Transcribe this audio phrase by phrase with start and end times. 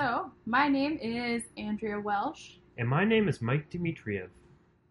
[0.00, 4.28] So, my name is Andrea Welsh, And my name is Mike Dmitriev.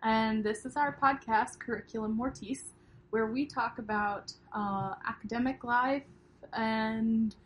[0.03, 2.73] and this is our podcast, Curriculum Mortis,
[3.11, 6.03] where we talk about uh, academic life
[6.51, 7.37] and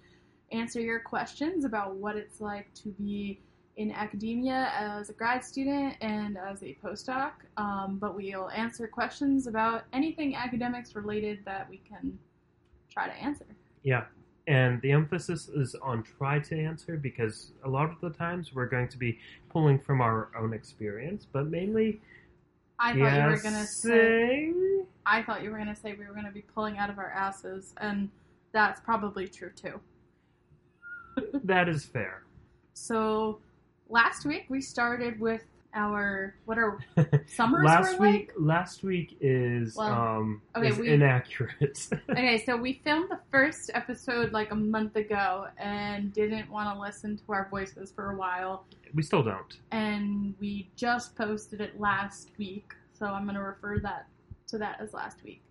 [0.52, 3.40] answer your questions about what it's like to be
[3.78, 7.34] in academia as a grad student and as a postdoc.
[7.58, 12.18] Um, but we'll answer questions about anything academics related that we can
[12.90, 13.46] try to answer.
[13.84, 14.06] Yeah.
[14.48, 18.66] And the emphasis is on try to answer because a lot of the times we're
[18.66, 19.20] going to be
[19.50, 22.02] pulling from our own experience, but mainly
[22.80, 24.54] I thought you were gonna say.
[25.06, 27.76] I thought you were gonna say we were gonna be pulling out of our asses,
[27.78, 28.10] and
[28.52, 29.80] that's probably true too.
[31.44, 32.24] That is fair.
[32.74, 33.40] So
[33.90, 36.80] last week we started with our what are
[37.28, 41.88] summers last were week last week is Well, um okay, is we- inaccurate.
[42.10, 46.80] Okay, so we filmed the first episode like a month ago and didn't want to
[46.82, 49.60] listen to our voices for a while, we still don't.
[49.72, 52.74] and we just posted it last week.
[52.94, 54.08] So I'm gonna refer that
[54.50, 55.42] to that as last week.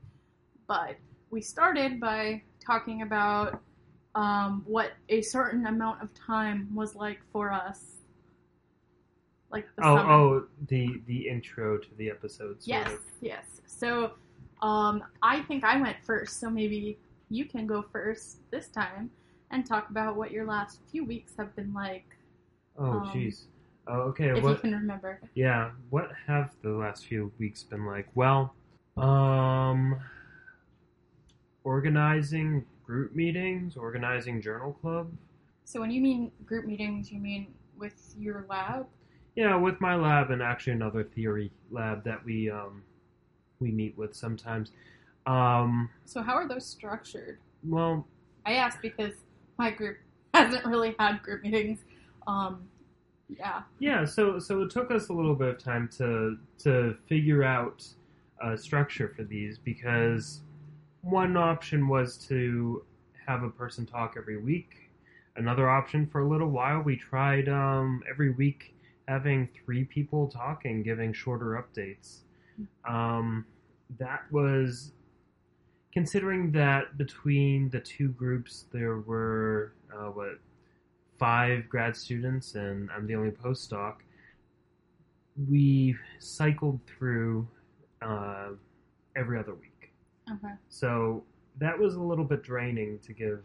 [0.67, 0.97] But
[1.31, 3.61] we started by talking about
[4.15, 7.97] um, what a certain amount of time was like for us.
[9.53, 10.13] Like the Oh, summer.
[10.13, 12.63] oh, the the intro to the episode.
[12.63, 13.01] Sort Yes, of.
[13.21, 13.61] yes.
[13.67, 14.13] So,
[14.63, 16.99] um, I think I went first, so maybe
[17.31, 19.11] you can go first this time
[19.51, 22.05] and talk about what your last few weeks have been like,
[22.79, 23.47] Oh, Um, jeez.
[23.89, 24.29] Oh, okay.
[24.31, 25.21] if you can remember.
[25.35, 25.73] Yeah.
[25.91, 28.09] What have the last few weeks been like?
[28.15, 28.55] Well,
[28.97, 30.01] um,
[31.65, 35.11] organizing group meetings, organizing journal club.
[35.65, 38.87] So, when you mean group meetings, you mean with your lab?
[39.41, 42.83] Yeah, with my lab and actually another theory lab that we um
[43.59, 44.73] we meet with sometimes.
[45.27, 47.39] Um, So, how are those structured?
[47.65, 48.07] well,
[48.45, 49.15] I asked because
[49.57, 49.97] my group
[50.35, 51.79] hasn't really had group meetings.
[52.27, 52.69] Um,
[53.31, 53.63] yeah.
[53.79, 57.87] Yeah, so so it took us a little bit of time to to figure out
[58.43, 60.43] a structure for these because
[61.01, 62.85] one option was to
[63.27, 64.91] have a person talk every week.
[65.37, 68.75] Another option for a little while we tried um, every week
[69.11, 72.21] having three people talking, giving shorter updates.
[72.89, 73.45] Um,
[73.99, 74.93] that was
[75.93, 80.39] considering that between the two groups there were uh, what
[81.19, 83.95] five grad students and I'm the only postdoc.
[85.49, 87.49] We cycled through
[88.03, 88.51] uh,
[89.17, 89.91] every other week,
[90.31, 90.55] Okay.
[90.69, 91.25] so
[91.59, 93.41] that was a little bit draining to give.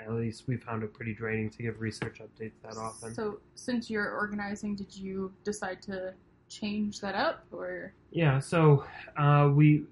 [0.00, 3.14] At least we found it pretty draining to give research updates that often.
[3.14, 6.14] So, since you're organizing, did you decide to
[6.48, 8.84] change that up, or Yeah, so
[9.16, 9.84] uh, we,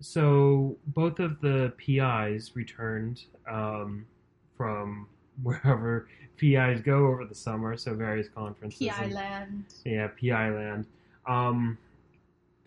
[0.00, 4.06] so both of the PIs returned um,
[4.56, 5.08] from
[5.42, 8.86] wherever PIs go over the summer, so various conferences.
[8.86, 9.64] PI and- land?
[9.84, 10.86] Yeah, PI land.
[11.26, 11.78] Um,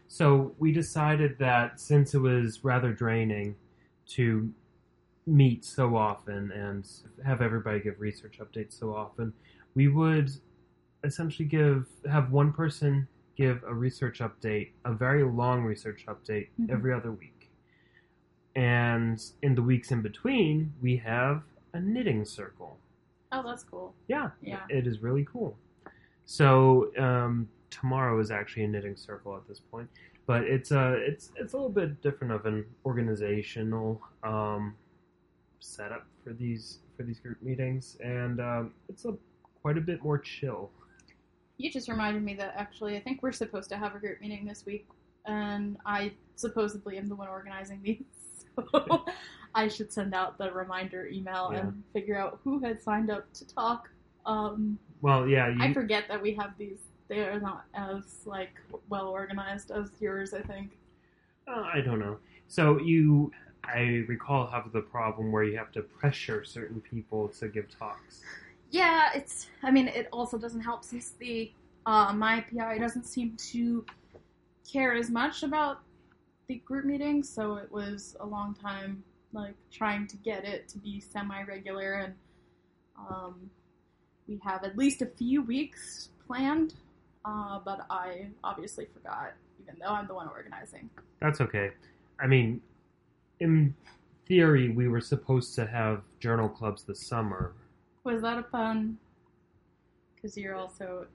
[0.08, 3.56] so we decided that since it was rather draining
[4.10, 4.52] to
[5.28, 6.88] meet so often and
[7.26, 9.34] have everybody give research updates so often,
[9.74, 10.30] we would
[11.04, 16.70] essentially give have one person give a research update, a very long research update Mhm.
[16.72, 17.52] every other week.
[18.56, 21.44] And in the weeks in between, we have
[21.74, 22.80] a knitting circle.
[23.34, 23.94] Oh, that's cool.
[24.08, 24.66] Yeah, Yeah.
[24.70, 25.58] it is really cool.
[26.24, 29.90] So um, tomorrow is actually a knitting circle at this point,
[30.26, 34.76] but it's a it's it's a little bit different of an organizational um,
[35.66, 39.16] setup for these for these group meetings, and um, it's a
[39.62, 40.70] quite a bit more chill.
[41.58, 44.46] You just reminded me that actually I think we're supposed to have a group meeting
[44.46, 44.88] this week,
[45.26, 48.04] and I supposedly am the one organizing these.
[48.72, 49.04] So
[49.54, 51.60] I should send out the reminder email Yeah.
[51.60, 53.90] and figure out who had signed up to talk.
[54.26, 56.80] Um, Well, yeah, you, I forget that we have these.
[57.10, 58.54] They are not as like
[58.88, 60.34] well organized as yours.
[60.34, 60.78] I think.
[61.50, 62.18] Uh, I don't know.
[62.48, 63.30] So you,
[63.68, 68.22] I recall, have the problem where you have to pressure certain people to give talks.
[68.72, 69.48] Yeah, it's.
[69.64, 71.52] I mean, it also doesn't help since the
[71.86, 73.86] uh, my PI doesn't seem to
[74.70, 75.82] care as much about
[76.48, 79.04] the group meetings, so it was a long time
[79.34, 82.14] like trying to get it to be semi-regular, and
[82.98, 83.50] um,
[84.28, 86.74] we have at least a few weeks planned.
[87.24, 90.90] Uh, but I obviously forgot, even though I'm the one organizing.
[91.20, 91.72] That's okay.
[92.20, 92.62] I mean,
[93.40, 93.74] in
[94.28, 97.54] theory, we were supposed to have journal clubs this summer.
[98.04, 98.98] Was that a pun?
[100.16, 101.06] Because you're also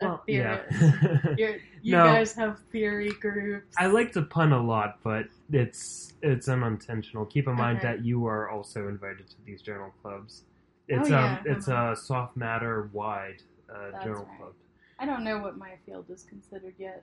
[0.00, 0.80] a Well, theorist.
[0.80, 1.26] yeah.
[1.38, 2.04] You're, you No.
[2.04, 3.74] guys have theory groups.
[3.78, 7.26] I like to pun a lot, but it's it's unintentional.
[7.26, 7.88] Keep in mind Okay.
[7.88, 10.44] that you are also invited to these journal clubs.
[10.88, 11.92] It's Oh, yeah, um it's uh-huh.
[11.92, 14.38] a soft matter wide uh, That's journal right.
[14.38, 14.52] club.
[14.98, 17.02] I don't know what my field is considered yet.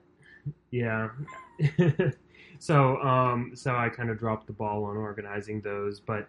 [0.70, 1.10] Yeah.
[2.58, 6.26] so um so I kind of dropped the ball on organizing those, but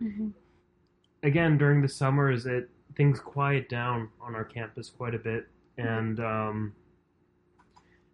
[1.23, 5.47] again during the summers it things quiet down on our campus quite a bit
[5.77, 6.73] and um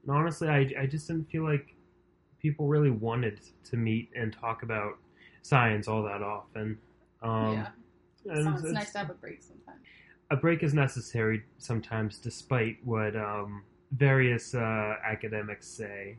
[0.03, 1.75] and honestly I I just didn't feel like
[2.39, 4.97] people really wanted to meet and talk about
[5.41, 6.77] science all that often.
[7.21, 7.67] Um yeah,
[8.25, 9.79] and it's, it's- nice to have a break sometimes.
[10.31, 16.17] a break is necessary sometimes despite what um various uh academics say.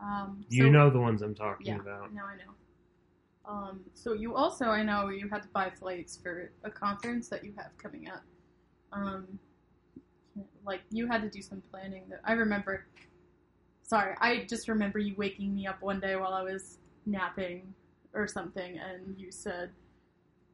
[0.00, 1.80] Um, You so- know the ones I'm talking Yeah.
[1.80, 2.12] about.
[2.12, 2.54] Now I know.
[3.44, 7.44] Um, so you also, I know you had to buy flights for a conference that
[7.44, 8.22] you have coming up.
[8.92, 9.38] Um,
[10.64, 12.02] like you had to do some planning.
[12.08, 12.86] That I remember.
[13.82, 17.72] Sorry, I just remember you waking me up one day while I was napping
[18.12, 19.70] or something, and you said,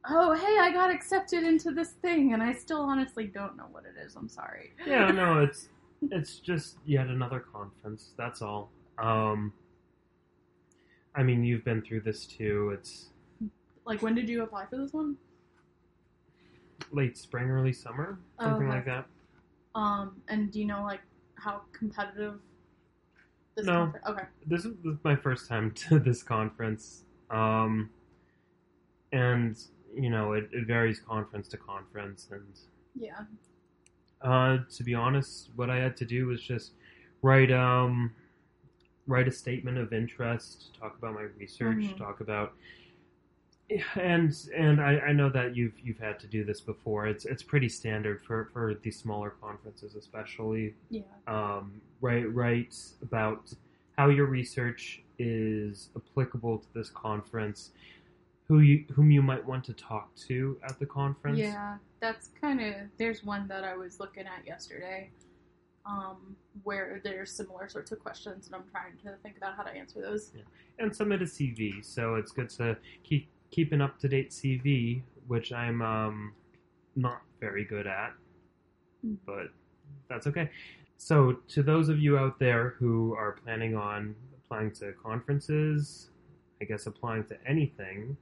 [0.05, 3.85] "Oh, hey, I got accepted into this thing," and I still honestly don't know what
[3.85, 4.15] it is.
[4.15, 4.73] I'm sorry.
[4.85, 5.69] Yeah, no, it's
[6.03, 8.13] it's just yet another conference.
[8.17, 8.69] That's all.
[8.97, 9.53] Um,
[11.15, 12.71] I mean, you've been through this too.
[12.77, 13.09] It's
[13.85, 15.17] Like, when did you apply for this one?
[16.91, 18.75] late spring, early summer, something Okay.
[18.75, 19.07] like that.
[19.73, 21.01] Um, and do you know like
[21.35, 22.39] how competitive
[23.55, 23.73] this No.
[23.85, 24.05] conference?
[24.07, 24.23] Okay.
[24.45, 27.89] This is, this is my first time to this conference, um,
[29.11, 29.57] and
[29.95, 32.27] you know, it, it varies conference to conference.
[32.31, 32.59] And
[32.95, 33.21] Yeah.
[34.21, 36.73] uh, to be honest, what I had to do was just
[37.21, 38.13] write um
[39.07, 41.97] write a statement of interest, talk about my research, Mhm.
[41.97, 42.53] talk about
[43.95, 47.07] and and I, I know that you've you've had to do this before.
[47.07, 50.75] It's it's pretty standard for, for these smaller conferences, especially.
[50.89, 51.01] Yeah.
[51.27, 53.51] Um, write write about
[53.97, 57.71] how your research is applicable to this conference,
[58.47, 61.39] who you whom you might want to talk to at the conference.
[61.39, 61.77] Yeah.
[61.99, 62.75] That's kind of.
[62.97, 65.09] There's one that I was looking at yesterday,
[65.85, 69.71] um, where there's similar sorts of questions, and I'm trying to think about how to
[69.71, 70.31] answer those.
[70.79, 71.83] and submit a CV.
[71.83, 76.33] So it's good to keep keep an up to date CV, which I'm um,
[76.95, 78.13] not very good at,
[79.05, 79.17] Mm.
[79.25, 79.47] but
[80.09, 80.49] that's okay.
[80.97, 86.09] So to those of you out there who are planning on applying to conferences,
[86.61, 88.15] I guess applying to anything.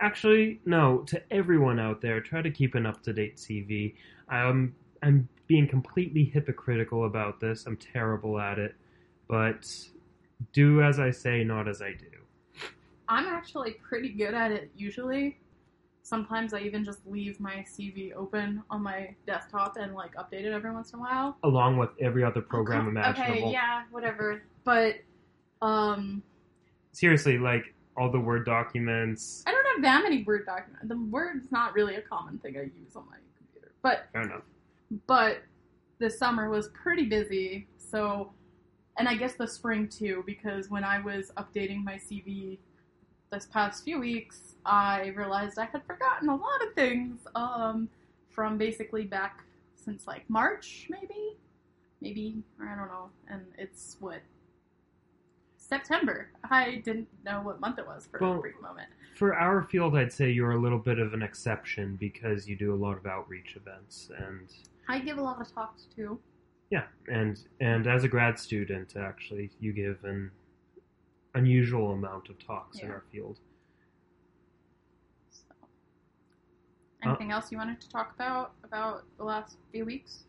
[0.00, 3.94] Actually, no, to everyone out there, try to keep an up to date CV.
[4.28, 7.66] I'm I'm being completely hypocritical about this.
[7.66, 8.74] I'm terrible at it,
[9.28, 9.68] but
[10.52, 12.06] do as I say, not as I do.
[13.08, 15.38] I'm actually pretty good at it usually.
[16.04, 20.52] Sometimes I even just leave my CV open on my desktop and like update it
[20.52, 21.36] every once in a while.
[21.44, 23.32] Along with every other program Okay, imaginable.
[23.32, 24.42] Okay, yeah, whatever.
[24.64, 24.96] But
[25.60, 26.22] um,
[26.92, 29.44] Seriously, like all the Word documents.
[29.46, 30.88] I don't have that many Word documents.
[30.88, 33.72] The Word's not really a common thing I use on my computer.
[33.82, 34.42] But Fair enough.
[35.06, 35.42] But
[35.98, 38.32] the summer was pretty busy, so
[38.98, 42.58] and I guess the spring too, because when I was updating my CV
[43.30, 47.88] this past few weeks, I realized I had forgotten a lot of things um,
[48.28, 49.44] from basically back
[49.76, 51.36] since like March, maybe,
[52.00, 54.20] maybe or I don't know, and it's what
[55.56, 56.28] September.
[56.50, 58.88] I didn't know what month it was for Well, a brief moment.
[59.14, 62.74] For our field, I'd say you're a little bit of an exception because you do
[62.74, 64.48] a lot of outreach events and
[64.88, 66.18] I give a lot of talks too.
[66.70, 70.30] yeah, and and as a grad student, actually, you give an
[71.34, 73.38] unusual amount of talks in our field.
[75.30, 75.54] So.
[77.04, 80.24] Uh, Anything else you wanted to talk about about the last few weeks?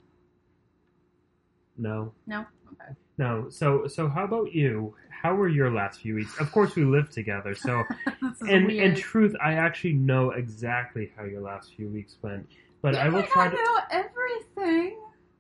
[1.78, 2.46] No, No.
[2.74, 2.94] Okay.
[3.18, 3.50] no.
[3.50, 4.96] So so how about you?
[5.10, 6.38] How were your last few weeks?
[6.40, 7.84] Of course, we live together, so
[8.42, 8.70] and weird.
[8.92, 12.48] in truth, I actually know exactly how your last few weeks went.
[12.84, 13.64] But You I will may try not to.
[13.64, 15.00] know everything.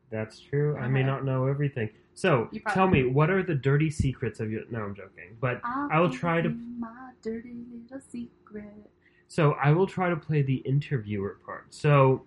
[0.10, 0.78] That's true.
[0.78, 1.90] I may not know everything.
[2.14, 4.62] So tell me, what are the dirty secrets of your?
[4.72, 5.36] No, I'm joking.
[5.42, 8.90] But I will try to- My dirty little secret.
[9.28, 11.74] so I will try to play the interviewer part.
[11.74, 12.26] So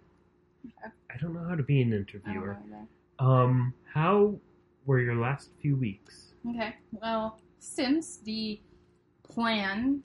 [0.67, 0.93] Okay.
[1.11, 2.59] I don't know how to be an interviewer.
[3.19, 4.39] Um, how
[4.85, 6.35] were your last few weeks?
[6.47, 6.75] Okay.
[6.93, 8.61] Well, since the
[9.23, 10.03] plan,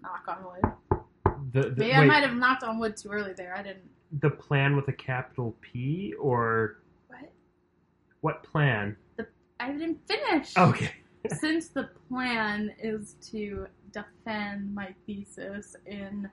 [0.00, 1.04] knock on wood.
[1.52, 3.54] The, the Maybe I might have knocked on wood too early there.
[3.54, 3.90] I didn't.
[4.20, 7.32] The plan with a capital P or What?
[8.20, 8.96] what plan?
[9.60, 10.56] I didn't finish.
[10.56, 10.90] Okay.
[11.40, 16.28] since the plan is to defend my thesis in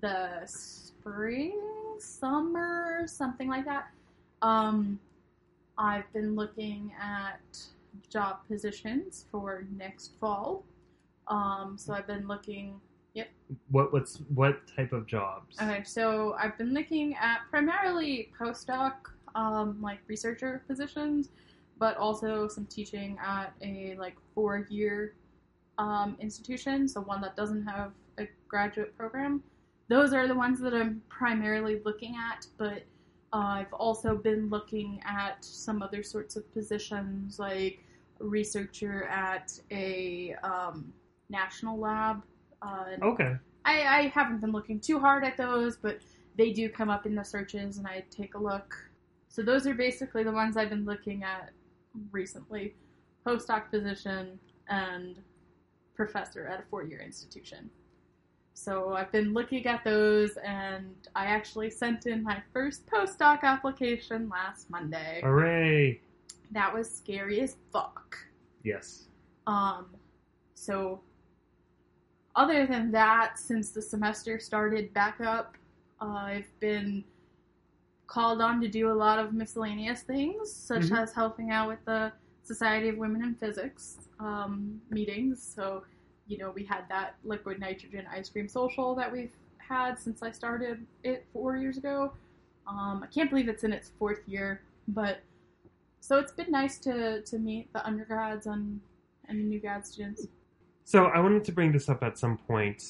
[0.00, 1.60] the spring,
[1.98, 3.90] summer, something like that,
[4.42, 4.98] um,
[5.78, 7.40] I've been looking at
[8.10, 10.64] job positions for next fall.
[11.28, 12.80] Um, so I've been looking
[13.14, 13.28] Yep.
[13.70, 15.56] What what's what type of jobs?
[15.60, 18.94] Okay, so I've been looking at primarily postdoc,
[19.34, 21.30] um, like researcher positions,
[21.78, 25.14] but also some teaching at a like four year
[25.78, 29.42] um, institution, so one that doesn't have a graduate program.
[29.88, 32.82] Those are the ones that I'm primarily looking at, but
[33.32, 37.80] uh, I've also been looking at some other sorts of positions, like
[38.18, 40.92] researcher at a um,
[41.28, 42.22] national lab.
[42.64, 43.36] Uh, Okay.
[43.66, 45.98] I, I haven't been looking too hard at those, but
[46.36, 48.74] they do come up in the searches, and I take a look.
[49.28, 51.50] So those are basically the ones I've been looking at
[52.10, 52.74] recently:
[53.26, 55.16] postdoc position and
[55.94, 57.70] professor at a four-year institution.
[58.52, 64.28] So I've been looking at those, and I actually sent in my first postdoc application
[64.28, 65.20] last Monday.
[65.24, 66.00] Hooray!
[66.52, 68.16] That was scary as fuck.
[68.62, 69.06] Yes.
[69.46, 69.86] Um,
[70.54, 71.00] so
[72.36, 75.56] other than that, since the semester started back up,
[76.00, 77.04] uh, I've been
[78.06, 80.98] called on to do a lot of miscellaneous things, such Mhm.
[81.02, 82.12] as helping out with the
[82.42, 85.42] Society of Women in Physics um, meetings.
[85.42, 85.84] So,
[86.26, 90.30] you know, we had that liquid nitrogen ice cream social that we've had since I
[90.30, 92.12] started it four years ago.
[92.66, 95.20] Um, I can't believe it's in its fourth year, but
[96.00, 98.80] so it's been nice to to meet the undergrads and
[99.28, 100.26] and the new grad students.
[100.84, 102.82] So I wanted to bring this up at some point.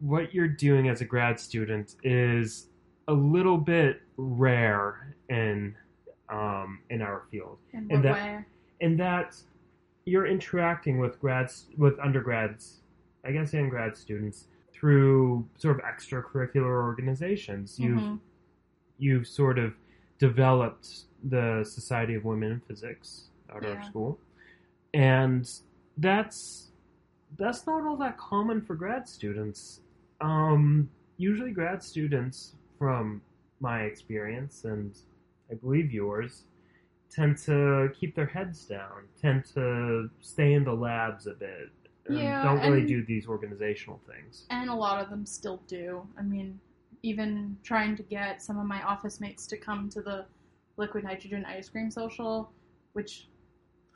[0.00, 2.68] What you're doing as a grad student is
[3.08, 5.74] a little bit rare in
[6.30, 8.44] um, in our field, In that- way?
[8.80, 9.34] in that
[10.04, 12.82] you're interacting with grads with undergrads,
[13.24, 17.78] I guess, and grad students through sort of extracurricular organizations.
[17.80, 18.20] You've Mhm.
[18.98, 19.74] you've sort of
[20.18, 23.80] developed the Society of Women in Physics our Yeah.
[23.82, 24.18] school,
[24.92, 25.48] and
[25.96, 26.67] that's
[27.36, 29.80] that's not all that common for grad students.
[30.20, 33.20] Um, usually, grad students, from
[33.60, 34.96] my experience and
[35.50, 36.44] I believe yours,
[37.10, 41.70] tend to keep their heads down, tend to stay in the labs a bit,
[42.06, 44.46] and Yeah, don't really and- do these organizational things.
[44.50, 46.06] And a lot of them still do.
[46.16, 46.60] I mean,
[47.02, 50.26] even trying to get some of my office mates to come to the
[50.76, 52.52] liquid nitrogen ice cream social,
[52.92, 53.28] which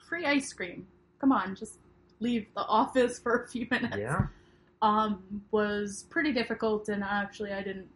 [0.09, 0.87] free ice cream.
[1.21, 1.79] Come on, just
[2.23, 3.97] leave the office for a few minutes.
[3.99, 4.27] Yeah.
[4.81, 7.89] Um, was pretty difficult, and actually, I didn't.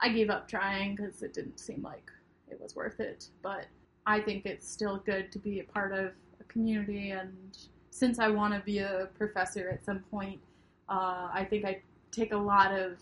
[0.00, 2.10] I gave up trying because it didn't seem like
[2.50, 3.28] it was worth it.
[3.42, 3.66] But
[4.06, 7.56] I think it's still good to be a part of a community, and
[7.90, 10.38] since I want to be a professor at some point,
[10.90, 11.80] uh, I think I
[12.10, 12.98] take a lot of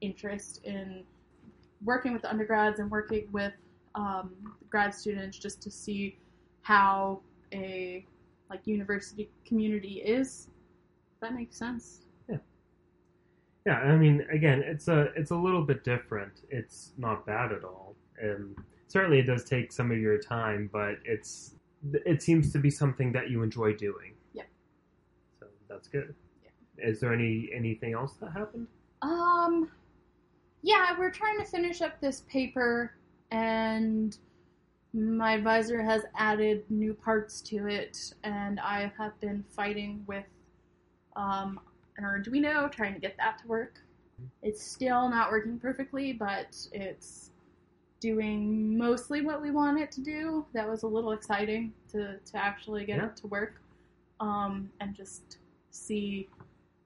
[0.00, 1.02] interest in
[1.84, 3.52] working with the undergrads and working with
[3.94, 4.30] um,
[4.70, 6.16] grad students just to see
[6.62, 7.20] how
[7.52, 8.04] a
[8.50, 10.48] like university community is.
[11.20, 12.02] That makes sense.
[12.28, 12.38] Yeah,
[13.66, 16.42] Yeah, I mean, again, it's a it's a little bit different.
[16.50, 18.56] It's not bad at all, and
[18.88, 21.54] certainly it does take some of your time, but it's
[22.04, 24.14] it seems to be something that you enjoy doing.
[24.32, 24.42] Yeah.
[25.40, 26.14] So that's good.
[26.44, 26.88] Yeah.
[26.88, 28.66] Is there any anything else that happened?
[29.02, 29.70] Um,
[30.62, 32.92] yeah, we're trying to finish up this paper,
[33.30, 34.16] and
[34.96, 40.24] my advisor has added new parts to it, and I have been fighting with
[41.16, 41.60] um,
[41.98, 43.80] an Arduino, trying to get that to work.
[44.42, 47.30] It's still not working perfectly, but it's
[48.00, 50.46] doing mostly what we want it to do.
[50.54, 53.06] That was a little exciting to, to actually get Yeah.
[53.06, 53.60] it to work
[54.20, 55.38] um, and just
[55.70, 56.28] see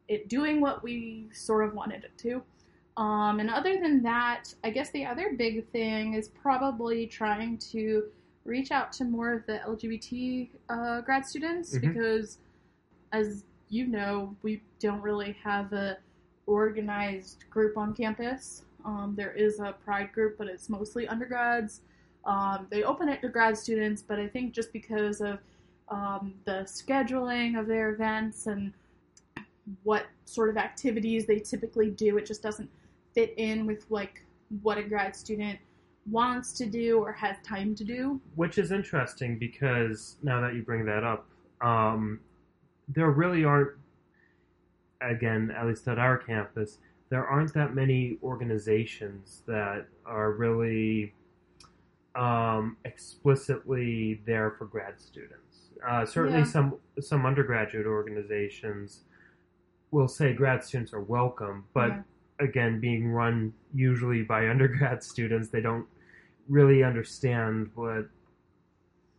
[0.09, 2.43] it doing what we sort of wanted it to.
[2.97, 8.05] Um, and other than that, I guess the other big thing is probably trying to
[8.45, 11.81] reach out to more of the LGBT uh, grad students Mhm.
[11.81, 12.39] because,
[13.13, 15.99] as you know, we don't really have a
[16.47, 18.65] organized group on campus.
[18.85, 21.83] Um, there is a pride group, but it's mostly undergrads.
[22.25, 25.39] Um, they open it to grad students, but I think just because of
[25.89, 28.73] um, the scheduling of their events and
[29.85, 32.71] what sort of activities they typically do, it just doesn't
[33.15, 34.25] fit in with like
[34.63, 35.59] what a grad student
[36.11, 38.21] wants to do or has time to do.
[38.35, 41.27] Which is interesting because now that you bring that up,
[41.61, 42.21] um,
[42.89, 43.73] there really aren't,
[45.01, 46.79] again, at least at our campus,
[47.11, 51.15] there aren't that many organizations that are really
[52.17, 55.71] um, explicitly there for grad students.
[55.87, 56.45] Uh, certainly, Yeah.
[56.45, 59.05] some some undergraduate organizations
[59.93, 62.03] will say grad students are welcome, but Yeah.
[62.41, 65.87] Again, being run usually by undergrad students, they don't
[66.49, 68.09] really understand what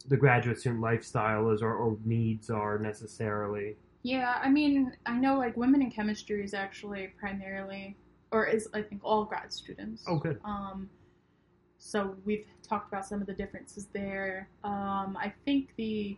[0.07, 3.75] the graduate student lifestyle is or, or needs are necessarily.
[4.03, 7.95] Yeah, I mean, I know like women in chemistry is actually primarily,
[8.31, 10.03] or is I think all grad students.
[10.07, 10.39] Oh, good.
[10.43, 10.89] Um,
[11.77, 14.49] so we've talked about some of the differences there.
[14.63, 16.17] Um, I think the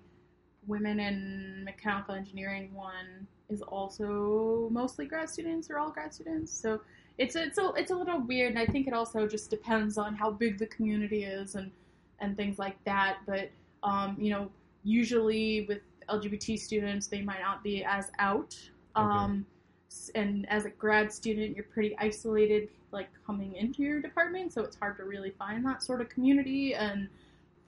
[0.65, 6.51] women in mechanical engineering one is also mostly grad students or all grad students.
[6.51, 6.81] So
[7.17, 10.15] it's it's a it's a little weird, and I think it also just depends on
[10.15, 11.71] how big the community is and
[12.19, 13.17] and things like that.
[13.25, 13.49] But
[13.83, 14.49] um, you know,
[14.83, 18.57] usually with LGBT students, they might not be as out.
[18.95, 19.45] Um,
[19.89, 24.61] s- and as a grad student, you're pretty isolated, like coming into your department, so
[24.63, 26.75] it's hard to really find that sort of community.
[26.75, 27.07] And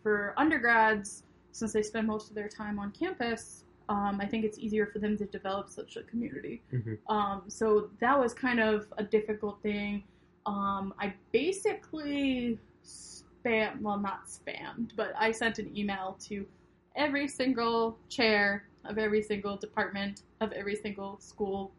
[0.04, 4.58] for undergrads, since they spend most of their time on campus, um, I think it's
[4.58, 6.64] easier for them to develop such a community.
[6.72, 6.98] Mhm.
[7.08, 10.04] Um, so that was kind of a difficult thing.
[10.46, 16.48] Um, I basically spam, well, not spammed, but I sent an email to
[16.96, 21.74] every single chair of every single department of every single school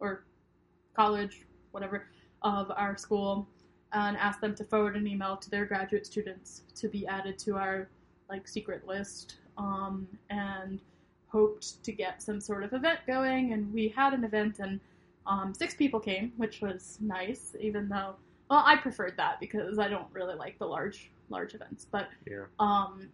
[0.00, 0.24] or
[0.94, 2.08] college, whatever,
[2.42, 3.48] of our school,
[3.92, 7.56] and asked them to forward an email to their graduate students to be added to
[7.56, 7.88] our
[8.28, 10.80] like secret list, um, and
[11.28, 13.52] hoped to get some sort of event going.
[13.52, 14.80] And we had an event, and
[15.26, 18.14] um, six people came, which was nice, even though.
[18.50, 22.44] Well, I preferred that because I don't really like the large large events, but Yeah.
[22.58, 23.10] um,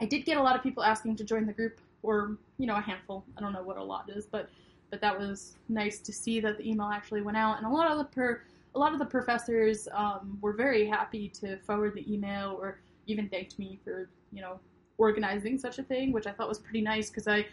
[0.00, 2.76] I did get a lot of people asking to join the group, or you know,
[2.76, 3.24] a handful.
[3.36, 4.50] I don't know what a lot is, but
[4.90, 7.90] but that was nice to see that the email actually went out, and a lot
[7.90, 8.42] of the per
[8.74, 13.28] a lot of the professors um, were very happy to forward the email, or even
[13.28, 14.60] thanked me for you know
[15.00, 17.46] organizing such a thing, which I thought was pretty nice because I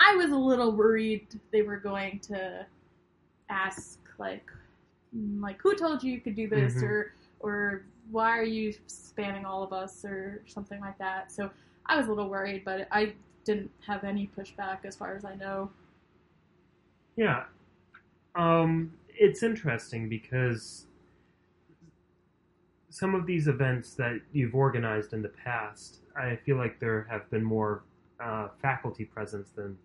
[0.00, 2.66] I was a little worried they were going to
[3.50, 4.50] ask like
[5.14, 6.82] mm, like who told you you could do this Mhm.
[6.88, 11.30] or or why are you spamming all of us or something like that.
[11.30, 11.50] So
[11.86, 15.34] I was a little worried, but I didn't have any pushback as far as I
[15.34, 15.70] know.
[17.16, 17.44] Yeah.
[18.34, 20.86] Um, it's interesting because
[22.88, 27.28] some of these events that you've organized in the past, I feel like there have
[27.30, 27.82] been more
[28.20, 29.76] uh, faculty presence than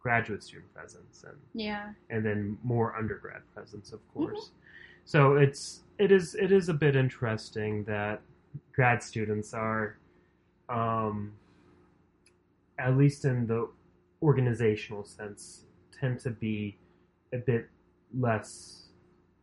[0.00, 1.92] graduate student presence, and Yeah.
[2.08, 4.52] and then more undergrad presence, of course.
[5.04, 8.22] So it's it is it is a bit interesting that
[8.72, 9.98] grad students are,
[10.68, 11.32] um,
[12.78, 13.68] at least in the
[14.22, 16.78] organizational sense, tend to be
[17.32, 17.68] a bit
[18.18, 18.86] less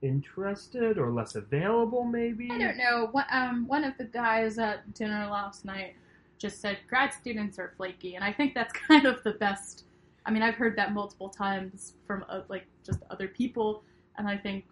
[0.01, 2.49] interested or less available, maybe.
[2.51, 3.07] I don't know.
[3.11, 5.95] One, um, one of the guys at dinner last night
[6.37, 9.85] just said grad students are flaky, and I think that's kind of the best.
[10.25, 13.83] I mean, I've heard that multiple times from uh, like just other people,
[14.17, 14.65] and I think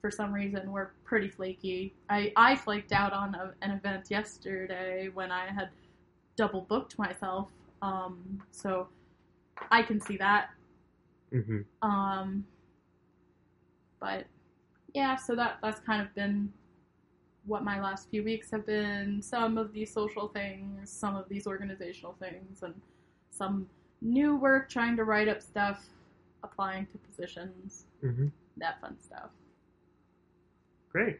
[0.00, 1.94] for some reason we're pretty flaky.
[2.10, 5.70] I I flaked out on a, an event yesterday when I had
[6.36, 7.50] double booked myself,
[7.82, 8.88] um, so
[9.70, 10.50] I can see that.
[11.32, 12.46] hmm Um,
[14.00, 14.26] but
[14.94, 16.52] yeah, so that that's kind of been
[17.46, 19.20] what my last few weeks have been.
[19.22, 22.74] Some of these social things, some of these organizational things, and
[23.30, 23.68] some
[24.00, 25.84] new work trying to write up stuff,
[26.42, 29.30] applying to positions, hmm that fun stuff.
[30.92, 31.18] Great.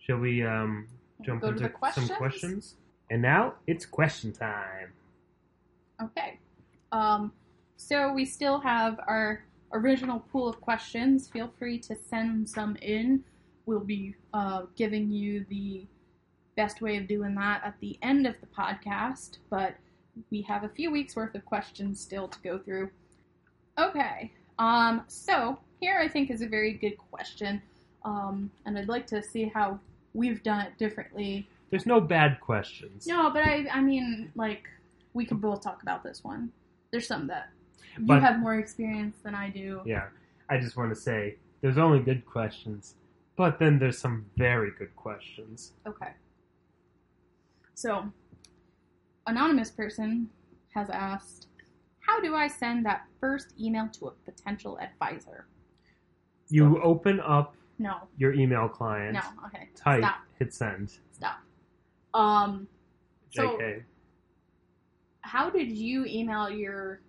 [0.00, 0.88] Shall we um,
[1.22, 2.08] jump Go into questions?
[2.08, 2.74] some questions?
[3.10, 4.92] And now it's question time.
[6.02, 6.40] Okay.
[6.90, 7.32] Um,
[7.76, 11.28] so we still have our original pool of questions.
[11.28, 13.22] Feel free to send some in.
[13.66, 15.86] We'll be uh, giving you the
[16.56, 19.74] best way of doing that at the end of the podcast, but
[20.30, 22.90] we have a few weeks worth of questions still to go through.
[23.78, 24.32] Okay.
[24.58, 27.60] Um, so here I think is a very good question,
[28.04, 29.80] um, and I'd like to see how
[30.12, 33.06] we've done it differently There's no bad questions.
[33.06, 34.68] no, but I I mean like
[35.12, 36.52] we could both talk about this one.
[36.92, 37.48] There's some that
[37.98, 39.80] you But- have more experience than I do.
[39.84, 40.06] Yeah,
[40.48, 42.94] I just want to say there's only good questions,
[43.36, 45.72] but then there's some very good questions.
[45.86, 46.12] Okay.
[47.74, 48.10] So,
[49.26, 50.30] anonymous person
[50.74, 51.48] has asked,
[52.00, 55.46] "How do I send that first email to a potential advisor?"
[56.48, 60.98] You So- open up no, your email client, no, okay, type, stop, hit send.
[61.12, 61.40] stop.
[62.12, 62.68] Um,
[63.30, 63.84] So- JK.
[65.22, 67.00] how did you email your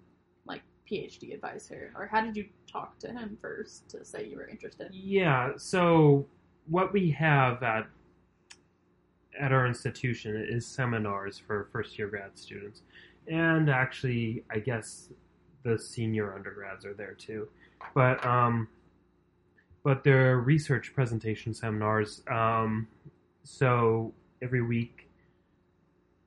[0.46, 4.48] like PhD advisor, or how did you talk to him first to say you were
[4.48, 4.90] interested?
[4.92, 6.26] Yeah, so
[6.68, 7.88] what we have at
[9.40, 12.84] at our institution is seminars for first year grad students.
[13.28, 15.10] And actually, I guess
[15.64, 17.48] the senior undergrads are there too.
[17.94, 18.68] But um
[19.84, 22.22] but they're research presentation seminars.
[22.30, 22.88] Um
[23.44, 25.10] so every week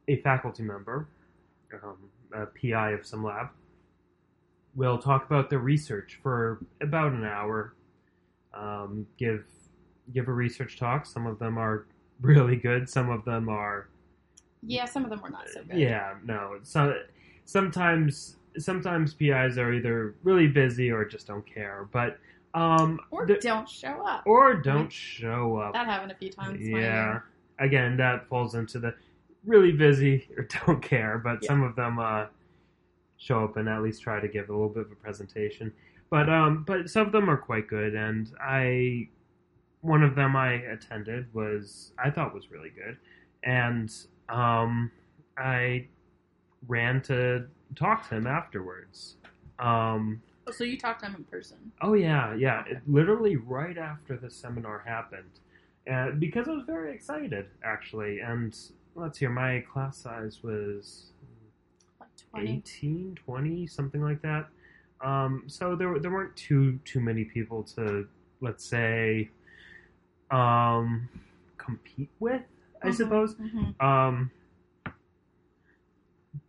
[0.07, 1.07] a faculty member,
[1.83, 1.97] um,
[2.33, 3.49] a PI of some lab,
[4.79, 7.75] will talk about their research for about an hour.
[8.55, 9.45] Um, give
[10.15, 11.05] give a research talk.
[11.05, 11.87] Some of them are
[12.21, 12.89] really good.
[12.89, 13.89] Some of them are
[14.63, 15.79] Yeah, some of them were not so good.
[15.79, 16.59] yeah no.
[16.63, 16.95] So
[17.45, 21.89] sometimes sometimes PIs are either really busy or just don't care.
[21.93, 22.19] But
[22.55, 24.23] um, Or the- don't show up.
[24.27, 25.73] or don't show up.
[25.75, 26.61] That happened a few times.
[26.67, 27.21] Yeah.
[27.59, 28.95] Again, that falls into the
[29.45, 31.49] really busy or don't care, but Yeah.
[31.49, 32.27] some of them uh,
[33.19, 35.73] show up and at least try to give a little bit of a presentation.
[36.11, 39.09] But um, but some of them are quite good, and I
[39.83, 42.97] one of them I attended was I thought was really good,
[43.43, 43.95] and
[44.29, 44.91] um,
[45.37, 45.87] I
[46.67, 49.17] ran to talk to him afterwards.
[49.59, 51.59] Um, Oh, so you talked to him in person.
[51.83, 52.61] Oh yeah, yeah.
[52.61, 52.71] Okay.
[52.71, 55.41] It, literally right after the seminar happened,
[55.93, 58.21] uh, because I was very excited actually.
[58.21, 58.57] And
[58.95, 61.13] let's hear, my class size was
[62.31, 62.53] 20.
[62.53, 64.49] 18, 20, something like that.
[65.01, 68.09] Um, so there there weren't too too many people to
[68.41, 69.31] let's say
[70.31, 71.09] um,
[71.57, 72.43] compete with,
[72.83, 73.35] I Mhm, suppose.
[73.37, 73.81] mhm.
[73.81, 74.31] Um,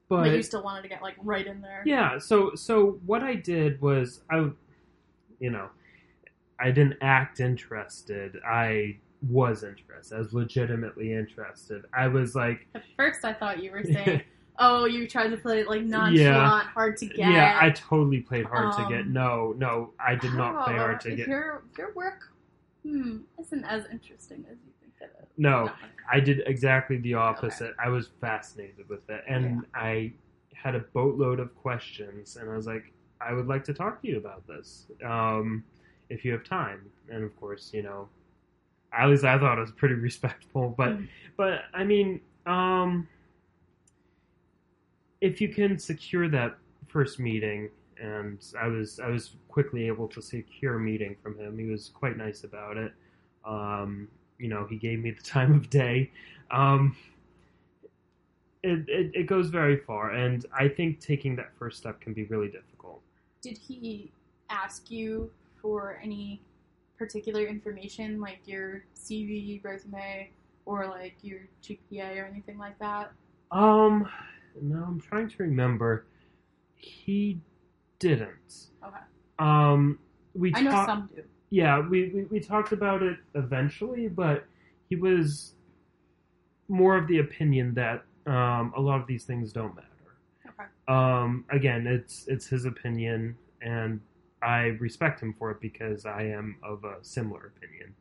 [0.08, 1.84] but, But you still wanted to get like right in there.
[1.86, 4.50] yeah, so so what I did was I
[5.40, 5.70] you know,
[6.60, 8.38] I didn't act interested.
[8.46, 8.98] I
[9.30, 10.16] was interested.
[10.16, 11.86] I was legitimately interested.
[11.94, 14.22] I was like At first, I thought you were saying,
[14.60, 16.72] "Oh, you tried to play it like nonchalant, Yeah.
[16.74, 19.02] hard to get." Yeah, I totally played hard to get.
[19.02, 21.28] Um, No, no, I did not play hard to get.
[21.28, 22.34] Your your work,
[22.84, 25.28] hmm, isn't as interesting as you think it is.
[25.38, 25.72] No,
[26.12, 27.74] I did exactly the opposite.
[27.84, 30.14] I was fascinated with it, and I
[30.54, 32.92] had a boatload of questions, and I was like,
[33.22, 35.64] I would like to talk to you about this, um,
[36.10, 36.90] if you have time.
[37.10, 38.10] And of course, you know,
[38.92, 40.74] at least I thought it was pretty respectful.
[40.78, 41.08] But, Mm.
[41.38, 43.08] but I mean, um,
[45.22, 47.70] if you can secure that first meeting,
[48.02, 51.58] and I was I was quickly able to secure a meeting from him.
[51.58, 52.94] He was quite nice about it.
[53.46, 56.12] Um, you know, he gave me the time of day.
[56.52, 56.96] Um,
[58.62, 62.26] it, it, it goes very far, and I think taking that first step can be
[62.26, 63.02] really difficult.
[63.42, 64.12] Did he
[64.50, 66.42] ask you for any
[66.98, 70.30] particular information, like your CV, resume,
[70.66, 73.12] or like your GPA or anything like that?
[73.52, 74.10] Um,
[74.62, 76.06] no, I'm trying to remember.
[76.76, 77.40] He
[78.00, 78.68] didn't.
[78.84, 78.98] Okay.
[79.38, 80.00] Um,
[80.34, 81.24] we I know some do.
[81.50, 84.46] yeah, we, we, we talked about it eventually, but
[84.90, 85.54] he was
[86.68, 89.88] more of the opinion that um, a lot of these things don't matter.
[90.48, 90.70] Okay.
[90.88, 94.00] Um, again, it's it's his opinion, and
[94.42, 97.96] I respect him for it because I am of a similar opinion,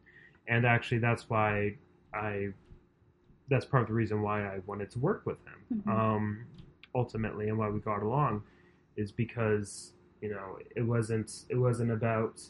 [0.46, 1.76] and actually, that's why
[2.14, 2.48] I
[3.48, 5.82] that's part of the reason why I wanted to work with him.
[5.82, 5.88] Mhm.
[5.90, 6.46] Um,
[6.94, 8.42] ultimately, and why we got along
[8.96, 12.40] is because you know it wasn't it wasn't about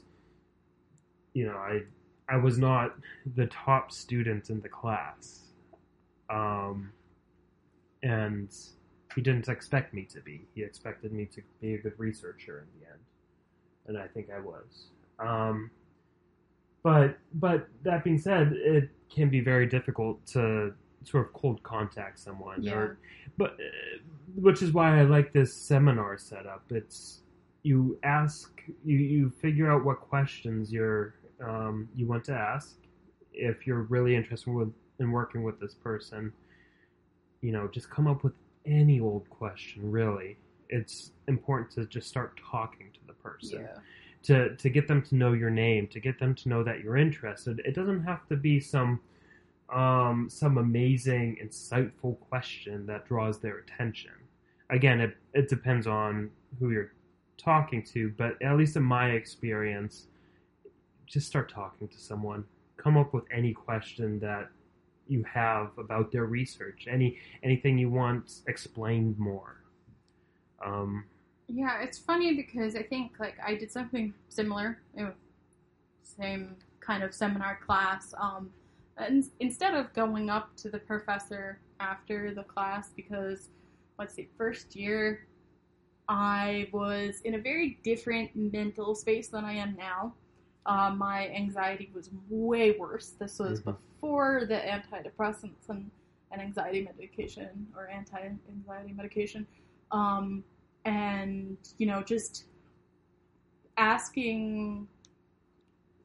[1.35, 1.83] you know I
[2.29, 2.95] I was not
[3.37, 5.53] the top student in the class,
[6.31, 6.93] um,
[8.03, 8.55] and
[9.15, 10.47] he didn't expect me to be.
[10.55, 13.01] He expected me to be a good researcher in the end,
[13.87, 14.91] and I think I was.
[15.19, 15.71] Um,
[16.83, 20.75] but but that being said, it can be very difficult to
[21.11, 22.75] sort of cold contact someone, Yeah.
[22.75, 22.99] or
[23.37, 23.99] but uh,
[24.35, 26.65] which is why I like this seminar setup.
[26.71, 27.23] It's
[27.63, 32.77] you ask you you figure out what questions you're um, you want to ask
[33.33, 36.33] if you're really interested with in working with this person.
[37.41, 38.35] You know, just come up with
[38.67, 39.91] any old question.
[39.91, 40.37] Really,
[40.69, 43.79] it's important to just start talking to the person Yeah.
[44.25, 46.97] to to get them to know your name, to get them to know that you're
[46.97, 47.61] interested.
[47.65, 49.01] It doesn't have to be some
[49.71, 54.13] um, some amazing, insightful question that draws their attention.
[54.71, 56.93] Again, it it depends on who you're
[57.37, 60.07] talking to, but at least in my experience,
[61.07, 62.45] just start talking to someone.
[62.77, 64.51] Come up with any question that
[65.07, 69.63] you have about their research, any anything you want explained more.
[70.65, 71.05] Um,
[71.47, 74.79] Yeah, it's funny because I think like I did something similar,
[76.03, 78.15] same kind of seminar class.
[78.19, 78.51] Um,
[78.99, 83.51] and instead of going up to the professor after the class, because
[83.99, 85.27] let's see, first year,
[86.09, 90.15] I was in a very different mental space than I am now.
[90.67, 93.11] Uh, my anxiety was way worse.
[93.11, 93.77] This was Mhm.
[93.95, 95.91] before the antidepressants and,
[96.31, 99.47] and anxiety medication or anti-anxiety medication.
[99.91, 100.45] Um,
[100.85, 102.47] and you know just
[103.77, 104.89] asking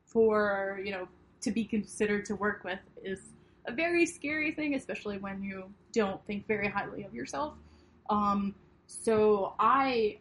[0.05, 1.07] for you know
[1.43, 3.19] to be considered to work with is
[3.67, 7.53] a very scary thing especially when you don't think very highly of yourself
[8.09, 8.53] um,
[8.87, 10.17] so i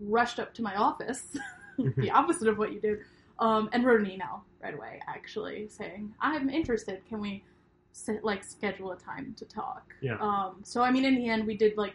[0.00, 1.36] rushed up to my office,
[1.96, 3.00] the opposite of what you did,
[3.38, 7.02] um, and wrote an email right away, actually saying, "I'm interested.
[7.08, 7.44] Can we
[7.92, 10.16] sit, like schedule a time to talk?" Yeah.
[10.20, 11.94] Um, so I mean, in the end, we did like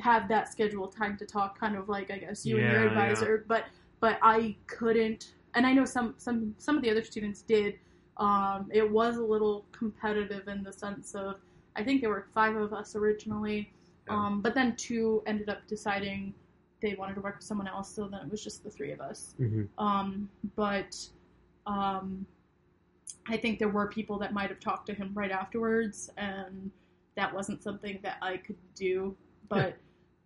[0.00, 2.88] have that scheduled time to talk, kind of like I guess you and your Yeah,
[2.88, 3.64] advisor, but
[4.00, 7.78] but I couldn't, and I know some some some of the other students did.
[8.16, 11.36] Um, it was a little competitive in the sense of
[11.76, 13.72] I think there were five of us originally,
[14.06, 14.14] Yeah.
[14.14, 16.32] um, but then two ended up deciding
[16.80, 19.00] they wanted to work with someone else, so then it was just the three of
[19.00, 19.34] us.
[19.38, 20.94] hmm Um, but
[21.66, 22.24] um,
[23.26, 26.70] I think there were people that might have talked to him right afterwards, and
[27.16, 29.16] that wasn't something that I could do.
[29.48, 29.76] But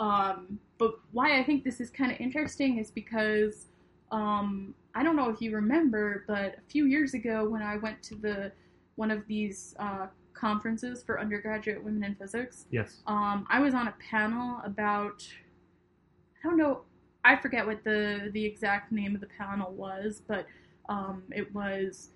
[0.01, 3.67] um, but why I think this is kind of interesting is because
[4.13, 8.03] um, I don't know if you remember, but a few years ago when I went
[8.05, 8.51] to the
[8.97, 12.97] one of these uh, conferences for undergraduate women in physics, Yes.
[13.07, 15.25] um, I was on a panel about
[16.43, 16.81] I don't know
[17.25, 20.47] I forget what the the exact name of the panel was, but
[20.89, 22.11] um, it was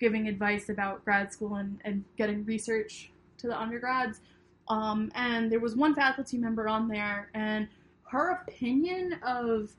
[0.00, 4.20] giving advice about grad school and, and getting research to the undergrads.
[4.66, 7.68] Um, and there was one faculty member on there, and
[8.10, 9.70] her opinion of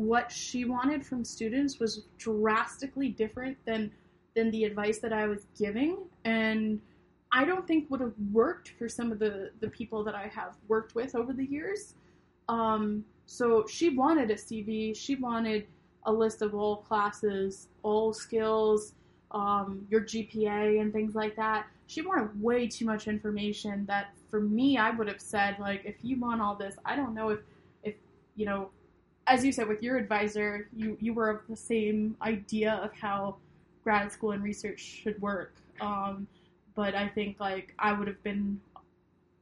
[0.00, 3.92] what she wanted from students was drastically different than
[4.34, 6.80] than the advice that I was giving, and
[7.32, 10.56] I don't think would have worked for some of the the people that I have
[10.68, 11.94] worked with over the years.
[12.48, 14.96] Um, so she wanted a CV.
[14.96, 15.66] She wanted
[16.04, 18.94] a list of all classes, all skills,
[19.32, 21.66] um, your GPA, and things like that.
[21.86, 25.96] She wanted way too much information that for me, I would have said, like, if
[26.02, 27.40] you want all this, I don't know if,
[27.82, 27.94] if
[28.36, 28.70] you know,
[29.26, 33.36] as you said with your advisor, you, you were of the same idea of how
[33.84, 35.54] grad school and research should work.
[35.80, 36.26] Um,
[36.74, 38.60] but I think, like, I would have been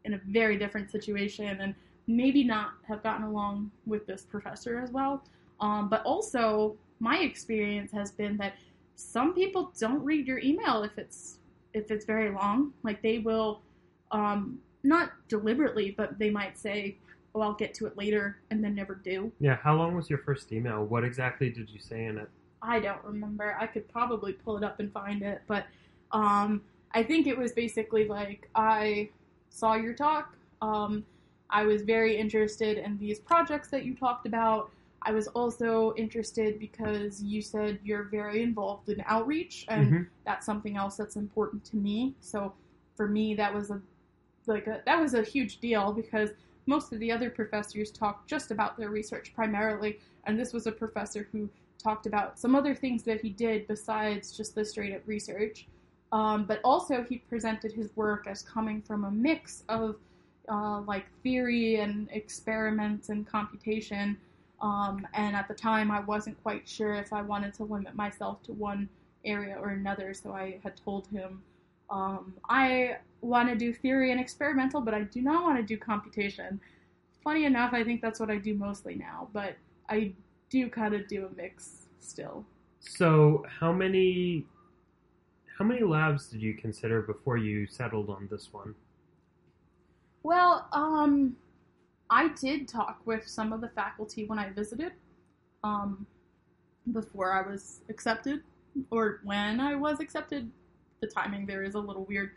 [0.04, 1.74] in a very different situation and
[2.06, 5.22] maybe not have gotten along with this professor as well.
[5.60, 8.54] Um, but also, my experience has been that
[8.96, 11.38] some people don't read your email if it's
[11.74, 12.72] if it's very long.
[12.82, 13.60] Like they will,
[14.10, 16.96] um, not deliberately, but they might say,
[17.38, 19.30] "Oh, I'll get to it later," and then never do.
[19.38, 19.56] Yeah.
[19.56, 20.84] How long was your first email?
[20.84, 22.28] What exactly did you say in it?
[22.62, 23.56] I don't remember.
[23.60, 25.66] I could probably pull it up and find it, but
[26.10, 29.10] um, I think it was basically like I
[29.50, 30.36] saw your talk.
[30.60, 31.04] Um,
[31.50, 34.70] I was very interested in these projects that you talked about.
[35.02, 40.06] I was also interested because you said you're very involved in outreach, and Mhm.
[40.24, 42.16] that's something else that's important to me.
[42.20, 42.52] So
[42.96, 43.80] for me, that was a
[44.46, 46.30] like a, that was a huge deal because
[46.68, 50.72] most of the other professors talked just about their research primarily, and this was a
[50.72, 51.48] professor who
[51.82, 55.66] talked about some other things that he did besides just the straight up research.
[56.12, 59.96] Um, but also, he presented his work as coming from a mix of
[60.48, 64.16] uh, like theory and experiments and computation.
[64.60, 68.42] Um, and at the time, I wasn't quite sure if I wanted to limit myself
[68.44, 68.88] to one
[69.24, 71.42] area or another, so I had told him
[71.90, 75.76] um, I want to do theory and experimental, but I do not want to do
[75.76, 76.60] computation.
[77.24, 79.56] Funny enough, I think that's what I do mostly now, but
[79.88, 80.12] I
[80.50, 82.44] do kind of do a mix still.
[82.80, 84.46] So how many
[85.58, 88.76] how many labs did you consider before you settled on this one?
[90.22, 91.36] Well, um,
[92.10, 94.92] I did talk with some of the faculty when I visited,
[95.64, 96.06] um,
[96.92, 98.42] before I was accepted,
[98.90, 100.50] or when I was accepted.
[101.00, 102.32] The timing there is a little weird.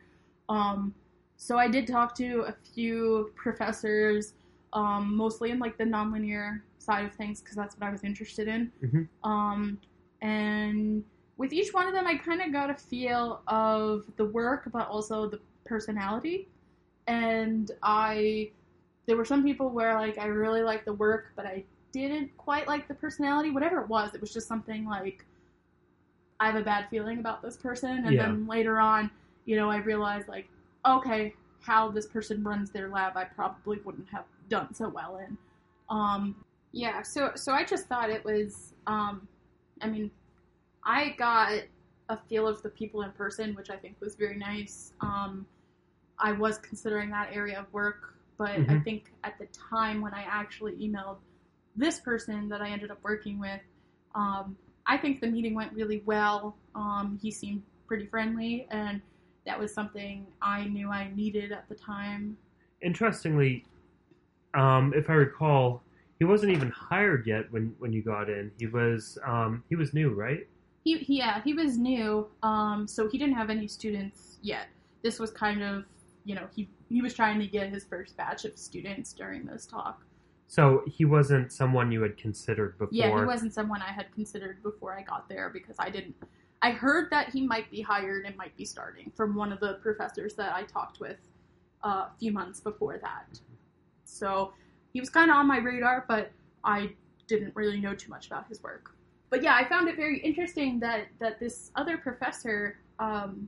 [0.51, 0.93] Um,
[1.37, 4.33] so I did talk to a few professors,
[4.73, 8.47] um, mostly in like the nonlinear side of things, because that's what I was interested
[8.47, 8.71] in.
[8.83, 9.07] Mhm.
[9.23, 9.79] Um,
[10.21, 11.03] and
[11.37, 14.87] with each one of them, I kind of got a feel of the work, but
[14.87, 16.47] also the personality.
[17.07, 18.51] And I,
[19.05, 22.67] there were some people where like I really liked the work, but I didn't quite
[22.67, 23.49] like the personality.
[23.49, 25.25] Whatever it was, it was just something like
[26.39, 28.05] I have a bad feeling about this person.
[28.05, 28.27] And Yeah.
[28.27, 29.09] then later on,
[29.45, 30.47] you know, I realized like,
[30.85, 35.37] okay, how this person runs their lab, I probably wouldn't have done so well in.
[35.89, 38.73] Um, yeah, so so I just thought it was.
[38.87, 39.27] Um,
[39.81, 40.11] I mean,
[40.83, 41.63] I got
[42.09, 44.93] a feel of the people in person, which I think was very nice.
[45.01, 45.45] Um,
[46.19, 48.83] I was considering that area of work, but I Mhm.
[48.83, 51.17] think at the time when I actually emailed
[51.75, 53.61] this person that I ended up working with,
[54.15, 56.55] um, I think the meeting went really well.
[56.75, 59.01] Um, he seemed pretty friendly, and
[59.45, 62.37] that was something I knew I needed at the time.
[62.81, 63.65] Interestingly,
[64.53, 65.81] um, if I recall,
[66.19, 68.51] he wasn't even hired yet when, when you got in.
[68.59, 70.47] He was um, he was new, right?
[70.83, 74.67] He, he yeah, he was new, um, so he didn't have any students yet.
[75.03, 75.85] This was kind of,
[76.25, 79.65] you know, he he was trying to get his first batch of students during this
[79.65, 80.03] talk.
[80.47, 82.89] So he wasn't someone you had considered before.
[82.91, 86.15] Yeah, he wasn't someone I had considered before I got there because I didn't.
[86.61, 89.75] I heard that he might be hired and might be starting from one of the
[89.75, 91.17] professors that I talked with
[91.83, 93.39] uh, a few months before that.
[94.05, 94.53] So
[94.93, 96.31] he was kind of on my radar, but
[96.63, 96.91] I
[97.27, 98.91] didn't really know too much about his work.
[99.29, 103.47] But yeah, I found it very interesting that that this other professor um,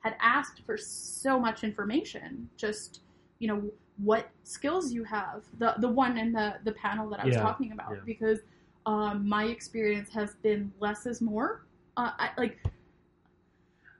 [0.00, 2.48] had asked for so much information.
[2.56, 3.00] Just
[3.40, 3.64] you know
[3.98, 5.42] what skills you have.
[5.58, 8.00] The the one in the the panel that I was Yeah, talking about yeah.
[8.06, 8.38] because
[8.86, 11.65] um, my experience has been less is more.
[11.96, 12.58] Uh, I, like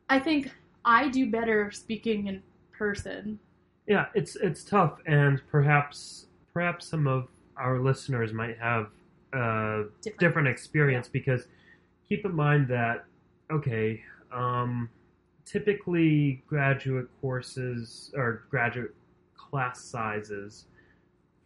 [0.08, 0.52] I think
[0.84, 3.38] I do better speaking in person.
[3.86, 8.88] Yeah, it's it's tough, and perhaps perhaps some of our listeners might have
[9.32, 10.20] a Different.
[10.20, 11.46] different experience because
[12.08, 13.04] keep in mind that
[13.50, 14.88] okay, um,
[15.44, 18.94] typically graduate courses or graduate
[19.36, 20.66] class sizes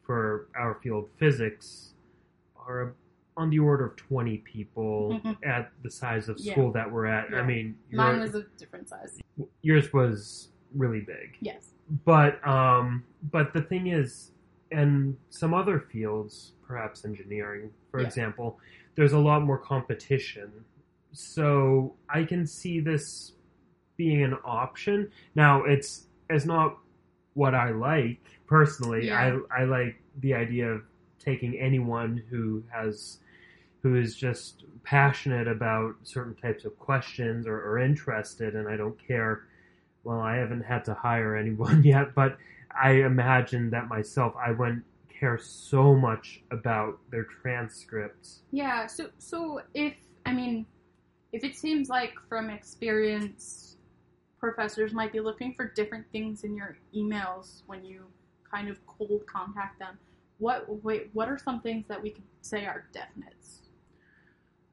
[0.02, 1.92] for our field physics
[2.56, 2.94] are
[3.40, 5.36] on the order of 20 people Mhm.
[5.46, 6.52] at the size of Yeah.
[6.52, 7.32] school that we're at.
[7.32, 7.46] I Yeah.
[7.46, 9.18] mean, Mine your- was a different size.
[9.62, 11.74] yours was really big Yes.
[12.04, 13.02] but um
[13.36, 14.30] but the thing is
[14.70, 18.06] and some other fields perhaps engineering for Yeah.
[18.06, 18.60] example
[18.94, 20.52] there's a lot more competition
[21.12, 23.32] so i can see this
[23.96, 26.78] being an option now it's it's not
[27.34, 29.40] what i like personally Yeah.
[29.50, 30.82] i i like the idea of
[31.18, 33.18] taking anyone who has
[33.82, 38.98] who is just passionate about certain types of questions or, or interested and i don't
[39.06, 39.44] care
[40.04, 42.36] well, I haven't had to hire anyone yet, but
[42.70, 48.40] I imagine that myself, I wouldn't care so much about their transcripts.
[48.52, 50.66] Yeah, so so if I mean
[51.32, 53.76] if it seems like from experience
[54.38, 58.06] professors might be looking for different things in your emails when you
[58.50, 59.98] kind of cold contact them,
[60.38, 63.59] what wait, what are some things that we could say are definites?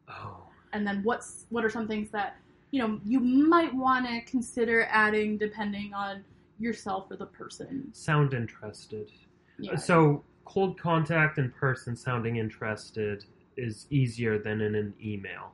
[0.09, 0.43] Oh.
[0.73, 2.37] And then what's what are some things that
[2.71, 6.23] you know you might want to consider adding depending on
[6.59, 7.89] yourself or the person.
[7.93, 9.11] Sound interested.
[9.59, 9.75] Yeah.
[9.75, 13.25] So, cold contact in person sounding interested
[13.57, 15.51] is easier than in an email.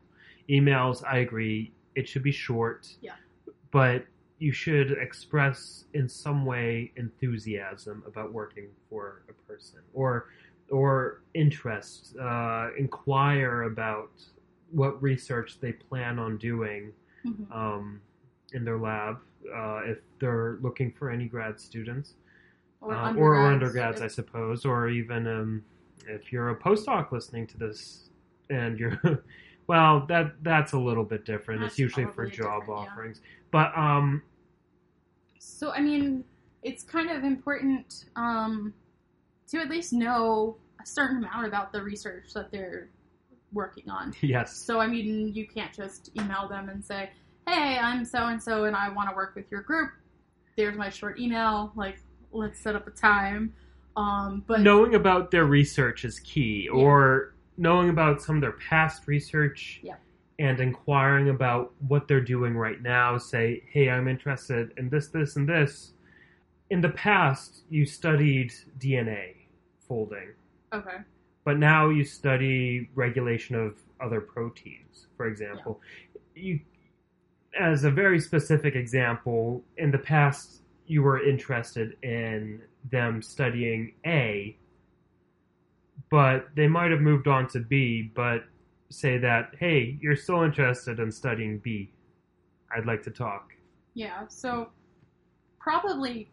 [0.50, 2.88] Emails, I agree, it should be short.
[3.02, 3.14] Yeah.
[3.72, 4.06] But
[4.40, 10.30] you should express in some way enthusiasm about working for a person or
[10.70, 14.12] or interest, uh, inquire about
[14.74, 16.92] what research they plan on doing
[17.26, 17.52] Mhm.
[17.56, 18.02] um,
[18.54, 19.18] in their lab
[19.54, 22.16] uh, if they're looking for any grad students
[22.82, 25.64] Or, uh, or, or undergrads, undergrads, I suppose, or even um,
[26.08, 28.10] if you're a postdoc listening to this
[28.50, 29.00] and you're,
[29.68, 31.62] well, that that's a little bit different.
[31.62, 32.74] That's it's usually for job different, yeah.
[32.92, 34.22] offerings, but um,
[35.40, 36.24] So I mean,
[36.62, 38.74] it's kind of important um,
[39.48, 42.90] to at least know a certain amount about the research that they're
[43.54, 44.14] working on.
[44.22, 47.10] yes, So I mean, you can't just email them and say,
[47.48, 49.92] "Hey, I'm so and so, and I want to work with your group.
[50.58, 51.72] There's my short email.
[51.76, 52.00] Like,
[52.32, 53.54] let's set up a time."
[53.96, 56.72] Um, but knowing about their research is key, Yeah.
[56.72, 59.80] or knowing about some of their past research.
[59.84, 59.96] Yeah.
[60.40, 65.36] And inquiring about what they're doing right now, say, hey, I'm interested in this, this,
[65.36, 65.94] and this.
[66.72, 69.36] In the past, you studied DNA
[69.88, 70.30] folding.
[70.74, 70.98] okay,
[71.46, 75.80] but now you study regulation of other proteins for example.
[76.36, 76.60] You
[77.60, 84.58] as a very specific example in the past you were interested in them studying a
[86.10, 88.44] but they might have moved on to b but
[88.90, 91.92] say that hey you're still interested in studying b.
[92.76, 93.54] I'd like to talk.
[93.94, 94.28] Yeah.
[94.28, 94.70] So
[95.60, 96.30] probably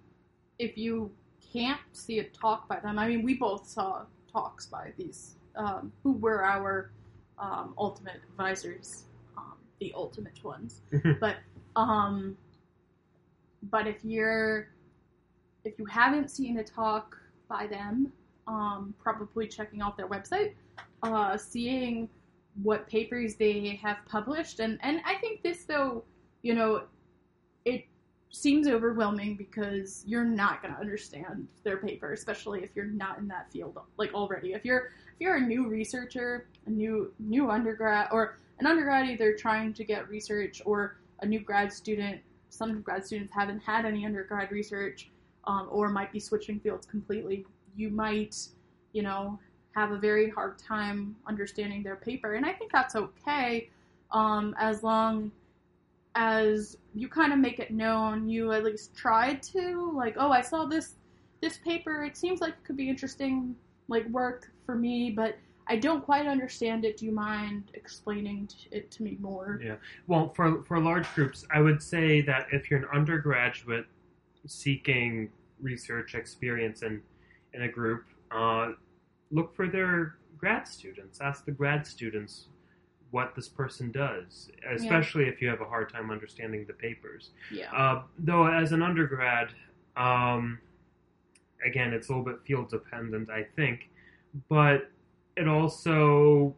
[0.58, 1.10] if you
[1.52, 5.92] can't see a talk by them, I mean, we both saw talks by these um,
[6.02, 6.92] who were our
[7.38, 9.04] um, ultimate advisors,
[9.36, 10.82] um, the ultimate ones.
[11.20, 11.36] but
[11.76, 12.36] um,
[13.70, 14.68] but if you're
[15.64, 17.16] if you haven't seen a talk
[17.48, 18.12] by them,
[18.46, 20.54] um, probably checking out their website,
[21.02, 22.08] uh, seeing
[22.62, 26.04] what papers they have published, and and I think this though,
[26.42, 26.84] you know,
[27.64, 27.84] it
[28.30, 33.28] seems overwhelming because you're not going to understand their paper, especially if you're not in
[33.28, 34.52] that field like already.
[34.52, 39.34] If you're if you're a new researcher, a new new undergrad, or an undergrad either
[39.34, 42.20] trying to get research or a new grad student.
[42.50, 45.10] Some grad students haven't had any undergrad research,
[45.44, 47.46] um, or might be switching fields completely.
[47.76, 48.36] You might,
[48.92, 49.38] you know,
[49.74, 53.70] have a very hard time understanding their paper, and I think that's okay,
[54.10, 55.30] um, as long
[56.14, 58.28] as you kind of make it known.
[58.28, 60.96] You at least try to, like, oh, I saw this
[61.40, 62.04] this paper.
[62.04, 63.56] It seems like it could be interesting.
[63.88, 65.36] like work for me, but
[65.66, 66.96] I don't quite understand it.
[66.96, 69.60] Do you mind explaining it to me more?
[69.62, 69.76] Yeah.
[70.06, 73.86] Well, for for large groups, I would say that if you're an undergraduate
[74.46, 75.30] seeking
[75.60, 77.02] research experience in
[77.54, 78.72] in a group, uh,
[79.30, 81.20] look for their grad students.
[81.20, 82.46] Ask the grad students
[83.10, 87.30] what this person does, especially if you have a hard time understanding the papers.
[87.52, 87.72] Yeah.
[87.72, 89.52] Uh, though, as an undergrad,
[89.96, 90.58] um,
[91.66, 93.88] again, it's a little bit field dependent, I think,
[94.48, 94.90] but
[95.36, 96.54] it also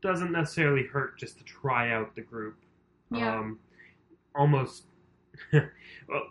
[0.00, 2.56] doesn't necessarily hurt just to try out the group.
[3.10, 3.38] Yeah.
[3.38, 3.58] Um,
[4.34, 4.84] almost,
[5.52, 6.22] well,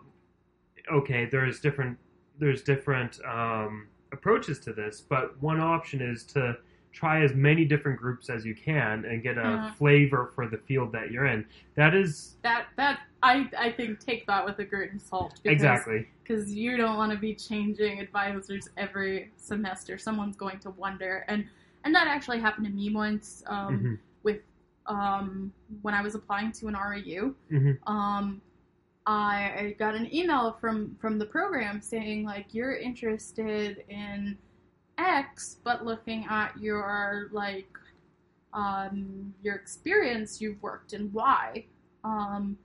[0.94, 1.26] okay.
[1.26, 1.98] There's different
[2.38, 6.58] there's different um, approaches to this, but one option is to
[6.96, 9.76] try as many different groups as you can and get a Mhm.
[9.76, 11.46] flavor for the field that you're in.
[11.76, 15.34] That is that that I I think take that with a grain of salt.
[15.44, 16.08] Because, exactly.
[16.24, 19.98] because you don't want to be changing advisors every semester.
[19.98, 21.46] Someone's going to wonder, and
[21.84, 24.00] and that actually happened to me once um, Mhm.
[24.24, 24.42] with
[24.88, 27.36] um, when I was applying to an REU.
[27.52, 27.78] Mhm.
[27.88, 28.42] Um,
[29.08, 34.38] I, I got an email from from the program saying like you're interested in
[34.98, 37.78] X, but looking at your like
[38.54, 41.66] um, your experience, you've worked in Y.
[42.04, 42.58] Um,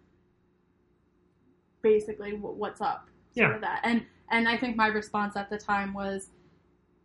[1.82, 3.08] basically, wh- what's up?
[3.34, 3.58] Yeah.
[3.58, 3.80] that.
[3.84, 6.30] And and I think my response at the time was,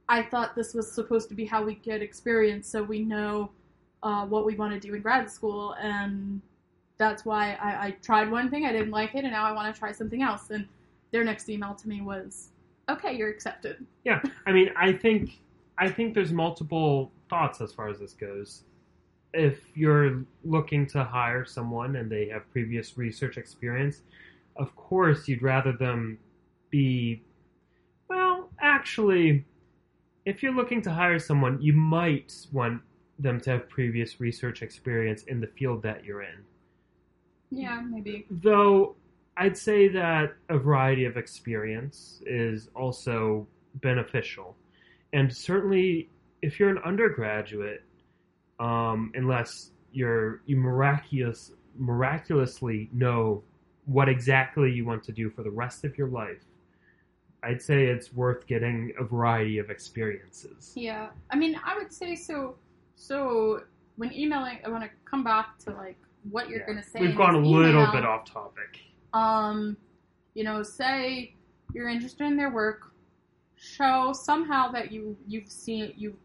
[0.08, 3.52] I thought this was supposed to be how we get experience, so we know
[4.04, 6.42] uh, what we want to do in grad school, and
[6.98, 9.74] that's why I, I tried one thing, I didn't like it, and now I want
[9.74, 10.52] to try something else.
[10.52, 10.68] And
[11.12, 12.50] their next email to me was,
[12.90, 15.42] "Okay, you're accepted." Yeah, I mean, I think
[15.78, 18.64] I think there's multiple thoughts as far as this goes.
[19.34, 24.04] If you're looking to hire someone and they have previous research experience,
[24.56, 26.18] of course you'd rather them
[26.70, 27.22] be
[28.08, 29.46] well, actually
[30.26, 32.82] if you're looking to hire someone, you might want
[33.20, 36.44] them to have previous research experience in the field that you're in.
[37.52, 38.26] Yeah, maybe.
[38.30, 38.96] Though
[39.38, 44.56] I'd say that a variety of experience is also beneficial.
[45.14, 46.10] And certainly
[46.42, 47.84] if you're an undergraduate,
[48.60, 53.44] um, unless you're you miraculous miraculously know
[53.86, 56.44] what exactly you want to do for the rest of your life,
[57.44, 60.72] I'd say it's worth getting a variety of experiences.
[60.76, 62.56] Yeah, I mean, I would say so.
[62.96, 63.64] So
[63.98, 65.98] when emailing, I want to come back to like
[66.32, 66.66] what you're Yeah.
[66.66, 67.00] going to say.
[67.02, 67.92] We've gone a little email.
[67.92, 68.80] bit off topic.
[69.16, 69.78] Um,
[70.34, 71.34] you know, say
[71.74, 72.92] you're interested in their work,
[73.56, 76.16] show somehow that you you've seen you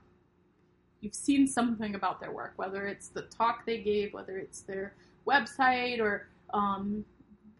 [1.00, 4.92] you've seen something about their work, whether it's the talk they gave, whether it's their
[5.26, 7.04] website or um,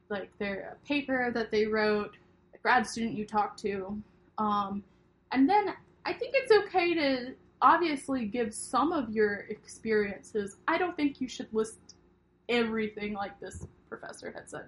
[0.08, 2.16] like their paper that they wrote,
[2.52, 3.96] a grad student you talked to,
[4.38, 4.82] um,
[5.30, 5.72] and then
[6.04, 10.56] I think it's okay to obviously give some of your experiences.
[10.66, 11.78] I don't think you should list
[12.48, 14.64] everything like this professor had said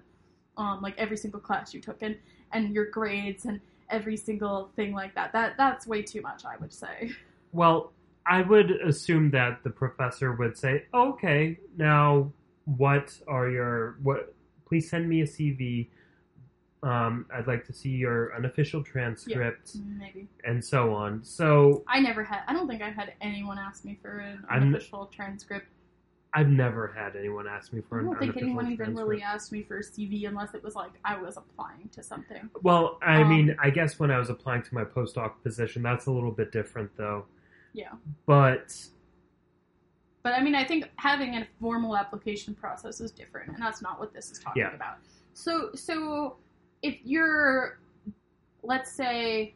[0.57, 2.17] um, like every single class you took and
[2.51, 5.31] and your grades and every single thing like that.
[5.33, 7.11] That that's way too much, I would say.
[7.51, 7.91] Well,
[8.25, 12.31] I would assume that the professor would say, "Okay, now
[12.65, 14.33] what are your what?
[14.65, 15.89] Please send me a CV.
[16.81, 22.23] Um, I'd like to see your unofficial transcript Maybe and so on." So I never
[22.23, 22.41] had.
[22.47, 24.75] I don't think I had anyone ask me for an I'm-
[25.11, 25.67] transcript.
[26.35, 29.61] I've never had anyone ask me for I don't think anyone even really asked me
[29.61, 32.49] for a CV unless it was like I was applying to something.
[32.63, 36.07] Well, I Um, mean, I guess when I was applying to my postdoc position, that's
[36.07, 37.25] a little bit different, though.
[37.73, 37.91] Yeah.
[38.25, 38.89] But
[40.23, 43.99] But I mean, I think having a formal application process is different, and that's not
[43.99, 44.73] what this is talking Yeah.
[44.73, 44.97] about.
[45.33, 46.37] So, so
[46.81, 47.79] if you're,
[48.63, 49.53] let's say,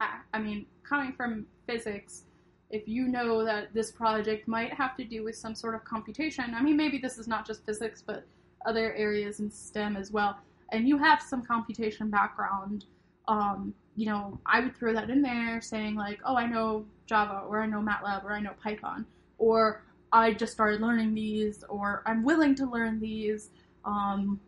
[0.00, 2.24] I, I mean, coming from physics,
[2.70, 6.54] if you know that this project might have to do with some sort of computation,
[6.54, 8.24] I mean, maybe this is not just physics, but
[8.66, 10.38] other areas in STEM as well,
[10.72, 12.84] and you have some computation background,
[13.26, 17.42] um, you know, I would throw that in there saying, like, oh, I know Java,
[17.48, 19.06] or I know MATLAB, or I know Python,
[19.38, 23.50] or I just started learning these, or I'm willing to learn these.
[23.84, 24.40] Um,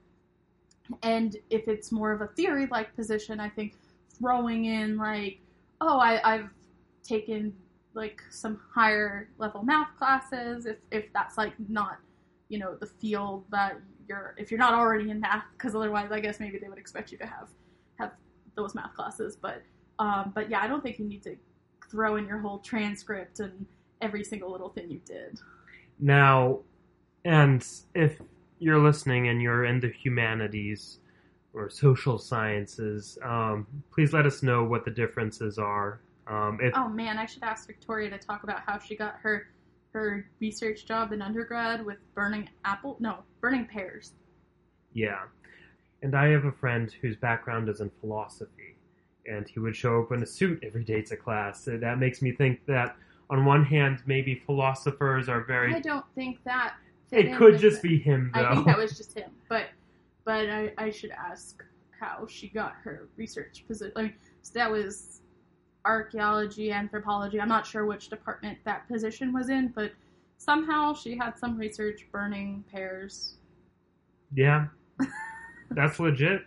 [1.03, 3.75] and if it's more of a theory like position, I think
[4.18, 5.41] throwing in, like,
[5.81, 6.51] oh, I, I've
[7.03, 7.55] taken
[7.95, 11.99] like some higher level math classes, if, if that's like not,
[12.49, 16.20] you know, the field that you're, if you're not already in math, because otherwise I
[16.20, 17.49] guess maybe they would expect you to have,
[17.99, 18.12] have
[18.57, 19.36] those math classes.
[19.36, 19.62] But,
[19.99, 21.36] um, but yeah, I don't think you need to
[21.91, 23.66] throw in your whole transcript and
[24.01, 25.38] every single little thing you did.
[25.99, 26.61] Now,
[27.24, 28.20] and if
[28.59, 30.99] you're listening and you're in the humanities
[31.53, 36.01] or social sciences, um, please let us know what the differences are.
[36.31, 39.49] Um, if Oh man, I should ask Victoria to talk about how she got her
[39.93, 44.12] her research job in undergrad with burning apple no burning pears.
[44.93, 45.22] Yeah.
[46.03, 48.76] And I have a friend whose background is in philosophy,
[49.26, 51.64] and he would show up in a suit every day to class.
[51.64, 52.97] So that makes me think that,
[53.28, 55.74] on one hand, maybe philosophers are very.
[55.74, 56.74] I don't think that.
[57.11, 57.83] It could just it.
[57.83, 58.47] be him, though.
[58.47, 59.66] I think that was just him, but
[60.24, 61.62] but I, I should ask
[61.99, 63.93] how she got her research position.
[63.97, 65.20] I mean, so that was
[65.85, 67.41] archaeology, anthropology.
[67.41, 69.93] I'm not sure which department that position was in, but
[70.37, 73.37] somehow she had some research burning pears.
[74.35, 74.66] yeah.
[75.70, 76.43] That's legit.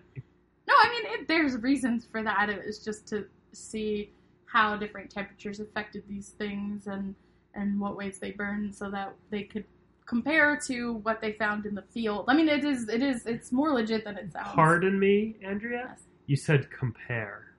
[0.68, 2.50] No, I mean, it, there's reasons for that.
[2.50, 4.12] It was just to see
[4.46, 7.16] how different temperatures affected these things and
[7.56, 9.64] and what ways they burn, so that they could
[10.06, 12.26] compare to what they found in the field.
[12.28, 14.50] I mean, it is it is it's more legit than it sounds.
[14.54, 15.86] Pardon me, Andrea?
[15.90, 16.02] Yes.
[16.26, 17.53] You said compare.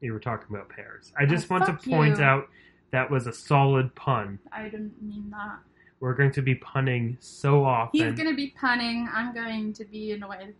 [0.00, 1.12] You were talking about pears.
[1.18, 2.24] I just Oh, want to point you.
[2.24, 2.48] out
[2.90, 4.38] that was a solid pun.
[4.50, 5.58] I didn't mean that.
[6.00, 8.00] We're going to be punning so often.
[8.00, 9.08] He's gonna be punning.
[9.12, 10.54] I'm going to be annoyed.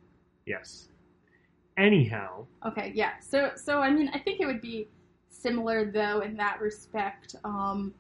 [0.47, 0.89] Yes.
[1.79, 3.13] Anyhow, Okay, yeah.
[3.21, 4.89] So, so I mean, I think it would be
[5.31, 7.37] similar though in that respect.
[7.45, 7.95] Um,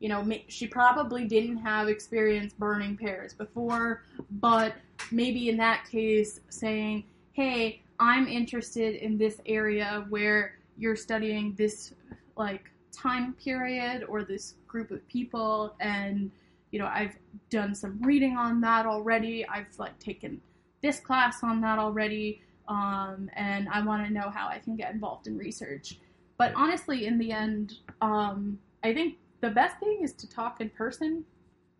[0.00, 4.02] you know, she probably didn't have experience burning pears before,
[4.40, 4.74] but
[5.12, 11.94] maybe in that case, saying, "Hey, I'm interested in this area where you're studying this
[12.36, 16.30] like time period or this group of people, and
[16.72, 17.16] you know, I've
[17.50, 19.46] done some reading on that already.
[19.46, 20.40] I've like taken
[20.82, 24.94] this class on that already." um, and I want to know how I can get
[24.94, 25.98] involved in research.
[26.38, 30.70] But honestly, in the end, um, I think the best thing is to talk in
[30.70, 31.24] person.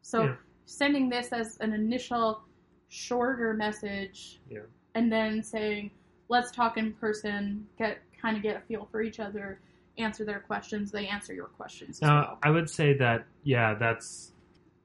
[0.02, 0.36] So Yeah.
[0.66, 2.42] sending this as an initial
[2.88, 4.66] shorter message, Yeah.
[4.96, 5.92] and then saying,
[6.28, 9.60] "Let's talk in person," get kind of get a feel for each other,
[9.98, 12.38] answer their questions, they answer your questions Now, well.
[12.42, 14.32] I would say that yeah, that's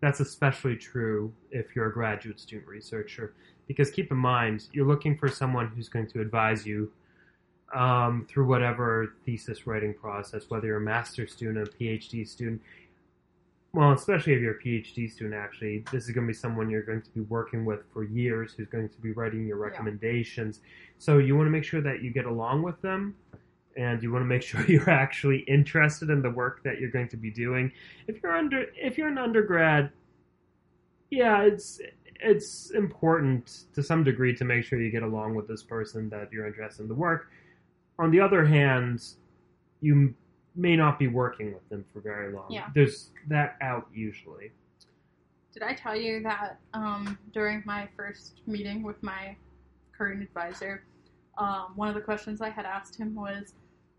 [0.02, 3.34] that's especially true if you're a graduate student researcher,
[3.68, 6.92] because keep in mind you're looking for someone who's going to advise you
[7.74, 12.62] um, through whatever thesis writing process, whether you're a master's student, a PhD student.
[13.76, 16.82] Well, especially if you're a PhD student, actually, this is going to be someone you're
[16.82, 19.70] going to be working with for years, who's going to be writing your Yeah.
[19.70, 20.62] recommendations.
[20.98, 23.16] So you want to make sure that you get along with them,
[23.76, 27.10] and you want to make sure you're actually interested in the work that you're going
[27.10, 27.70] to be doing.
[28.08, 29.92] If you're under, if you're an undergrad,
[31.10, 31.82] yeah, it's
[32.22, 36.32] it's important to some degree to make sure you get along with this person that
[36.32, 37.30] you're interested in the work.
[38.00, 39.04] On the other hand,
[39.82, 40.16] you
[40.56, 42.46] may not be working with them for very long.
[42.50, 42.68] Yeah.
[42.74, 44.52] There's that out usually.
[45.54, 49.36] Did I tell you that um, during my first meeting with my
[49.98, 50.84] current advisor,
[51.38, 53.54] um, one of the questions I had asked him was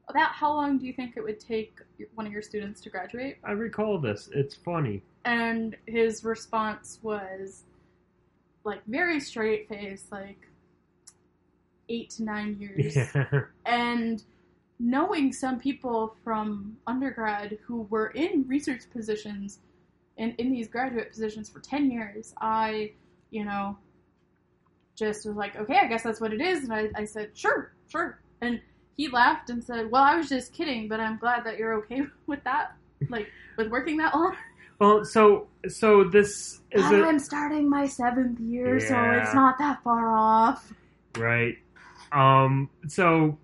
[0.09, 1.79] about how long do you think it would take
[2.15, 3.39] one of your students to graduate?
[3.45, 4.29] I recall this.
[4.33, 5.03] It's funny.
[5.25, 7.65] And his response was
[8.65, 10.47] like very straight face, like
[11.89, 12.97] eight to nine years.
[13.15, 13.43] Yeah.
[13.65, 14.23] And
[14.79, 19.61] knowing some people from undergrad who were in research positions
[20.19, 22.93] and in these graduate positions for 10 years, I,
[23.31, 23.77] you know,
[24.95, 26.65] just was like, okay, I guess that's what it is.
[26.65, 28.21] And I, I said, sure, sure.
[28.41, 28.61] And
[28.97, 32.03] he laughed and said, well, I was just kidding, but I'm glad that you're okay
[32.27, 32.75] with that,
[33.09, 34.37] like with working that long.
[34.79, 39.83] Well, so so this is a, I'm starting my seventh year, so it's not that
[39.83, 40.71] far off.
[41.17, 41.57] Right.
[42.13, 43.39] Um, so,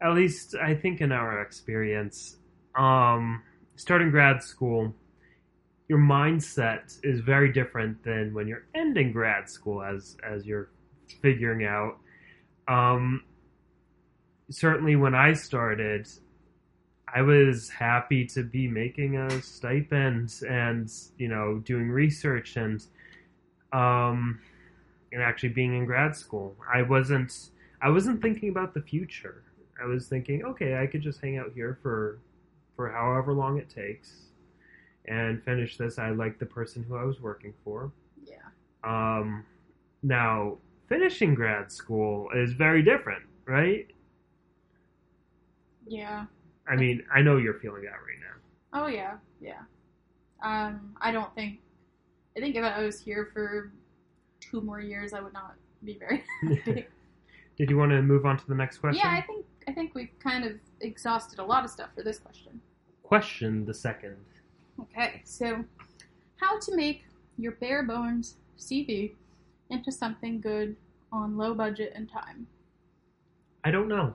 [0.00, 2.36] at least I think in our experience,
[2.76, 3.42] um,
[3.76, 4.94] starting grad school,
[5.88, 10.70] your mindset is very different than when you're ending grad school, as as you're
[11.22, 11.98] figuring out.
[12.68, 13.22] Um,
[14.50, 16.06] certainly, when I started,
[17.12, 22.84] I was happy to be making a stipend and you know doing research and
[23.72, 24.40] um,
[25.10, 26.54] and actually being in grad school.
[26.72, 27.32] I wasn't
[27.80, 29.42] I wasn't thinking about the future.
[29.80, 32.18] I was thinking, okay, I could just hang out here for
[32.76, 34.28] for however long it takes
[35.06, 35.98] and finish this.
[35.98, 37.90] I like the person who I was working for.
[38.24, 38.36] Yeah.
[38.84, 39.44] Um,
[40.02, 40.58] now
[40.88, 43.86] finishing grad school is very different, right?
[45.86, 46.26] Yeah.
[46.68, 48.82] I mean, I know you're feeling that right now.
[48.84, 49.62] Oh yeah, yeah.
[50.42, 51.60] Um, I don't think.
[52.36, 53.72] I think if I was here for
[54.40, 56.24] two more years, I would not be very
[56.64, 56.86] happy.
[57.56, 59.02] Did you want to move on to the next question?
[59.02, 62.18] yeah, I think I think we've kind of exhausted a lot of stuff for this
[62.18, 62.58] question.
[63.02, 64.16] Question the second.
[64.80, 65.62] Okay, so
[66.36, 67.04] how to make
[67.36, 69.12] your bare bones CV
[69.68, 70.74] into something good
[71.12, 72.46] on low budget and time?
[73.62, 74.14] I don't know.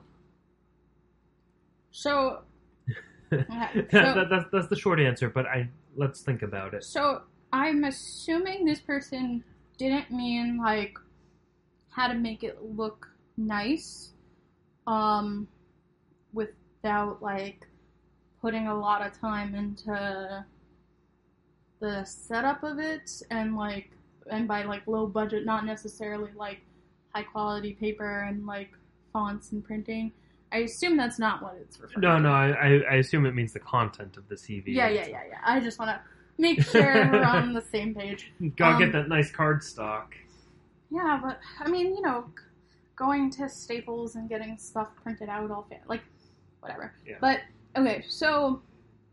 [1.92, 2.40] So,
[3.30, 6.82] that, so- that- that's, that's the short answer, but I let's think about it.
[6.82, 9.44] so I'm assuming this person
[9.78, 10.98] didn't mean like
[11.90, 14.10] how to make it look nice,
[14.86, 15.48] um,
[16.32, 17.66] without like
[18.40, 20.44] putting a lot of time into
[21.80, 23.90] the setup of it and like
[24.30, 26.60] and by like low budget, not necessarily like
[27.14, 28.70] high quality paper and like
[29.12, 30.12] fonts and printing.
[30.52, 32.20] I assume that's not what it's referring No, to.
[32.22, 34.64] no, I, I I assume it means the content of the CV.
[34.68, 35.38] Yeah, yeah, yeah, yeah.
[35.44, 36.00] I just want to
[36.38, 38.30] make sure we're on the same page.
[38.56, 40.14] Gotta Um, get that nice card stock.
[40.90, 42.26] Yeah, but I mean, you know,
[42.96, 46.02] going to Staples and getting stuff printed out all fa- like
[46.60, 46.94] whatever.
[47.06, 47.16] Yeah.
[47.20, 47.40] But
[47.76, 48.62] okay, so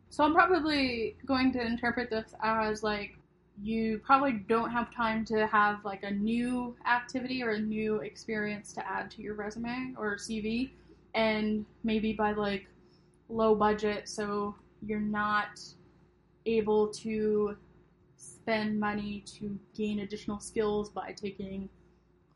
[0.10, 3.16] so I'm probably going to interpret this as like
[3.62, 8.74] you probably don't have time to have like a new activity or a new experience
[8.74, 10.72] to add to your resume or CV
[11.14, 12.66] and maybe by like
[13.30, 14.56] low budget so
[14.86, 15.60] you're not
[16.46, 17.56] able to
[18.16, 21.70] spend money to gain additional skills by taking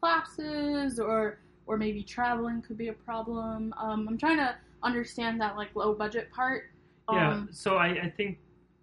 [0.02, 3.74] classes or or maybe traveling could be a problem.
[3.78, 6.66] Um, I'm trying to understand that like low budget part.
[7.12, 8.38] Yeah, Um, so I, I think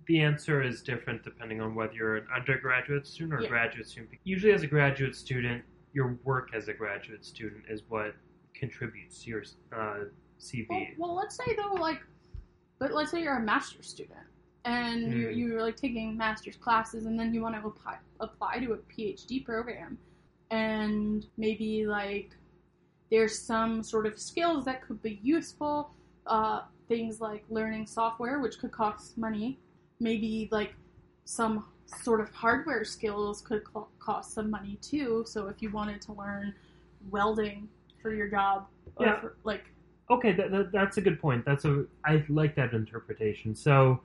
[0.09, 3.49] the answer is different depending on whether you're an undergraduate student or a Yeah.
[3.51, 4.11] graduate student.
[4.25, 8.17] Usually, as a graduate student, your work as a graduate student is what
[8.55, 9.43] contributes to your
[9.73, 10.05] uh,
[10.41, 10.67] CV.
[10.69, 12.01] Well, well, let's say though, like,
[12.81, 14.19] but let's say you're a master's student
[14.65, 15.37] and you're, Mm.
[15.37, 19.45] you're like taking master's classes, and then you want to apply apply to a PhD
[19.45, 19.99] program,
[20.53, 22.31] and maybe like
[23.11, 25.91] there's some sort of skills that could be useful.
[26.27, 29.59] Uh, things like learning software, which could cost money.
[29.99, 30.75] Maybe like
[31.25, 35.25] some sort of hardware skills could co- cost some money too.
[35.27, 36.55] So if you wanted to learn
[37.11, 37.69] welding
[38.01, 39.21] for your job, or Yeah.
[39.21, 39.65] for, like
[40.11, 41.45] Okay, that, that, that's a good point.
[41.47, 43.55] That's a I like that interpretation.
[43.55, 44.01] So,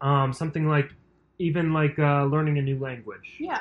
[0.00, 0.92] um, something like
[1.38, 3.60] even like uh, learning a new language, Yeah.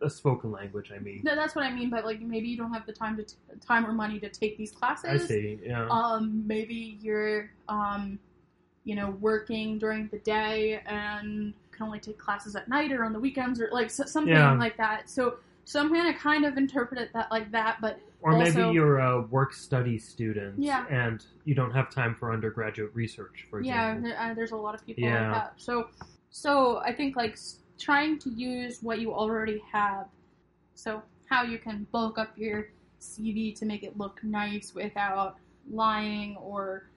[0.00, 0.92] a, a spoken language.
[0.94, 1.90] I mean, No, that's what I mean.
[1.90, 4.56] But like, maybe you don't have the time to t- time or money to take
[4.56, 5.22] these classes.
[5.22, 5.58] I see.
[5.64, 8.18] Yeah, Um, maybe you're, um,
[8.84, 13.12] you know, working during the day and can only take classes at night or on
[13.12, 14.52] the weekends or like so, something Yeah.
[14.54, 15.08] like that.
[15.10, 17.78] So, so I'm gonna kind of interpret it that like that.
[17.80, 20.86] But or maybe you're a work study student, Yeah.
[20.88, 24.74] and you don't have time for undergraduate research, for yeah, there, uh, there's a lot
[24.76, 25.26] of people Yeah.
[25.30, 25.52] like that.
[25.56, 25.88] So,
[26.32, 27.38] so I think like
[27.78, 30.06] trying to use what you already have.
[30.74, 32.70] So how you can bulk up your
[33.00, 35.36] CV to make it look nice without
[35.70, 36.88] lying or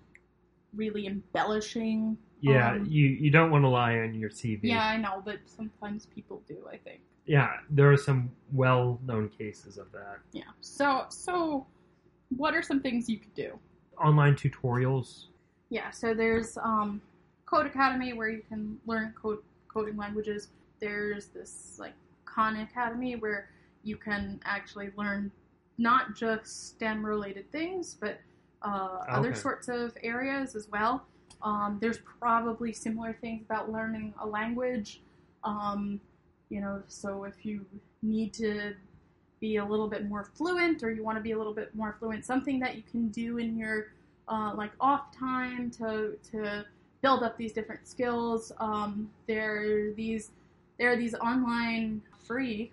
[0.73, 2.17] really embellishing.
[2.39, 4.59] Yeah, Um, you you don't want to lie on your CV.
[4.63, 6.57] Yeah, I know, but sometimes people do.
[6.71, 7.01] I think.
[7.25, 10.19] Yeah, there are some well-known cases of that.
[10.31, 10.43] Yeah.
[10.61, 11.65] So, so
[12.29, 13.57] what are some things you could do?
[13.99, 15.25] Online tutorials.
[15.69, 17.01] Yeah, so there's um,
[17.45, 20.49] Codecademy where you can learn code coding languages.
[20.79, 21.93] There's this like
[22.25, 23.49] Khan Academy where
[23.83, 25.31] you can actually learn
[25.77, 28.19] not just STEM related things, but
[28.61, 31.05] uh, other sorts of areas as well.
[31.41, 35.01] Um, there's probably similar things about learning a language.
[35.43, 35.99] Um,
[36.49, 37.65] you know, so if you
[38.01, 38.73] need to
[39.39, 41.95] be a little bit more fluent or you want to be a little bit more
[41.99, 43.87] fluent, something that you can do in your
[44.27, 46.65] uh, like off time to to
[47.05, 48.51] build up these different skills.
[48.59, 50.31] Um, there are these
[50.79, 52.71] there are these online free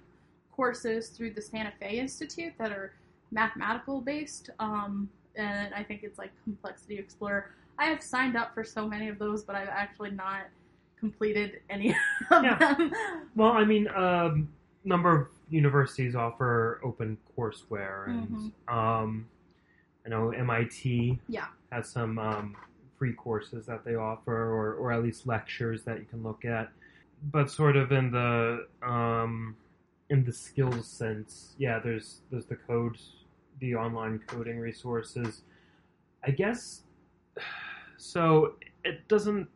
[0.56, 2.94] courses through the Santa Fe Institute that are
[3.30, 5.06] mathematical based, um,
[5.36, 7.50] and I think it's like Complexity Explorer.
[7.78, 10.44] I have signed up for so many of those, but I've actually not
[10.98, 11.90] completed any
[12.30, 12.56] of Yeah.
[12.56, 12.90] them.
[13.36, 14.48] Well, I mean, um,
[14.84, 18.30] number of universities offer open courseware, and
[18.68, 18.74] Mhm.
[18.74, 19.28] um,
[20.06, 21.48] I know MIT Yeah.
[21.70, 22.56] has some um,
[23.02, 26.70] free courses that they offer, or, or at least lectures that you can look at.
[27.32, 29.56] But sort of in the um,
[30.08, 32.96] in the skills sense, yeah, there's there's the code,
[33.58, 35.42] the online coding resources.
[36.24, 36.82] I guess
[37.96, 38.54] so.
[38.84, 39.48] It doesn't.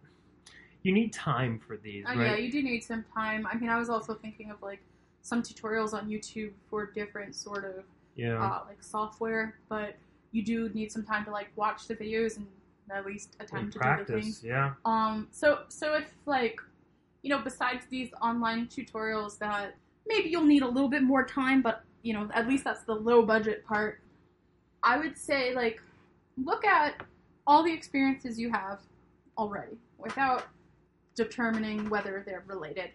[0.82, 2.26] You need time for these, Uh, right?
[2.26, 3.46] Yeah, you do need some time.
[3.48, 4.82] I mean, I was also thinking of like
[5.22, 7.84] some tutorials on YouTube for different sort of
[8.16, 8.42] yeah.
[8.44, 9.94] uh, like software, but
[10.32, 12.46] you do need some time to like watch the videos and
[12.94, 14.44] at least attempt to do the practice, things.
[14.44, 14.72] yeah.
[14.84, 16.60] Um, so so if like
[17.22, 19.74] you know, besides these online tutorials that
[20.06, 22.94] maybe you'll need a little bit more time, but you know, at least that's the
[22.94, 24.00] low budget part.
[24.82, 25.82] I would say like
[26.42, 27.02] look at
[27.46, 28.80] all the experiences you have
[29.38, 30.44] already without
[31.14, 32.90] determining whether they're related.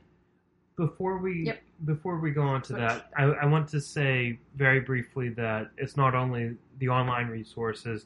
[0.78, 1.62] Before we Yep.
[1.86, 2.80] before we go on to Switch.
[2.80, 8.06] that, I, I want to say very briefly that it's not only the online resources.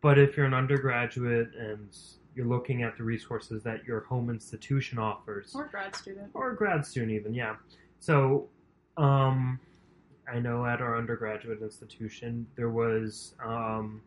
[0.00, 1.88] But if you're an undergraduate and
[2.34, 6.30] you're looking at the resources that your home institution offers, Or grad student.
[6.32, 7.56] or grad student even, yeah.
[7.98, 8.48] So,
[8.96, 9.60] um,
[10.32, 14.00] I know at our undergraduate institution there was um,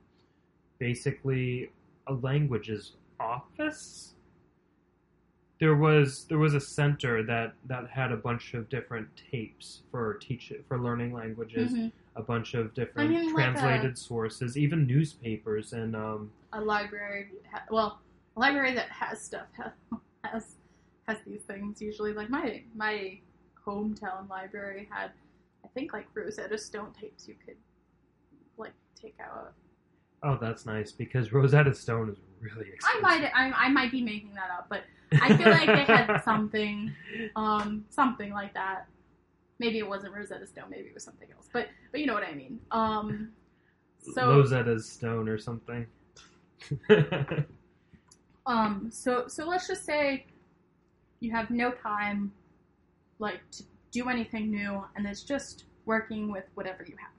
[0.79, 1.69] basically
[2.07, 4.13] a languages office.
[5.59, 10.15] There was there was a center that that had a bunch of different tapes for
[10.15, 11.91] teach for learning languages, Mhm.
[12.15, 16.61] A bunch of different I mean, like a- translated sources, even newspapers and um, A
[16.61, 17.27] library,
[17.71, 17.99] well,
[18.35, 19.47] a library that has stuff
[20.23, 20.55] has
[21.07, 22.13] has, these things usually.
[22.13, 23.19] Like my my
[23.65, 25.11] hometown library had,
[25.63, 27.57] I think, like Rosetta Stone tapes you could
[28.57, 29.53] like take out.
[30.23, 34.33] oh that's nice because Rosetta Stone is really I might I, I might be making
[34.35, 34.81] that up, but
[35.21, 36.91] I feel like they had something,
[37.35, 38.87] um, something like that.
[39.59, 40.65] Maybe it wasn't Rosetta Stone.
[40.69, 41.49] Maybe it was something else.
[41.51, 42.59] But but you know what I mean.
[42.71, 43.29] Um,
[44.13, 45.85] so Rosetta Stone or something.
[48.45, 50.25] um, so so let's just say
[51.19, 52.31] you have no time,
[53.19, 57.11] like to do anything new, and it's just working with whatever you have.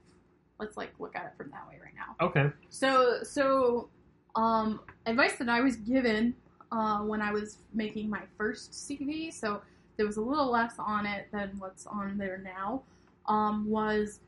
[0.59, 2.25] Let's like look at it from that way right now.
[2.25, 2.51] okay.
[2.69, 3.89] So so
[4.35, 6.35] um, advice that I was given
[6.71, 9.61] uh, when I was making my first CV, so
[9.97, 12.83] there was a little less on it than what's on there now,
[13.27, 14.19] um, was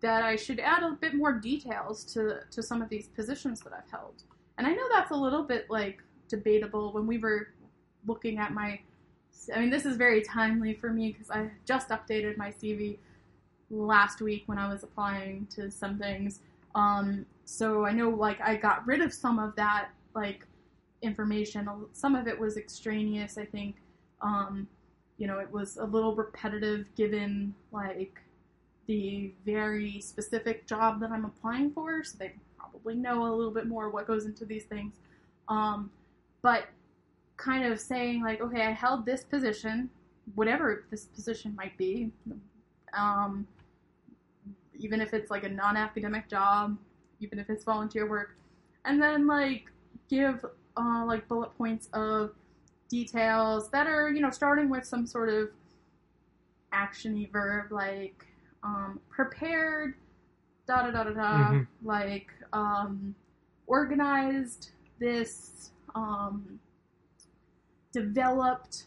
[0.00, 3.72] that I should add a bit more details to to some of these positions that
[3.72, 4.24] I've held.
[4.58, 7.48] And I know that's a little bit like debatable when we were
[8.06, 8.80] looking at my
[9.54, 12.98] I mean this is very timely for me because I just updated my CV
[13.70, 16.40] last week when I was applying to some things.
[16.74, 20.46] Um, so I know like I got rid of some of that like
[21.00, 21.68] information.
[21.92, 23.38] Some of it was extraneous.
[23.38, 23.76] I think
[24.20, 24.68] um,
[25.22, 28.20] you know it was a little repetitive given like
[28.88, 32.02] the very specific job that I'm applying for.
[32.02, 34.94] So they probably know a little bit more what goes into these things.
[35.46, 35.92] Um,
[36.42, 36.64] but
[37.36, 39.88] kind of saying like, okay, I held this position,
[40.34, 42.10] whatever this position might be.
[42.92, 43.46] Um,
[44.76, 46.76] even if it's like a non-academic job,
[47.20, 48.36] even if it's volunteer work,
[48.86, 49.70] and then like
[50.10, 50.44] give
[50.76, 52.32] uh, like bullet points of
[52.96, 55.48] details that are you know starting with some sort of
[56.74, 58.26] actiony verb like
[58.62, 59.94] um, prepared,
[60.68, 61.66] da da da da da, Mhm.
[61.82, 63.14] like um,
[63.66, 64.70] organized
[65.00, 66.60] this, um,
[67.92, 68.84] developed,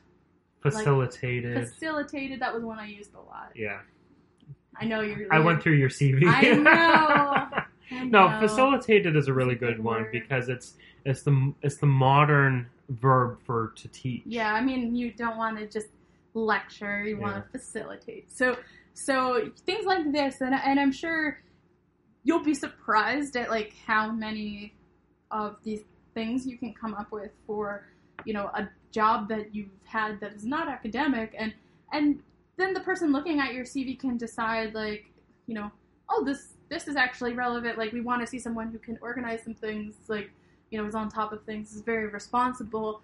[0.62, 1.68] Facilitated.
[1.68, 2.39] facilitated.
[2.39, 3.51] That was one I used a lot.
[3.56, 3.80] yeah.
[4.80, 5.28] I know you're.
[5.34, 6.24] I went through your CV.
[6.28, 7.64] I know.
[7.91, 8.39] I no, know.
[8.39, 10.12] facilitated is a really good good one word.
[10.12, 10.76] because it's
[11.06, 14.24] it's the it's the modern verb for to teach.
[14.26, 15.88] Yeah, I mean, you don't want to just
[16.34, 18.32] lecture; you want to facilitate.
[18.32, 18.58] So,
[18.94, 21.42] so things like this, and and I'm sure
[22.24, 24.74] you'll be surprised at like how many
[25.32, 25.82] of these
[26.14, 27.88] things you can come up with for
[28.26, 31.54] you know a job that you've had that is not academic, and
[31.92, 32.20] and
[32.58, 35.06] then the person looking at your CV can decide like
[35.48, 35.72] you know,
[36.10, 37.78] oh this this is actually relevant.
[37.78, 40.32] Like we want to see someone who can organize some things, like
[40.76, 43.01] you know, is on top of things, is very responsible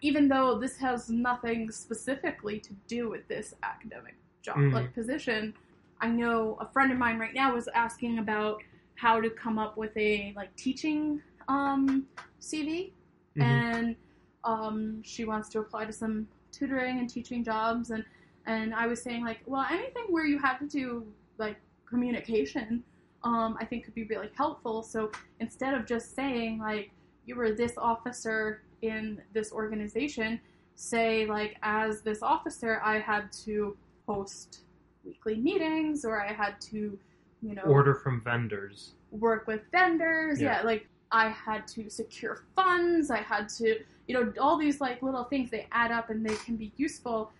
[0.00, 4.72] even though this has nothing specifically to do with this academic job Mhm.
[4.72, 5.52] like position
[6.00, 8.62] i know a friend of mine right now was asking about
[8.94, 12.06] how to come up with a like teaching um,
[12.40, 12.92] cv
[13.36, 13.42] Mhm.
[13.42, 13.96] and
[14.44, 18.04] um, she wants to apply to some tutoring and teaching jobs and
[18.46, 21.04] and i was saying like well anything where you have to do
[21.38, 21.56] like
[21.86, 22.84] communication
[23.24, 25.10] um, i think could be really helpful so
[25.40, 26.92] instead of just saying like
[27.28, 30.40] you were this officer in this organization
[30.74, 33.76] say like as this officer i had to
[34.06, 34.60] host
[35.04, 36.98] weekly meetings or i had to
[37.42, 38.92] you know Order from vendors.
[39.10, 40.60] work with vendors Yeah.
[40.60, 40.66] yeah.
[40.66, 45.24] like i had to secure funds i had to you know all these like little
[45.24, 47.30] things they add up and they can be useful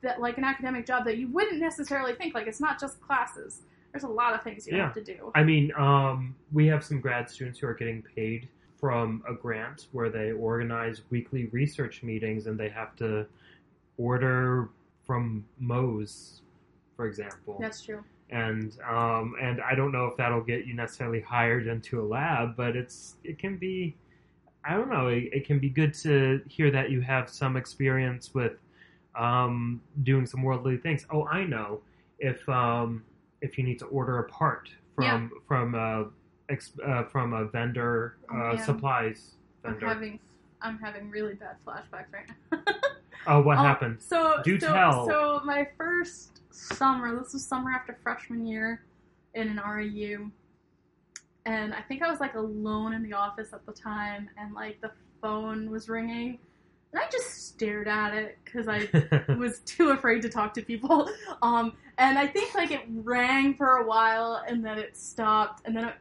[0.00, 3.62] that like an academic job that you wouldn't necessarily think like it's not just classes
[3.92, 4.84] there's a lot of things you Yeah.
[4.84, 8.48] have to do I mean, um, we have some grad students who are getting paid
[8.84, 13.24] from a grant where they organize weekly research meetings and they have to
[13.96, 14.68] order
[15.06, 16.42] from Moe's,
[16.94, 17.56] for example.
[17.58, 21.98] that's true and um, and I don't know if that'll get you necessarily hired into
[22.02, 23.96] a lab, but it's it can be
[24.68, 28.34] I don't know it, it can be good to hear that you have some experience
[28.34, 28.52] with
[29.18, 31.06] um, doing some worldly things.
[31.10, 31.80] Oh, I know
[32.18, 33.02] if um,
[33.40, 36.06] if you need to order a part from from a
[36.48, 38.64] ex, uh, from a vendor uh, yeah.
[38.64, 39.32] supplies
[39.64, 40.18] i'm having
[40.62, 42.58] i'm having really bad flashbacks right now
[43.26, 43.96] oh, what Um, happened?
[44.02, 45.06] So, Do so, tell.
[45.06, 48.84] So my first summer, this was summer after freshman year
[49.34, 50.30] in an REU.
[51.46, 54.80] and I think I was like alone in the office at the time, and like
[54.82, 54.90] the
[55.22, 56.38] phone was ringing,
[56.92, 58.88] and I just stared at it because I
[59.38, 61.08] was too afraid to talk to people.
[61.42, 65.74] Um, and I think like it rang for a while, and then it stopped, and
[65.76, 65.94] then it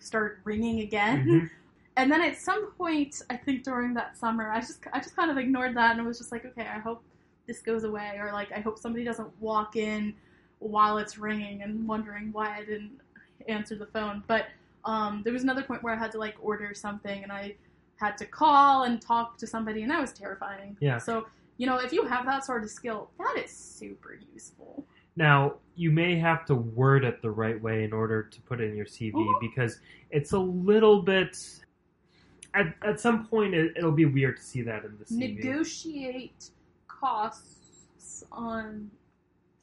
[0.00, 1.26] started ringing again.
[1.26, 1.50] Mhm.
[1.96, 5.30] And then at some point, I think during that summer, I just I just kind
[5.30, 7.02] of ignored that and was just like, okay, I hope
[7.46, 10.14] this goes away, or like I hope somebody doesn't walk in
[10.58, 13.00] while it's ringing and wondering why I didn't
[13.48, 14.24] answer the phone.
[14.26, 14.46] But
[14.84, 17.54] um, there was another point where I had to like order something, and I
[17.96, 20.76] had to call and talk to somebody, and that was terrifying.
[20.80, 20.98] Yeah.
[20.98, 21.26] So
[21.58, 24.84] you know, if you have that sort of skill, that is super useful.
[25.16, 28.70] Now, you may have to word it the right way in order to put it
[28.70, 29.78] in your CV because
[30.10, 31.36] it's a little bit.
[32.54, 35.44] At, at some point, it, it'll be weird to see that in the CV.
[35.44, 36.50] Negotiate
[36.86, 38.90] costs on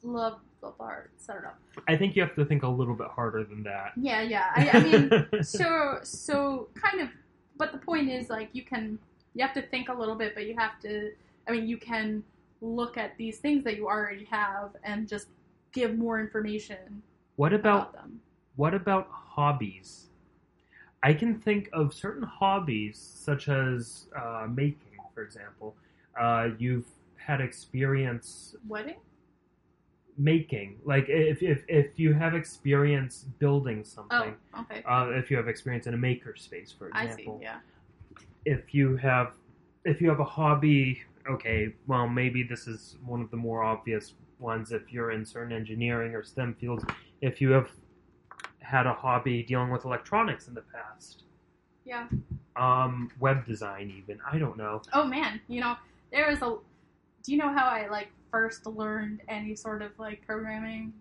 [0.02, 1.28] love of arts.
[1.28, 1.50] I don't know.
[1.88, 3.92] I think you have to think a little bit harder than that.
[3.96, 4.50] Yeah, yeah.
[4.54, 7.08] I, I mean, so so kind of.
[7.56, 8.98] But the point is, like, you can
[9.34, 11.12] you have to think a little bit, but you have to.
[11.48, 12.22] I mean, you can
[12.60, 15.26] look at these things that you already have and just
[15.72, 17.02] give more information
[17.36, 18.20] what about about them.
[18.56, 20.08] What about hobbies?
[21.02, 25.74] I can think of certain hobbies, such as uh, making, for example.
[26.18, 28.96] Uh, you've had experience Wedding?
[30.18, 34.36] making, like if, if if you have experience building something.
[34.54, 34.82] Oh, okay.
[34.88, 37.12] uh, if you have experience in a maker space, for I see.
[37.12, 37.40] example.
[37.42, 37.58] Yeah.
[38.44, 39.34] If you have,
[39.84, 44.14] if you have a hobby, okay, well maybe this is one of the more obvious
[44.42, 44.72] ones.
[44.72, 46.84] If you're in certain engineering or STEM fields,
[47.20, 47.70] if you have
[48.60, 51.22] had a hobby dealing with electronics in the past,
[51.84, 52.08] Yeah.
[52.56, 54.82] um, web design, even I don't know.
[54.92, 55.76] Oh man, you know
[56.10, 56.56] there is a.
[57.22, 60.92] Do you know how I like first learned any sort of like programming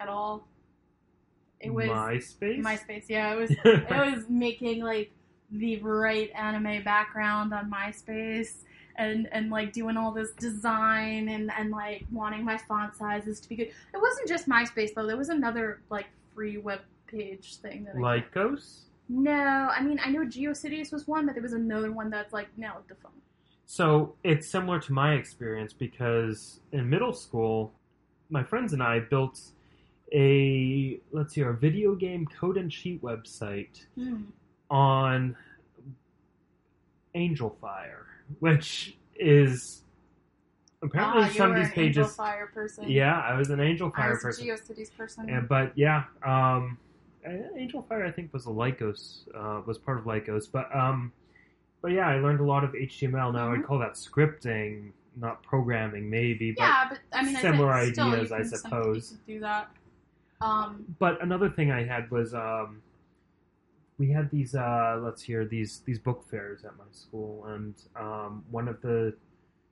[0.00, 0.48] at all?
[1.60, 2.62] It was MySpace.
[2.62, 3.04] MySpace.
[3.08, 3.50] Yeah, it was.
[3.64, 5.10] it was making like
[5.50, 8.64] the right anime background on MySpace
[8.98, 13.48] and and like doing all this design and and like wanting my font sizes to
[13.48, 13.68] be good.
[13.94, 15.06] It wasn't just MySpace though.
[15.06, 18.84] There was another like free web page thing that I Lycos.
[19.08, 22.48] no, I mean I know GeoCities was one, but there was another one that's like
[22.56, 23.16] now defunct.
[23.66, 27.72] So it's similar to my experience because in middle school,
[28.30, 29.40] my friends and I built
[30.12, 34.22] a let's see, a video game code and cheat website Hmm.
[34.70, 35.36] on
[37.14, 38.04] Angelfire,
[38.40, 39.82] which is
[40.82, 42.06] apparently ah, some of these an pages.
[42.16, 42.88] Angelfire person.
[42.88, 44.48] Yeah, I was an Angel I Fire was person.
[44.48, 45.28] a GeoCities person.
[45.30, 46.78] And, but yeah, um,
[47.26, 50.44] Angelfire I think was a Lycos, uh, was part of Lycos.
[50.50, 51.12] But um,
[51.82, 53.32] but yeah, I learned a lot of HTML.
[53.32, 53.58] Now Mhm.
[53.58, 56.52] I'd call that scripting, not programming, maybe.
[56.52, 59.14] But yeah, but I mean, similar I ideas, I suppose.
[59.26, 59.70] Do that.
[60.40, 62.82] Um, but another thing I had was um,
[63.98, 68.44] we had these uh, let's hear these these book fairs at my school, and um,
[68.50, 69.14] one of the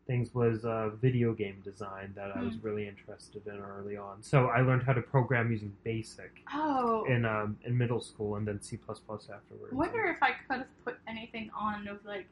[0.07, 2.66] things was uh, video game design that I was Hmm.
[2.66, 4.22] really interested in early on.
[4.22, 6.43] So I learned how to program using BASIC.
[6.53, 9.72] oh, in um, in middle school and then C plus plus afterwards.
[9.72, 12.27] I wonder if I could have put anything on of like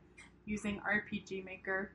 [0.45, 1.93] using RPG Maker.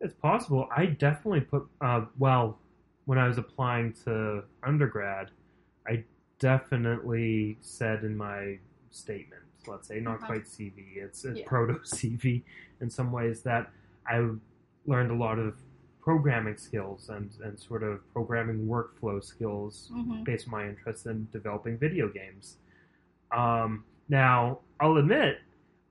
[0.00, 0.66] It's possible.
[0.74, 2.58] I definitely put uh, well
[3.04, 5.30] when I was applying to undergrad.
[5.86, 6.04] I
[6.38, 8.58] definitely said in my
[8.90, 10.26] statement, let's say not Uh-huh.
[10.26, 11.46] quite CV, it's a Yeah.
[11.46, 12.42] proto CV
[12.80, 13.70] in some ways that
[14.06, 14.28] I
[14.86, 15.56] learned a lot of
[16.00, 20.22] programming skills and, and sort of programming workflow skills Mm-hmm.
[20.24, 22.56] based on my interest in developing video games.
[23.30, 25.38] Um, now, I'll admit,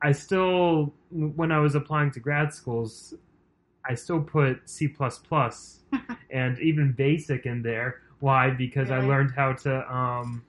[0.02, 3.14] I still, when I was applying to grad schools,
[3.86, 4.88] I still put C
[6.32, 8.02] and even BASIC in there.
[8.20, 8.50] Why?
[8.50, 10.44] Because I learned how to, um,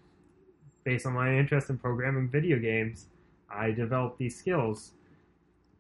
[0.85, 3.07] based on my interest in programming video games,
[3.51, 4.93] I developed these skills.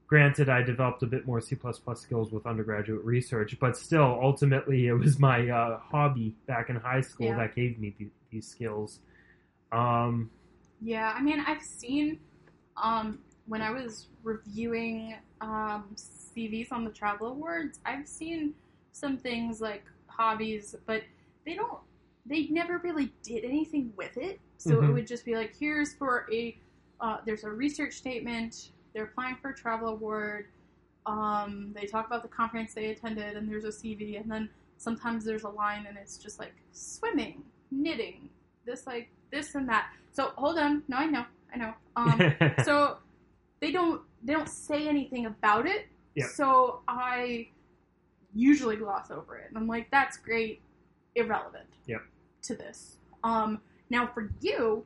[0.06, 1.56] Granted, I developed a bit more C
[1.94, 7.00] skills with undergraduate research, but still, ultimately, it was my uh, hobby back in high
[7.00, 7.36] school Yeah.
[7.36, 8.98] that gave me th- these skills.
[9.70, 10.30] Um,
[10.80, 12.18] Yeah, I mean, I've seen
[12.76, 18.54] um, when I was reviewing um, CVs on the Travel Awards, I've seen
[18.92, 21.02] some things like hobbies, but
[21.46, 21.78] they don't,
[22.26, 24.40] they never really did anything with it.
[24.60, 24.92] So it Mhm.
[24.92, 26.54] would just be like, here's for a,
[27.00, 30.48] uh, there's a research statement, they're applying for a travel award,
[31.06, 35.24] um, they talk about the conference they attended, and there's a CV, and then sometimes
[35.24, 38.28] there's a line and it's just like swimming, knitting,
[38.66, 39.90] this like this and that.
[40.12, 41.74] So hold on, no, I know, I know.
[41.96, 42.18] Um,
[42.64, 42.98] so
[43.60, 45.86] they don't they don't say anything about it.
[46.16, 46.28] Yep.
[46.28, 47.48] So I
[48.34, 50.60] usually gloss over it, and I'm like, that's great,
[51.14, 51.78] irrelevant.
[51.86, 52.02] Yep.
[52.42, 52.98] To this.
[53.24, 54.84] Um, now for you,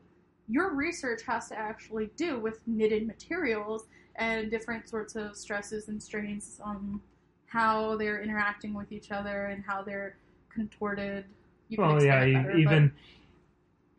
[0.48, 3.86] your research has to actually do with knitted materials
[4.16, 7.00] and different sorts of stresses and strains on
[7.46, 10.16] how they're interacting with each other and how they're
[10.52, 11.24] contorted.
[11.68, 12.92] You well, yeah, better, even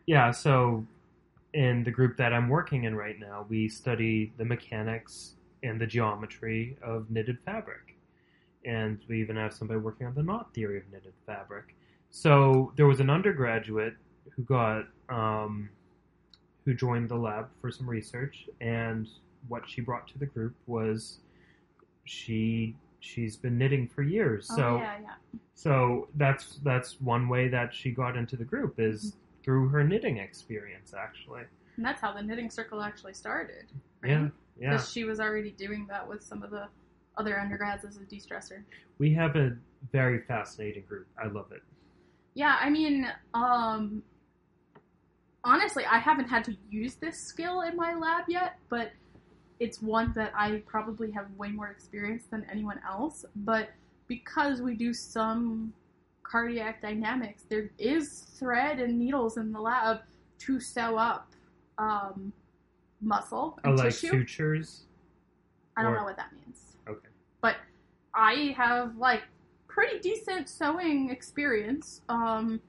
[0.06, 0.32] yeah.
[0.32, 0.86] So,
[1.54, 5.34] in the group that I'm working in right now, we study the mechanics
[5.64, 7.96] and the geometry of knitted fabric,
[8.66, 11.76] and we even have somebody working on the knot theory of knitted fabric.
[12.12, 13.96] So there was an undergraduate
[14.36, 15.70] who got um,
[16.66, 19.08] who joined the lab for some research, and
[19.48, 21.20] what she brought to the group was
[22.06, 24.48] she she's been knitting for years.
[24.48, 25.40] but, so oh, yeah, yeah.
[25.54, 29.20] so that's that's one way that she got into the group is Mm-hmm.
[29.44, 31.44] through her knitting experience actually.
[31.78, 33.66] And that's how the knitting circle actually started.
[34.02, 34.12] Right?
[34.12, 34.28] Yeah.
[34.60, 34.72] Yeah.
[34.72, 36.68] Because she was already doing that with some of the
[37.18, 38.64] other undergrads as a de-stressor.
[38.98, 39.56] We have a
[39.92, 41.08] very fascinating group.
[41.22, 41.62] I love it.
[42.34, 44.02] Yeah, I mean, um,
[45.46, 48.92] honestly, I haven't had to use this skill in my lab yet, but
[49.60, 53.24] it's one that I probably have way more experience than anyone else.
[53.38, 53.70] But
[54.08, 55.72] because we do some
[56.24, 60.00] cardiac dynamics, there is thread and needles in the lab
[60.40, 61.32] to sew up
[61.78, 62.34] um,
[63.00, 64.10] muscle and like tissue.
[64.10, 64.84] sutures.
[65.78, 66.76] I don't or- know what that means.
[66.90, 67.08] Okay.
[67.42, 67.58] But
[68.14, 69.24] I have like
[69.68, 72.02] pretty decent sewing experience.
[72.10, 72.62] Um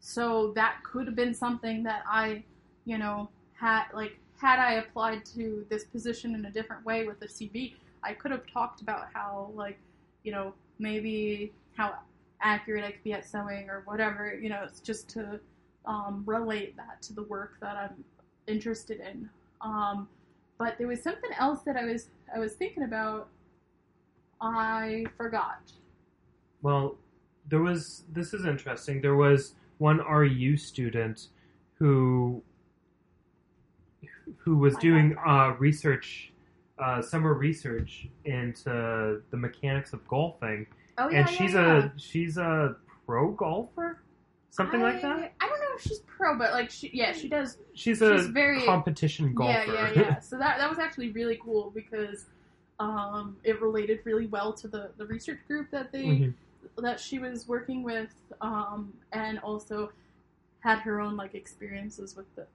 [0.00, 2.44] so that could have been something that I,
[2.84, 7.18] you know, had like had I applied to this position in a different way with
[7.18, 9.78] the CV, I could have talked about how like,
[10.22, 11.94] you know, maybe how
[12.40, 15.40] accurate I could be at sewing or whatever, you know, it's just to
[15.86, 18.04] um, relate that to the work that I'm
[18.46, 19.28] interested in.
[19.60, 20.08] Um,
[20.58, 23.28] but there was something else that I was I was thinking about.
[24.40, 25.72] I forgot.
[26.62, 26.96] Well,
[27.48, 29.00] there was this is interesting.
[29.00, 31.28] There was one REU student
[31.74, 32.42] who
[34.36, 36.32] who was I doing uh, research,
[36.78, 40.66] uh, summer research into the mechanics of golfing,
[40.98, 42.76] Oh and she's a she's a
[43.06, 44.02] pro golfer,
[44.50, 45.32] something like that.
[45.40, 47.58] I don't know if she's pro, but like she yeah she does.
[47.74, 49.52] She's a she's very- competition golfer.
[49.72, 50.18] Yeah, yeah, yeah.
[50.20, 52.26] So that that was actually really cool because
[52.80, 56.34] um, it related really well to the the research group that they Mhm.
[56.78, 59.90] That she was working with, um, and also
[60.60, 62.46] had her own like experiences with the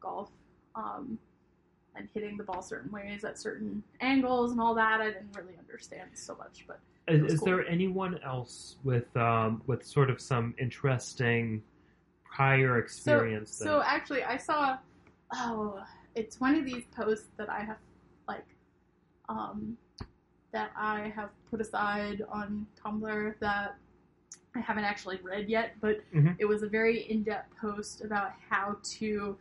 [0.00, 0.30] golf
[0.74, 1.18] um,
[1.94, 5.00] and hitting the ball certain ways at certain angles and all that.
[5.00, 7.46] I didn't really understand so much, but Is, is cool.
[7.46, 11.62] there anyone else with um, with sort of some interesting
[12.24, 13.54] prior experience?
[13.54, 14.78] So that, actually, I saw.
[15.34, 15.82] Oh,
[16.14, 17.78] it's one of these posts that I have
[18.28, 18.44] like,
[19.28, 19.76] um,
[20.52, 23.76] that I have put aside on Tumblr that
[24.54, 26.36] I haven't actually read yet, but Mhm.
[26.38, 29.36] it was a very in-depth post about how to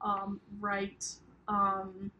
[0.00, 1.16] um, write
[1.48, 2.10] um,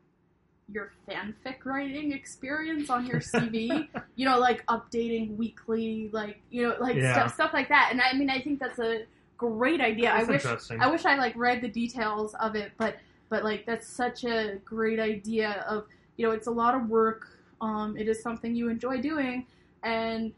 [0.69, 3.89] your fanfic writing experience on your CV.
[4.17, 7.13] you know, like updating weekly, like you know, like Yeah.
[7.13, 7.89] stuff stuff like that.
[7.91, 9.05] And I mean, I think that's a
[9.37, 10.11] great idea.
[10.15, 10.81] That's I wish.
[10.81, 12.97] I wish I like read the details of it, but
[13.31, 15.87] but like that's such a great idea of
[16.17, 17.39] you know it's a lot of work.
[17.61, 19.47] Um, it is something you enjoy doing,
[19.83, 20.33] and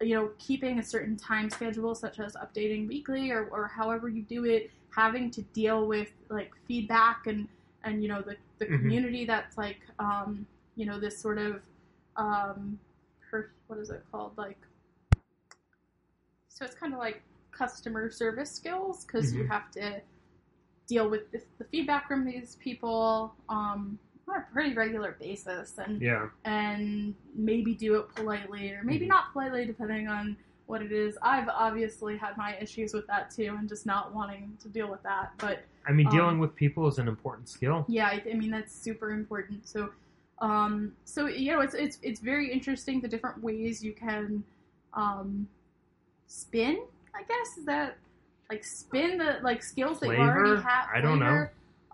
[0.00, 4.22] you know keeping a certain time schedule, such as updating weekly or or however you
[4.22, 7.48] do it, having to deal with like feedback and
[7.84, 8.78] and you know the the Mhm.
[8.78, 10.46] community that's like um,
[10.76, 11.62] you know this sort of
[12.16, 12.78] um,
[13.30, 14.58] per, what is it called like
[16.48, 19.48] so it's kind of like customer service skills because you Mhm.
[19.48, 20.00] have to
[20.86, 23.98] deal with the, the feedback from these people um,
[24.30, 29.08] on a pretty regular basis and yeah, and maybe do it politely or maybe Mhm.
[29.08, 31.18] not politely depending on what it is.
[31.22, 35.02] I've obviously had my issues with that too and just not wanting to deal with
[35.02, 35.32] that.
[35.38, 37.84] But I mean, Um, dealing with people is an important skill.
[37.88, 39.66] yeah, I, I mean that's super important.
[39.66, 39.90] So,
[40.38, 44.44] um, so you know, it's it's it's very interesting the different ways you can
[44.94, 45.48] um,
[46.26, 46.82] spin.
[47.14, 47.96] I guess is that
[48.48, 50.60] like spin the like skills that you already Flavor?
[50.68, 50.88] have.
[50.94, 51.46] I don't know.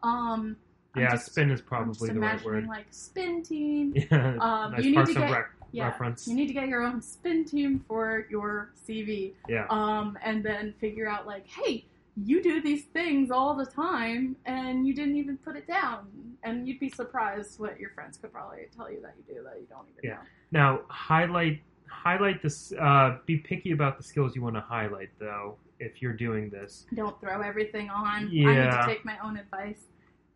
[0.02, 0.56] Um,
[1.00, 2.66] Yeah, just- spin is probably the right word.
[2.66, 3.94] like spin team.
[3.96, 6.26] Yeah, Um, nice you need to get- Rec Yeah, reference.
[6.28, 9.34] you need to get your own spin team for your CV.
[9.48, 11.84] yeah, um, and then figure out like, hey,
[12.16, 16.06] you do these things all the time, and you didn't even put it down,
[16.44, 19.58] and you'd be surprised what your friends could probably tell you that you do that
[19.60, 20.14] you don't even Yeah.
[20.14, 20.20] know.
[20.52, 22.72] Now highlight highlight this.
[22.80, 25.56] Uh, be picky about the skills you want to highlight, though.
[25.78, 28.06] If you're doing this, Don't throw everything on.
[28.06, 28.80] I need Yeah.
[28.80, 29.86] to take my own advice.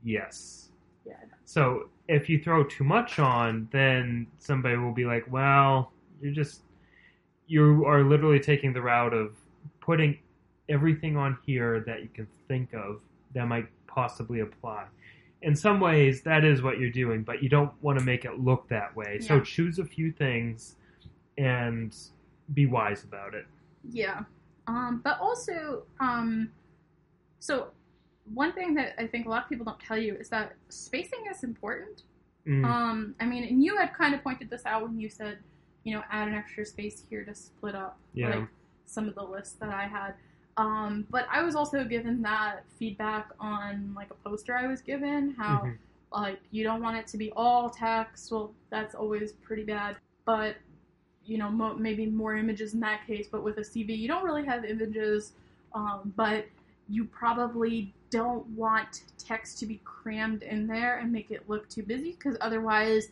[0.04, 0.68] Yes.
[1.06, 1.14] Yeah.
[1.44, 6.62] So if you throw too much on, then somebody will be like, "Well, you're just
[7.46, 9.32] you are literally taking the route of
[9.80, 10.18] putting
[10.68, 13.00] everything on here that you can think of
[13.34, 14.84] that might possibly apply.
[15.42, 18.38] In some ways, that is what you're doing, but you don't want to make it
[18.38, 19.18] look that way.
[19.18, 20.76] So choose a few things
[21.38, 21.96] and
[22.54, 23.46] be wise about it.
[23.90, 24.20] Yeah.
[24.66, 26.52] Um, but also, um,
[27.40, 27.68] so
[28.34, 31.24] one thing that I think a lot of people don't tell you is that spacing
[31.30, 32.02] is important.
[32.46, 35.38] Mm, Um, I mean, and you had kind of pointed this out when you said,
[35.84, 38.36] you know, add an extra space here to split up Yeah.
[38.36, 38.48] like
[38.86, 40.14] some of the lists that I had.
[40.56, 45.34] Um, but I was also given that feedback on like a poster I was given,
[45.38, 45.78] how mhm.
[46.12, 48.30] like you don't want it to be all text.
[48.32, 49.96] Well, that's always pretty bad.
[50.24, 50.56] But
[51.24, 53.28] you know, mo- maybe more images in that case.
[53.30, 55.32] But with a CV, you don't really have images.
[55.72, 56.46] Um, but
[56.90, 61.82] you probably don't want text to be crammed in there and make it look too
[61.82, 63.08] busy because otherwise,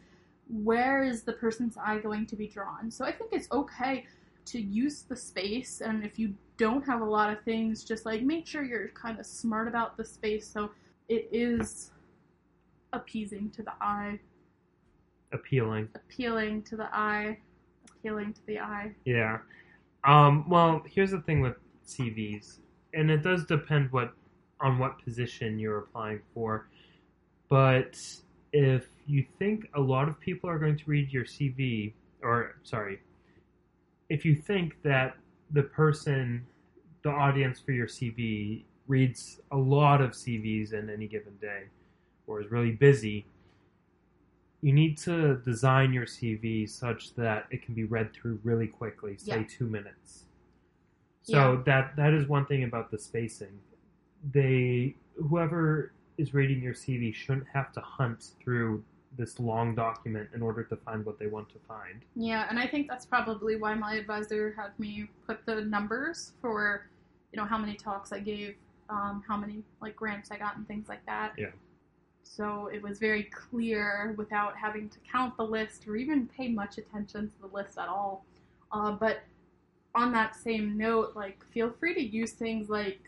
[0.49, 2.91] where is the person's eye going to be drawn?
[2.91, 4.07] So I think it's okay
[4.47, 8.23] to use the space, and if you don't have a lot of things, just like
[8.23, 10.71] make sure you're kind of smart about the space so
[11.09, 11.91] it is
[12.93, 14.19] appeasing to the eye,
[15.33, 15.89] Appealing.
[15.95, 17.39] appealing to the eye,
[17.91, 18.93] appealing to the eye.
[19.05, 19.39] Yeah.
[20.05, 21.57] Um, well, here's the thing with
[21.87, 22.59] CVs,
[22.95, 24.13] and it does depend what
[24.61, 26.69] on what position you're applying for.
[27.49, 27.99] But
[28.53, 33.01] if you think a lot of people are going to read your CV, or sorry,
[34.09, 35.17] if you think that
[35.53, 36.45] the person,
[37.03, 41.65] the audience for your CV reads a lot of CVs in any given day,
[42.27, 43.27] or is really busy,
[44.61, 49.17] you need to design your CV such that it can be read through really quickly,
[49.17, 49.47] say Yeah.
[49.49, 50.25] two minutes.
[51.29, 51.63] So Yeah.
[51.67, 53.61] that that is one thing about the spacing.
[54.33, 54.97] They
[55.29, 58.83] whoever is reading your CV shouldn't have to hunt through
[59.17, 62.03] this long document in order to find what they want to find.
[62.17, 66.87] Yeah, and I think that's probably why my advisor had me put the numbers for,
[67.33, 68.55] you know, how many talks I gave,
[68.89, 71.35] um, how many like grants I got, and things like that.
[71.37, 71.51] Yeah.
[72.23, 76.79] So it was very clear without having to count the list or even pay much
[76.79, 78.25] attention to the list at all.
[78.73, 79.23] Uh, but
[79.99, 83.01] on that same note, like feel free to use things like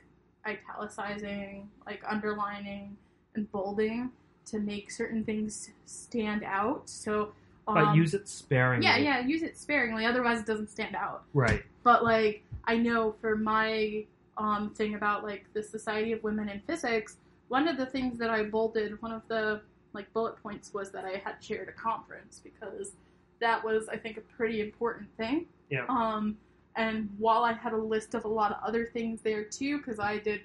[0.47, 2.97] italicizing, like underlining,
[3.35, 4.11] and bolding
[4.47, 6.89] to make certain things stand out.
[6.89, 7.33] So.
[7.67, 8.87] But um, use it sparingly.
[8.87, 11.23] yeah, yeah, use it sparingly, otherwise it doesn't stand out.
[11.35, 11.63] Right.
[11.85, 14.05] But like I know for my
[14.37, 17.17] um thing about like the Society of Women in Physics,
[17.49, 19.61] one of the things that I bolded, one of the
[19.93, 22.93] like bullet points was that I had chaired a conference because
[23.41, 25.47] that was I think a pretty important thing.
[25.69, 25.85] Yeah.
[25.89, 26.37] Um
[26.77, 29.99] and while I had a list of a lot of other things there too, because
[29.99, 30.43] I did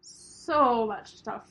[0.00, 1.50] so much stuff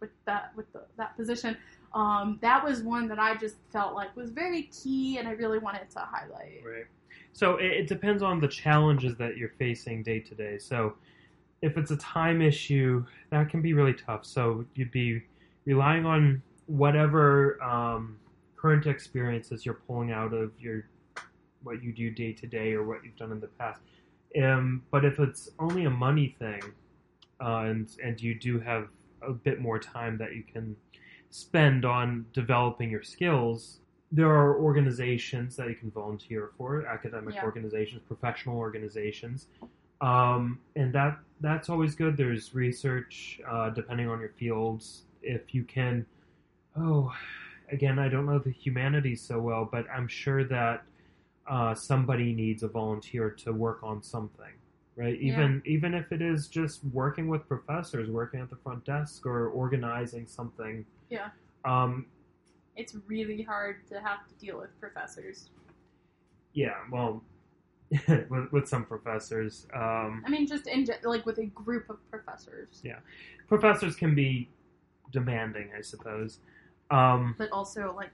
[0.00, 1.56] with that with the, that position,
[1.94, 5.58] um, that was one that I just felt like was very key, and I really
[5.58, 6.62] wanted to highlight.
[6.64, 6.86] Right.
[7.32, 10.58] So it, it depends on the challenges that you're facing day to day.
[10.58, 10.94] So
[11.62, 14.24] if it's a time issue, that can be really tough.
[14.26, 15.22] So you'd be
[15.64, 18.18] relying on whatever um,
[18.56, 20.86] current experiences you're pulling out of your
[21.64, 23.80] what you do day to day or what you've done in the past.
[24.40, 26.62] Um, but if it's only a money thing,
[27.40, 28.88] uh, and and you do have
[29.22, 30.76] a bit more time that you can
[31.30, 33.80] spend on developing your skills,
[34.12, 37.44] there are organizations that you can volunteer for, academic Yeah.
[37.44, 39.48] organizations, professional organizations,
[40.00, 42.16] um, and that that's always good.
[42.16, 45.04] There's research, uh, depending on your fields.
[45.22, 46.06] If you can,
[46.76, 47.12] oh,
[47.70, 50.84] again, I don't know the humanities so well, but I'm sure that
[51.46, 54.52] uh, somebody needs a volunteer to work on something,
[54.96, 55.20] right?
[55.20, 55.32] Yeah.
[55.34, 59.48] Even even if it is just working with professors, working at the front desk, or
[59.48, 60.84] organizing something.
[61.10, 61.28] Yeah.
[61.64, 62.06] Um,
[62.76, 65.50] It's really hard to have to deal with professors.
[66.54, 66.74] yeah.
[66.90, 67.22] Well,
[68.08, 71.98] with, with some professors, um, I mean, just in ge- like with a group of
[72.10, 72.98] professors, Yeah.
[73.46, 74.48] professors can be
[75.12, 76.40] demanding, I suppose.
[76.90, 78.10] Um, but also like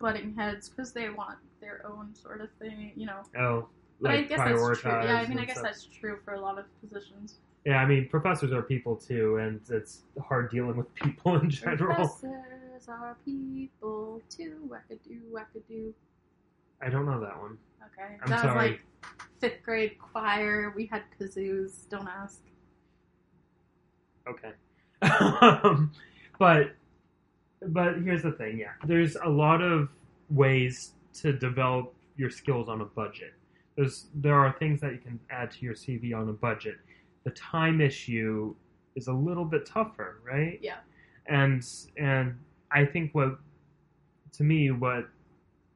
[0.00, 3.22] butting heads because they want their own sort of thing, you know.
[3.38, 3.68] oh,
[4.00, 4.80] But like I guess that's prioritize.
[4.80, 4.90] true.
[5.04, 5.70] Yeah, I mean, I guess stuff.
[5.70, 7.36] that's true for a lot of positions.
[7.66, 11.94] Yeah, I mean, professors are people too, and it's hard dealing with people in general.
[12.08, 14.68] Professors are people too.
[14.68, 15.92] Wackadoo, wackadoo.
[16.82, 17.58] I don't know that one.
[17.92, 18.54] Okay, I'm that sorry.
[18.54, 18.80] was like
[19.40, 20.72] fifth grade choir.
[20.74, 21.88] We had kazoos.
[21.90, 22.40] Don't ask.
[24.26, 24.52] Okay.
[25.40, 25.92] um,
[26.38, 26.72] but
[27.68, 28.72] but here's the thing, yeah.
[28.86, 29.88] There's a lot of
[30.30, 33.34] ways to develop your skills on a budget.
[33.76, 36.76] There's there are things that you can add to your CV on a budget.
[37.24, 38.54] The time issue
[38.94, 40.58] is a little bit tougher, right?
[40.62, 40.78] Yeah.
[41.26, 41.64] And
[41.96, 42.38] and
[42.70, 43.38] I think what
[44.32, 45.08] to me what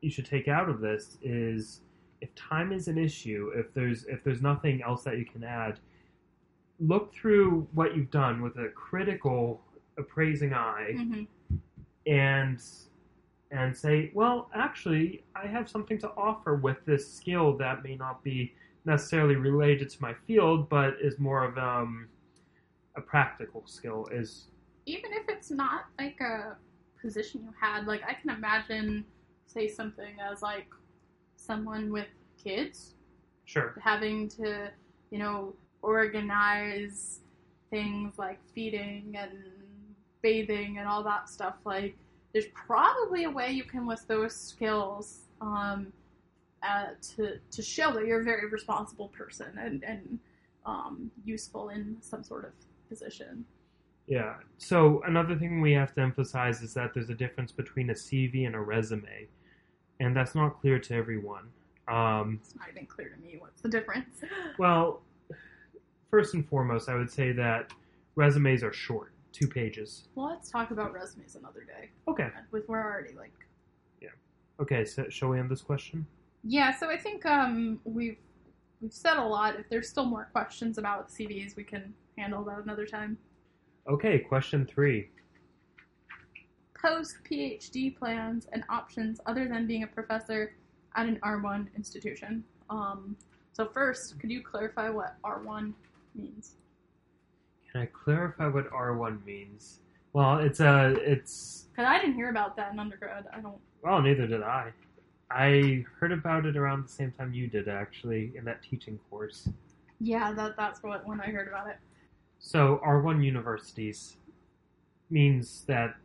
[0.00, 1.80] you should take out of this is
[2.20, 5.78] if time is an issue, if there's if there's nothing else that you can add,
[6.80, 9.60] look through what you've done with a critical,
[9.98, 11.22] appraising eye, hmm
[12.06, 12.60] and
[13.50, 18.24] and say, well, actually, I have something to offer with this skill that may not
[18.24, 18.52] be
[18.84, 22.08] necessarily related to my field, but is more of um,
[22.96, 24.08] a practical skill.
[24.12, 24.48] Is
[24.86, 26.56] Even if it's not like a
[27.00, 29.04] position you had, like I can imagine,
[29.46, 30.68] say something as like
[31.36, 32.08] someone with
[32.42, 32.94] kids
[33.44, 34.70] sure, having to,
[35.10, 37.20] you know, organize
[37.70, 39.32] things like feeding and
[40.28, 41.56] bathing and all that stuff.
[41.64, 41.94] Like,
[42.32, 45.06] there's probably a way you can list those skills
[45.40, 45.92] um,
[46.68, 47.22] uh, to
[47.56, 50.18] to show that you're a very responsible person and and
[50.66, 52.52] um, useful in some sort of
[52.88, 53.44] position.
[54.06, 54.34] yeah.
[54.58, 54.76] So
[55.06, 58.54] another thing we have to emphasize is that there's a difference between a CV and
[58.54, 59.28] a resume,
[60.00, 61.46] and that's not clear to everyone.
[61.86, 64.14] Um, It's not even clear to me what's the difference.
[64.58, 65.02] Well,
[66.10, 67.62] first and foremost, I would say that
[68.16, 70.04] resumes are short, two pages.
[70.14, 71.90] Well, let's talk about resumes another day.
[72.08, 72.28] Okay.
[72.52, 73.32] With we're already like
[74.00, 74.08] Yeah.
[74.60, 76.06] Okay, so shall we end this question?
[76.44, 78.18] Yeah, so I think um, we've
[78.80, 79.58] we've said a lot.
[79.58, 83.18] If there's still more questions about CVs, we can handle that another time.
[83.88, 85.10] Okay, question three.
[86.80, 90.54] Post PhD plans and options other than being a professor
[90.96, 92.44] at an R1 institution.
[92.70, 93.16] Um,
[93.52, 95.72] so first, could you clarify what R1
[96.14, 96.56] means?
[97.74, 99.80] Can I clarify what R1 means?
[100.12, 103.26] Well, it's a, it's, Because I didn't hear about that in undergrad.
[103.36, 103.58] I don't.
[103.82, 104.72] well, neither did I.
[105.28, 109.48] I heard about it around the same time you did, actually, in that teaching course.
[109.98, 111.78] Yeah, that that's what when I heard about it.
[112.38, 114.18] So R1 universities
[115.10, 115.96] means that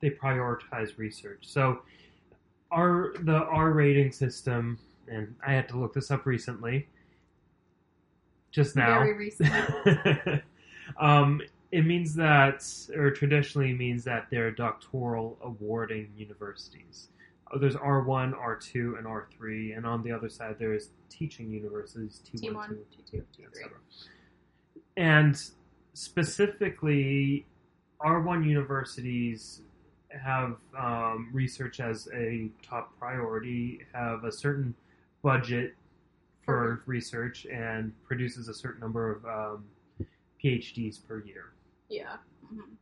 [0.00, 1.38] they prioritize research.
[1.42, 1.80] So
[2.70, 4.78] our the R rating system,
[5.10, 6.86] and I had to look this up recently,
[8.50, 8.98] just now.
[8.98, 10.42] Very recently.
[10.98, 12.64] um, it means that,
[12.96, 17.08] or traditionally means that they're doctoral awarding universities.
[17.52, 22.52] Uh, There's R1, R2, and R3, and on the other side there's teaching universities, T1,
[22.52, 23.70] T1, T2, T2, etc.
[23.70, 24.08] T3.
[24.96, 25.42] And
[25.92, 27.44] specifically,
[28.00, 29.62] R1 universities
[30.10, 34.74] have um, research as a top priority, have a certain
[35.22, 35.74] budget
[36.44, 39.64] for research, and produces a certain number of um,
[40.42, 41.52] PhDs per year.
[41.88, 42.16] Yeah.
[42.48, 42.74] hmm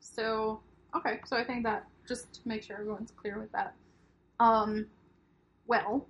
[0.00, 0.60] So
[0.94, 3.74] okay, so I think that just to make sure everyone's clear with that.
[4.40, 4.86] Um,
[5.66, 6.06] well,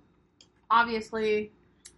[0.69, 1.51] obviously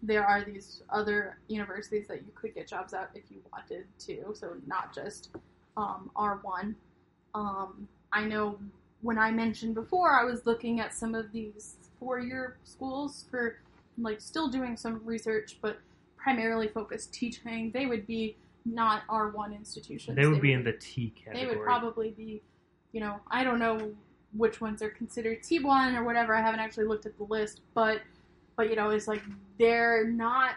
[0.04, 4.36] there are these other universities that you could get jobs at if you wanted to.
[4.36, 5.30] So not just
[5.78, 6.76] um, R one.
[7.34, 8.60] Um, I know
[9.02, 13.60] when I mentioned before, I was looking at some of these four year schools for
[13.98, 15.80] like still doing some research, but
[16.26, 17.70] primarily focused teaching.
[17.72, 18.36] They would be
[18.66, 20.16] not R one institutions.
[20.18, 21.46] They would be in the T category.
[21.46, 22.42] They would probably be,
[22.94, 23.94] you know, I don't know
[24.34, 26.36] which ones are considered T one or whatever.
[26.36, 28.02] I haven't actually looked at the list, but
[28.58, 29.22] but you know, it's like
[29.60, 30.56] they're not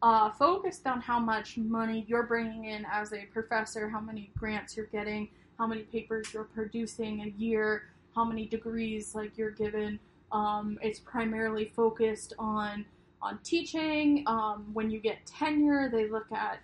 [0.00, 4.74] uh, focused on how much money you're bringing in as a professor, how many grants
[4.74, 5.28] you're getting,
[5.58, 10.00] how many papers you're producing a year, how many degrees like you're given.
[10.32, 12.86] Um, it's primarily focused on
[13.22, 14.24] on teaching.
[14.26, 16.60] Um, when you get tenure, they look at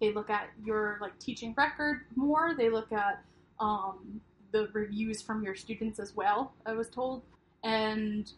[0.00, 2.54] they look at your like teaching record more.
[2.56, 3.22] They look at
[3.58, 4.20] um,
[4.52, 6.54] the reviews from your students as well.
[6.66, 7.22] I was told,
[7.62, 8.30] and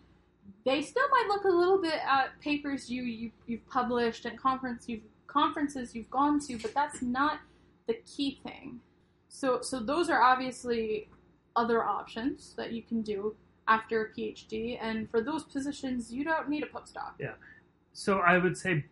[0.64, 4.88] they still might look a little bit at papers you, you you've published and conference
[4.88, 7.40] you've conferences you've gone to, but that's not
[7.86, 8.80] the key thing.
[9.28, 11.08] So so those are obviously
[11.54, 13.34] other options that you can do
[13.68, 17.12] after a PhD, and for those positions you don't need a postdoc.
[17.92, 18.84] So I would say,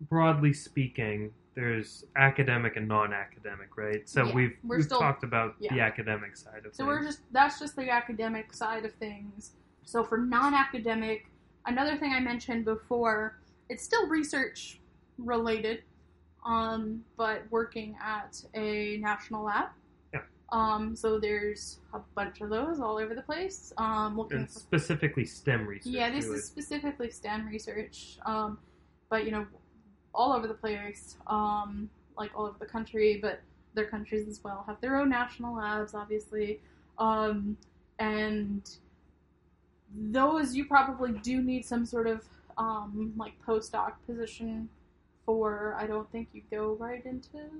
[0.00, 4.08] broadly speaking, there's academic and non-academic, right?
[4.08, 6.76] So Yeah, we've we've still- talked about the academic side of So things.
[6.78, 9.52] So we're just that's just the academic side of things.
[9.84, 11.26] So for non-academic,
[11.66, 13.38] another thing I mentioned before,
[13.68, 14.80] it's still research
[15.18, 15.82] related,
[16.44, 19.68] um, but working at a national lab.
[20.54, 23.72] Um, so there's a bunch of those all over the place.
[23.76, 25.92] Um, looking and for specifically STEM research.
[25.92, 28.58] yeah, this would- is specifically STEM research, um,
[29.08, 29.46] but you know,
[30.14, 33.40] all over the place, um, like all over the country, but
[33.74, 36.60] other countries as well have their own national labs, obviously,
[36.98, 37.56] um,
[37.98, 38.78] and
[39.92, 42.24] those you probably do need some sort of
[42.58, 44.68] um, like postdoc position
[45.26, 45.74] for.
[45.76, 47.50] I don't think you go right into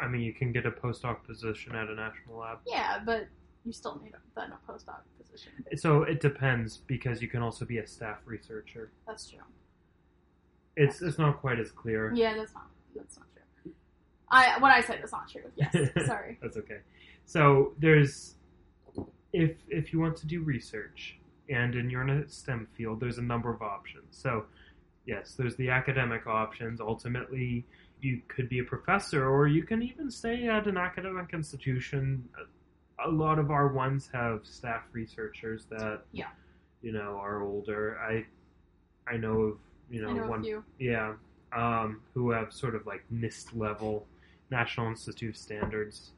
[0.00, 2.58] I mean, you can get a postdoc position at a national lab.
[2.66, 3.26] yeah, but
[3.64, 5.52] you still need a, then a postdoc position.
[5.76, 8.90] So it depends because you can also be a staff researcher.
[9.06, 9.40] That's true.
[10.76, 12.12] It's it's not quite as clear.
[12.14, 12.66] Yeah, that's not
[12.96, 13.26] that's not
[13.62, 13.72] true.
[14.30, 15.42] I what I said is not true.
[15.56, 15.74] Yes,
[16.06, 16.38] sorry.
[16.40, 16.78] That's okay.
[17.24, 18.34] So there's
[19.32, 23.18] if if you want to do research and in you're in a STEM field, there's
[23.18, 24.06] a number of options.
[24.10, 24.44] So
[25.06, 26.80] yes, there's the academic options.
[26.80, 27.66] Ultimately,
[28.02, 32.28] you could be a professor, or you can even stay at an academic institution.
[33.04, 36.28] A lot of our ones have staff researchers that Yeah.
[36.82, 37.98] you know are older.
[38.00, 38.26] I
[39.06, 39.58] I know of
[39.90, 40.44] you know, know one
[40.78, 41.14] yeah,
[41.52, 44.06] um, who have sort of like NIST level,
[44.50, 46.12] National Institute of Standards,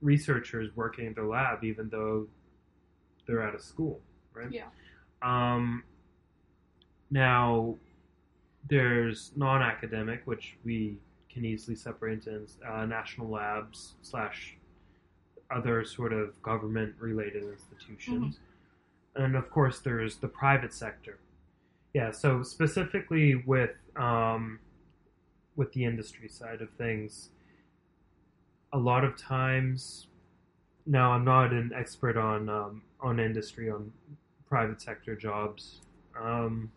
[0.00, 2.28] researchers working in their lab, even though
[3.26, 4.00] they're out of school,
[4.32, 4.52] right?
[4.52, 4.68] Yeah.
[5.22, 5.82] Um,
[7.10, 7.76] now,
[8.68, 10.98] there's non-academic, which we
[11.36, 14.56] can easily separate into uh, national labs slash
[15.54, 18.38] other sort of government-related institutions,
[19.16, 21.18] and of course, there's the private sector.
[21.92, 24.60] Yeah, so specifically with um,
[25.56, 27.28] with the industry side of things,
[28.72, 30.08] a lot of times.
[30.86, 33.92] Now, I'm not an expert on um, on industry on
[34.48, 35.82] private sector jobs.
[36.18, 36.70] Um,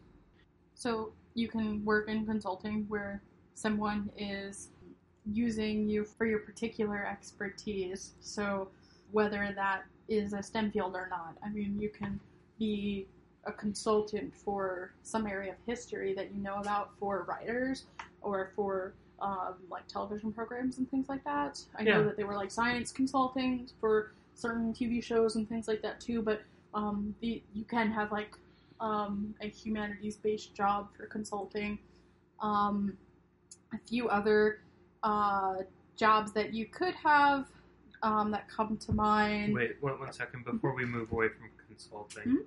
[0.73, 3.21] So you can work in consulting where
[3.59, 4.69] someone is
[5.33, 8.13] using you for your particular expertise.
[8.21, 8.69] So
[9.11, 12.19] whether that is a STEM field or not, I mean, you can
[12.57, 13.07] be
[13.45, 17.85] a consultant for some area of history that you know about for writers
[18.21, 21.59] or for um, like television programs and things like that.
[21.77, 25.81] I know that they were like science consulting for certain TV shows and things like
[25.81, 26.21] that too.
[26.21, 26.41] But
[26.73, 28.35] um, the you can have like
[28.79, 31.79] um, a humanities based job for consulting.
[32.41, 32.97] Um,
[33.73, 34.61] a few other
[35.03, 35.57] uh,
[35.95, 37.45] jobs that you could have
[38.03, 39.53] um, that come to mind.
[39.53, 42.23] Wait, one, one second before we move away from consulting.
[42.23, 42.45] Mhm.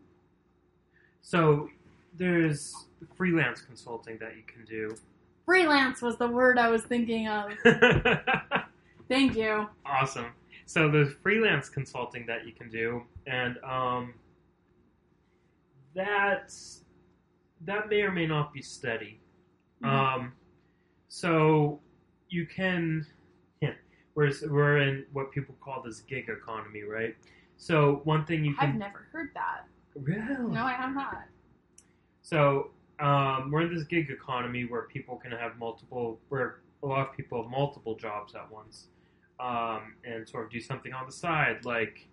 [1.20, 1.68] So
[2.16, 2.74] there's
[3.14, 4.96] freelance consulting that you can do.
[5.44, 7.52] Freelance was the word I was thinking of.
[9.08, 9.68] Thank you.
[9.84, 10.26] awesome.
[10.66, 14.14] So there's freelance consulting that you can do, and um,
[15.94, 16.52] that
[17.64, 19.20] that may or may not be steady.
[19.82, 19.88] Mhm.
[19.88, 20.32] Um,
[21.14, 21.78] so
[22.30, 23.06] you can,
[23.60, 23.74] yeah,
[24.14, 27.14] we're we're in what people call this gig economy, right?
[27.58, 28.70] So one thing you can.
[28.70, 29.66] I've never heard that.
[29.94, 31.24] really No, I have not.
[32.22, 37.10] So um, we're in this gig economy where people can have multiple, where a lot
[37.10, 38.86] of people have multiple jobs at once,
[39.38, 42.08] um, and sort of do something on the side, like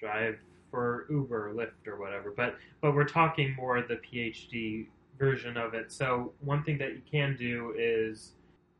[0.00, 0.38] drive
[0.70, 2.32] for Uber, or Lyft, or whatever.
[2.34, 4.86] But but we're talking more the PhD
[5.18, 5.92] version of it.
[5.92, 8.32] So one thing that you can do is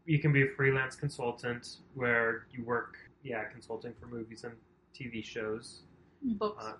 [0.07, 4.55] you can be a freelance consultant where you work, yeah, consulting for movies and
[4.95, 5.83] TV shows
[6.23, 6.65] Books.
[6.65, 6.73] Uh,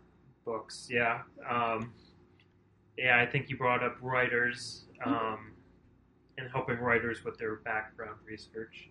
[0.45, 0.89] books.
[0.91, 1.93] Yeah, um,
[2.97, 3.21] yeah.
[3.21, 5.53] I think you brought up writers um,
[6.39, 8.89] and helping writers with their background research,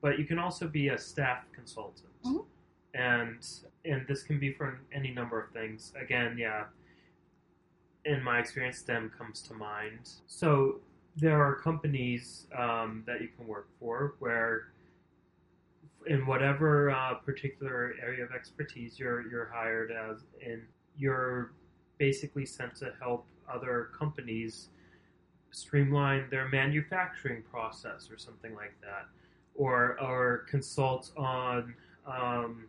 [0.00, 2.46] but you can also be a staff consultant, Mhm.
[2.94, 3.46] and
[3.84, 5.92] and this can be for any number of things.
[6.00, 6.64] Again, yeah.
[8.04, 10.10] In my experience, STEM comes to mind.
[10.26, 10.80] So
[11.16, 14.68] there are companies um, that you can work for where
[16.06, 20.62] in whatever uh, particular area of expertise you're you're hired as in
[20.96, 21.52] you're
[21.98, 24.68] basically sent to help other companies
[25.50, 29.06] streamline their manufacturing process or something like that
[29.54, 31.74] or or consult on
[32.06, 32.64] um,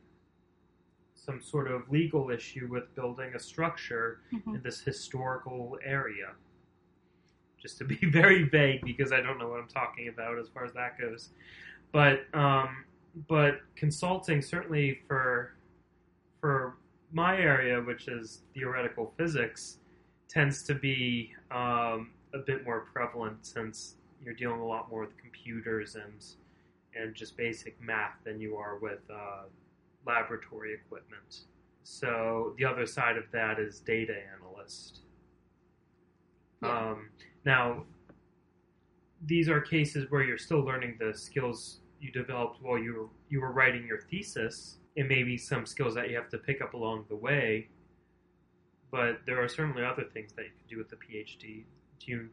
[1.24, 4.56] some sort of legal issue with building a structure Mhm.
[4.56, 6.34] in this historical area
[7.60, 10.66] just to be very vague because I don't know what I'm talking about as far
[10.66, 11.30] as that goes.
[11.92, 12.86] But um,
[13.28, 15.54] but consulting certainly for
[16.40, 16.78] for
[17.12, 19.78] my area, which is theoretical physics,
[20.28, 25.16] tends to be um, a bit more prevalent since you're dealing a lot more with
[25.18, 26.26] computers and
[26.96, 29.44] and just basic math than you are with uh,
[30.06, 31.42] laboratory equipment.
[31.84, 35.00] So the other side of that is data analyst.
[36.62, 36.90] Yeah.
[36.92, 37.10] Um,
[37.46, 37.84] now,
[39.26, 43.42] these are cases where you're still learning the skills you developed while you were, you
[43.42, 44.78] were writing your thesis.
[44.96, 47.70] It may be some skills that you have to pick up along the way,
[48.92, 51.64] but there are certainly other things that you can do with the PhD.
[52.00, 52.30] Do you?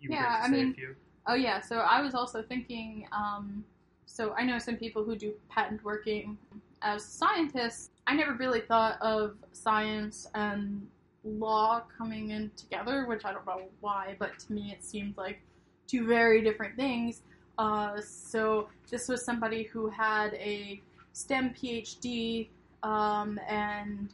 [0.00, 0.96] You Yeah, to I say a mean- few?
[1.28, 3.06] Oh yeah, so I was also thinking.
[3.12, 3.64] Um,
[4.06, 6.36] so I know some people who do patent working
[6.82, 7.90] as scientists.
[8.06, 10.86] I never really thought of science and
[11.24, 15.40] law coming in together, which I don't know why, but to me it seemed like
[15.86, 17.22] two very different things.
[17.58, 20.80] Uh, so this was somebody who had a
[21.12, 22.48] STEM PhD
[22.82, 24.12] um, and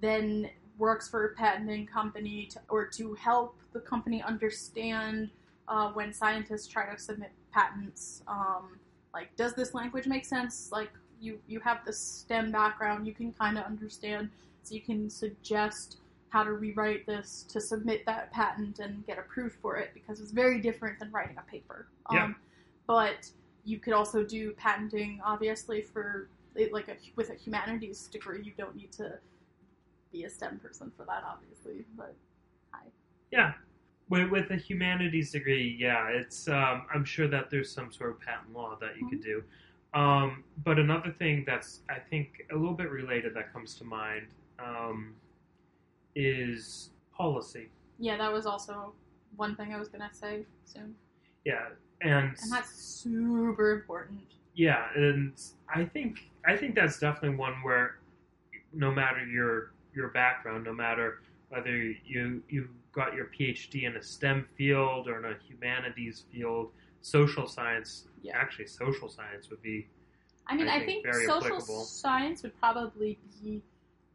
[0.00, 5.30] then works for a patenting company to, or to help the company understand
[5.68, 8.22] uh, when scientists try to submit patents.
[8.26, 8.78] Um,
[9.14, 10.70] like, does this language make sense?
[10.72, 10.90] Like,
[11.22, 14.30] you you have the STEM background, you can kind of understand,
[14.62, 15.98] so you can suggest
[16.30, 20.32] how to rewrite this to submit that patent and get approved for it because it's
[20.32, 21.88] very different than writing a paper.
[22.10, 22.24] Yeah.
[22.24, 22.36] Um,
[22.86, 23.30] but
[23.64, 28.42] you could also do patenting, obviously, for it, like a, with a humanities degree.
[28.42, 29.18] You don't need to
[30.10, 31.84] be a STEM person for that, obviously.
[31.96, 32.14] But
[33.30, 33.52] Yeah.
[34.08, 36.48] With, with a humanities degree, yeah, it's.
[36.48, 39.42] Um, I'm sure that there's some sort of patent law that you could do.
[39.94, 44.26] Um, but another thing that's, I think, a little bit related that comes to mind
[44.58, 45.14] um,
[46.14, 47.68] is policy.
[47.98, 48.92] yeah, that was also
[49.36, 50.94] one thing I was gonna say soon,
[51.44, 51.68] Yeah,
[52.00, 54.20] and and that's super important.
[54.54, 55.32] yeah, and
[55.74, 57.98] I think I think that's definitely one where
[58.72, 61.20] no matter your your background, no matter
[61.50, 66.70] whether you you got your PhD in a STEM field or in a humanities field,
[67.02, 68.36] social science, Yeah.
[68.36, 69.88] actually social science would be
[70.46, 71.84] I mean, I I, think social applicable.
[71.84, 73.62] science would probably be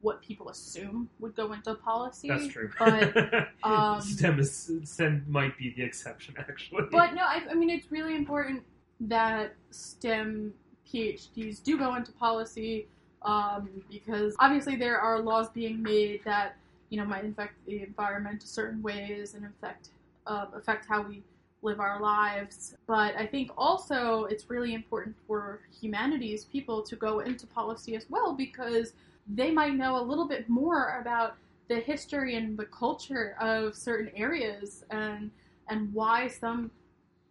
[0.02, 2.28] what people assume would go into policy.
[2.28, 2.70] that's true.
[2.78, 6.84] But um, STEM is STEM might be the exception actually.
[6.92, 8.64] but no, I, I mean, it's really important
[9.00, 10.54] that STEM
[10.92, 12.88] PhDs do go into policy
[13.24, 16.56] um, because obviously there are laws being made that
[16.90, 19.90] you know might affect the environment in certain ways and affect
[20.28, 21.24] uh, affect how we
[21.62, 22.76] live our lives.
[22.86, 28.06] But I think also it's really important for humanities people to go into policy as
[28.10, 28.94] well because
[29.28, 31.36] they might know a little bit more about
[31.68, 35.32] the history and the culture of certain areas and
[35.70, 36.72] and why some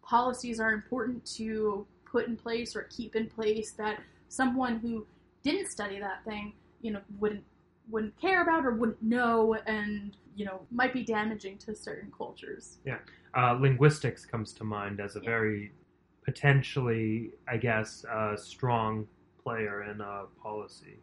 [0.02, 5.06] policies are important to put in place or keep in place that someone who
[5.42, 7.44] didn't study that thing, you know, wouldn't
[7.88, 12.78] wouldn't care about or wouldn't know and you know might be damaging to certain cultures.
[13.36, 15.26] Uh, linguistics comes to mind as a Yeah.
[15.26, 15.72] very
[16.22, 19.06] potentially, I guess, uh, strong
[19.42, 20.98] player in uh, policy.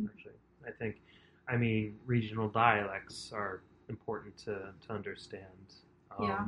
[0.00, 0.08] Mm.
[0.08, 0.34] Actually,
[0.66, 1.00] I think,
[1.46, 5.74] I mean, regional dialects are important to, to understand.
[6.18, 6.44] Um, Yeah.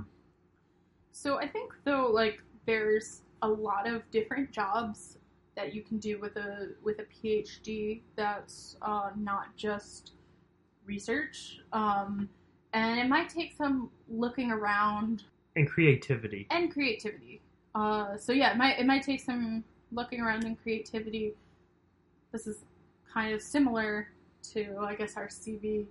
[1.12, 5.18] So I think though like there's a lot of different jobs
[5.56, 10.12] that you can do with a with a PhD that's uh, not just
[10.84, 11.60] research.
[11.72, 12.28] Um,
[12.72, 15.24] and it might take some looking around
[15.56, 16.46] And creativity.
[16.50, 17.40] and creativity.
[17.74, 21.34] Uh, so yeah, it might it might take some looking around and creativity.
[22.32, 22.58] This is
[23.12, 24.08] kind of similar
[24.52, 25.86] to I guess our CV,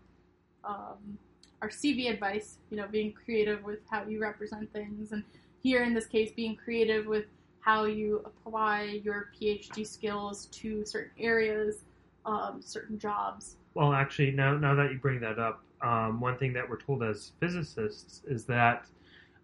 [0.64, 1.18] um,
[1.62, 2.58] our CV advice.
[2.70, 5.24] You know, being creative with how you represent things, and
[5.62, 7.26] here in this case, being creative with
[7.62, 11.84] how you apply your PhD skills to certain areas,
[12.26, 13.58] um, certain jobs.
[13.74, 17.04] Well, actually, now now that you bring that up, um, one thing that we're told
[17.04, 18.86] as physicists is that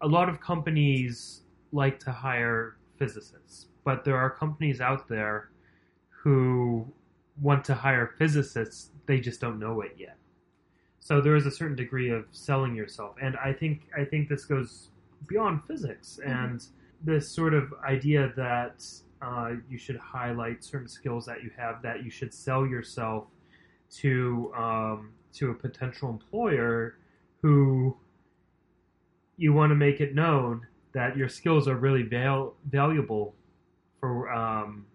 [0.01, 1.41] a lot of companies
[1.71, 5.49] like to hire physicists, but there are companies out there
[6.09, 6.85] who
[7.41, 8.91] want to hire physicists.
[9.05, 10.17] They just don't know it yet.
[10.99, 14.45] So there is a certain degree of selling yourself, and I think I think this
[14.45, 14.89] goes
[15.27, 16.65] beyond physics and
[17.03, 18.83] this sort of idea that
[19.21, 23.25] uh, you should highlight certain skills that you have, that you should sell yourself
[23.91, 26.97] to um, to a potential employer
[27.41, 27.95] who
[29.37, 33.35] you want to make it known that your skills are really val- valuable
[33.99, 34.85] for um,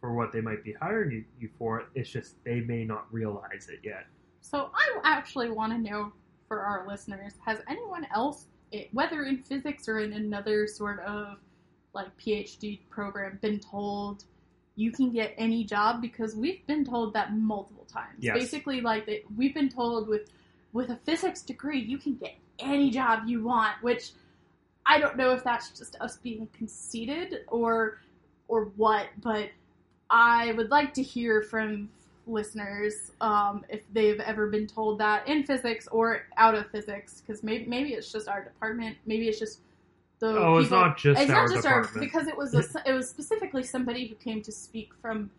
[0.00, 1.84] for what they might be hiring you, you for.
[1.94, 4.06] It's just they may not realize it yet.
[4.40, 6.12] So I actually want to know
[6.48, 11.38] for our listeners, has anyone else, eh, whether in physics or in another sort of
[11.94, 14.24] like PhD program, been told
[14.76, 16.00] you can get any job?
[16.00, 18.16] Because we've been told that multiple times.
[18.18, 18.38] Yes.
[18.38, 20.30] Basically, like that we've been told with
[20.72, 24.10] with a physics degree, you can get any job you want, which
[24.86, 27.98] I don't know if that's just us being conceited or
[28.48, 29.50] or what, but
[30.10, 31.88] I would like to hear from
[32.26, 37.42] listeners um, if they've ever been told that in physics or out of physics, because
[37.42, 39.60] maybe maybe it's just our department, maybe it's just
[40.20, 42.92] the Oh, it's not just it's our not just our because it was a, it
[42.92, 45.30] was specifically somebody who came to speak from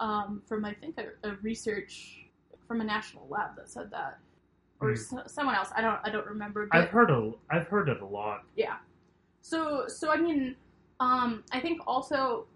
[0.00, 2.26] um, from I think a, a research
[2.66, 4.18] from a national lab that said that
[4.80, 4.96] or Hmm.
[4.96, 8.00] so, someone else I don't I don't remember but I've heard a, I've heard it
[8.00, 8.44] a lot.
[8.56, 8.76] Yeah.
[9.40, 10.56] So so I mean
[11.00, 12.46] um, I think also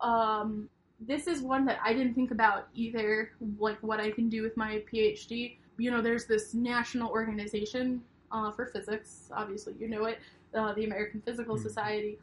[0.00, 0.68] um,
[1.00, 4.56] this is one that I didn't think about either like what I can do with
[4.56, 10.18] my PhD you know there's this national organization uh, for physics obviously you know it
[10.54, 11.62] uh, the American Physical Mhm.
[11.62, 12.18] Society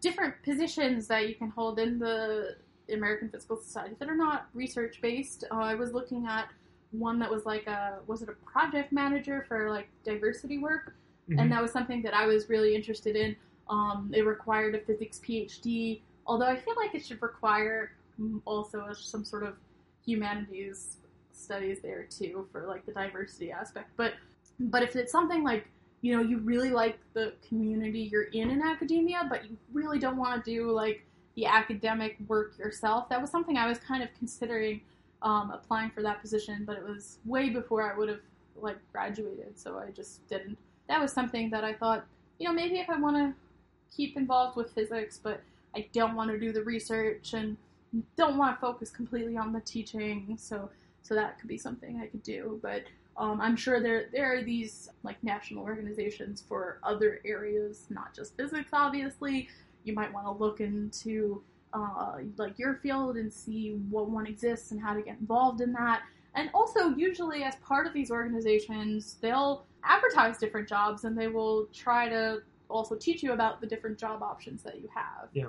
[0.00, 2.56] different positions that you can hold in the
[2.92, 6.48] American Physical Society that are not research based uh, I was looking at
[6.90, 10.94] one that was like a was it a project manager for like diversity work
[11.28, 11.40] Mhm.
[11.40, 13.34] and that was something that I was really interested in.
[13.68, 17.92] Um, it required a physics PhD, although I feel like it should require
[18.44, 19.56] also some sort of
[20.04, 20.98] humanities
[21.32, 23.90] studies there too for like the diversity aspect.
[23.96, 24.14] But
[24.60, 25.68] but if it's something like
[26.02, 30.16] you know you really like the community you're in in academia, but you really don't
[30.16, 31.06] want to do like
[31.36, 34.80] the academic work yourself, that was something I was kind of considering
[35.22, 38.20] um, applying for that position, but it was way before I would have
[38.56, 40.56] like graduated, so I just didn't.
[40.88, 42.06] That was something that I thought,
[42.38, 43.34] you know, maybe if I want to
[43.94, 45.42] keep involved with physics, but
[45.74, 47.56] I don't want to do the research and
[48.16, 50.70] don't want to focus completely on the teaching, so
[51.02, 52.58] so that could be something I could do.
[52.62, 52.84] But
[53.18, 58.36] um, I'm sure there there are these like national organizations for other areas, not just
[58.36, 59.48] physics, obviously.
[59.84, 64.72] You might want to look into uh, like your field and see what one exists
[64.72, 66.02] and how to get involved in that.
[66.34, 71.66] And also, usually, as part of these organizations, they'll advertise different jobs and they will
[71.72, 75.28] try to also teach you about the different job options that you have.
[75.32, 75.46] Yeah.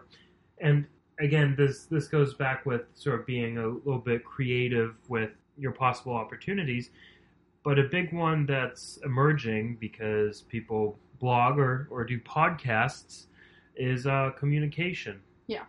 [0.59, 0.85] And
[1.19, 5.71] again, this this goes back with sort of being a little bit creative with your
[5.71, 6.91] possible opportunities.
[7.67, 13.25] But a big one that's emerging because people blog or, or do podcasts
[13.75, 15.19] is uh, communication.
[15.47, 15.63] Yeah.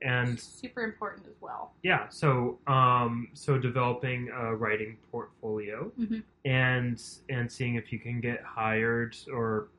[0.00, 1.72] And super important as well.
[1.82, 6.22] Yeah, so um, so developing a writing portfolio Mhm.
[6.44, 9.70] and and seeing if you can get hired or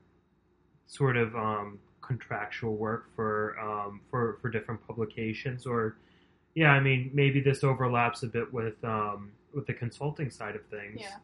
[0.88, 5.96] sort of um, contractual work for um, for for different publications or
[6.54, 10.66] yeah, I mean maybe this overlaps a bit with um, with the consulting side of
[10.66, 11.00] things.
[11.00, 11.16] Yeah.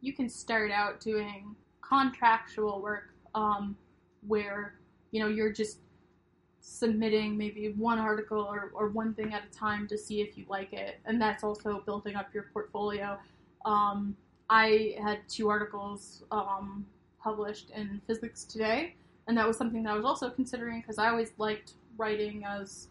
[0.00, 3.76] You can start out doing contractual work um,
[4.26, 4.74] where,
[5.10, 5.78] you know, you're just
[6.60, 10.44] submitting maybe one article or, or one thing at a time to see if you
[10.48, 11.00] like it.
[11.04, 13.18] And that's also building up your portfolio.
[13.64, 14.16] Um,
[14.48, 16.86] I had two articles um,
[17.22, 18.94] published in Physics Today,
[19.26, 22.88] and that was something that I was also considering because I always liked writing as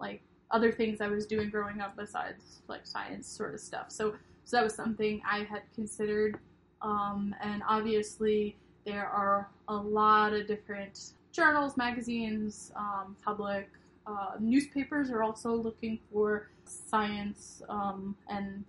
[0.00, 3.86] like other things I was doing growing up besides like science sort of stuff.
[3.88, 4.14] So
[4.44, 6.38] so that was something I had considered.
[6.82, 13.70] Um, and obviously there are a lot of different journals, magazines, um, public
[14.06, 18.64] uh, newspapers are also looking for science um, and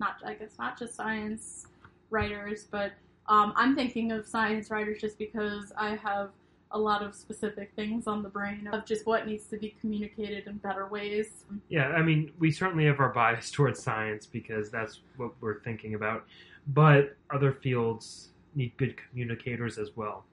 [0.00, 1.66] not I guess not just science
[2.10, 2.92] writers, but
[3.26, 6.30] um, I'm thinking of science writers just because I have
[6.72, 10.46] a lot of specific things on the brain of just what needs to be communicated
[10.46, 11.44] in better ways.
[11.68, 15.94] Yeah, I mean, we certainly have our bias towards science because that's what we're thinking
[15.94, 16.24] about.
[16.68, 20.24] But other fields need good communicators as well.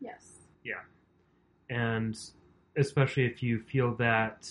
[0.00, 0.46] Yes.
[0.64, 0.80] Yeah.
[1.70, 2.18] And
[2.76, 4.50] especially if you feel that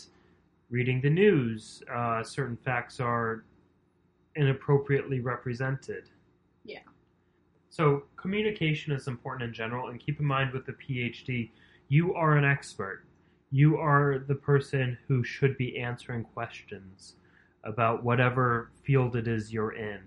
[0.69, 3.43] reading the news, uh, certain facts are
[4.35, 6.09] inappropriately represented.
[6.63, 6.79] Yeah.
[7.69, 11.49] So communication is important in general, and keep in mind with the PhD,
[11.87, 13.03] you are an expert.
[13.51, 17.15] You are the person who should be answering questions
[17.63, 19.99] about whatever field it is you're in.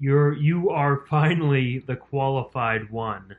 [0.00, 3.36] You're you are finally the qualified one.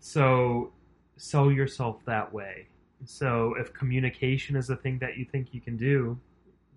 [0.00, 0.72] So
[1.16, 2.68] sell yourself that way.
[3.04, 6.18] So if communication is a thing that you think you can do,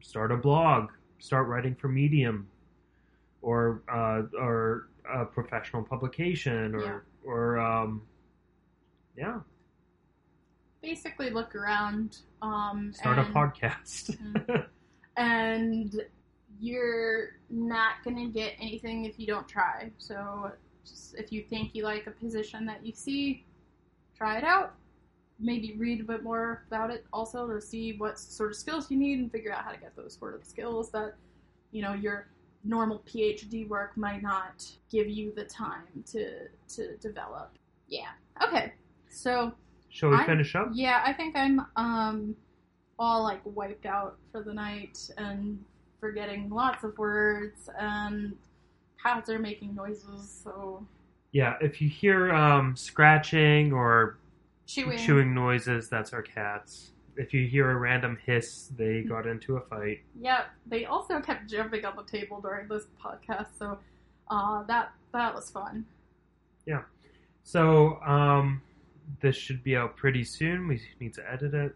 [0.01, 0.89] start a blog,
[1.19, 2.47] start writing for Medium,
[3.41, 6.99] or uh, or a professional publication, or Yeah.
[7.25, 8.01] or um,
[9.17, 9.39] yeah,
[10.81, 12.19] Basically, look around.
[12.41, 14.17] Um, start a podcast.
[15.17, 16.01] and
[16.59, 19.91] you're not gonna get anything if you don't try.
[19.97, 20.51] So,
[20.85, 23.45] just if you think you like a position that you see,
[24.15, 24.75] try it out.
[25.39, 28.97] Maybe read a bit more about it also to see what sort of skills you
[28.97, 31.15] need and figure out how to get those sort of skills that
[31.71, 32.27] you know your
[32.63, 37.51] normal PhD work might not give you the time to to develop.
[37.87, 38.09] Yeah.
[38.41, 38.73] Okay.
[39.09, 39.53] So
[39.89, 40.69] Shall we I'm- finish up?
[40.73, 42.35] yeah, I think I'm um
[42.97, 45.61] all like wiped out for the night and
[45.99, 48.35] forgetting lots of words and
[49.01, 50.85] cats are making noises, so
[51.31, 54.17] Yeah, if you hear um, scratching or
[54.65, 54.97] chewing.
[54.97, 56.91] chewing noises, that's our cats.
[57.17, 60.01] If you hear a random hiss, they got into a fight.
[60.19, 63.77] Yep, they also kept jumping on the table during this podcast, so
[64.29, 65.85] uh that that was fun.
[66.65, 66.81] Yeah,
[67.43, 68.61] so, um,
[69.21, 70.67] this should be out pretty soon.
[70.67, 71.75] We need to edit it.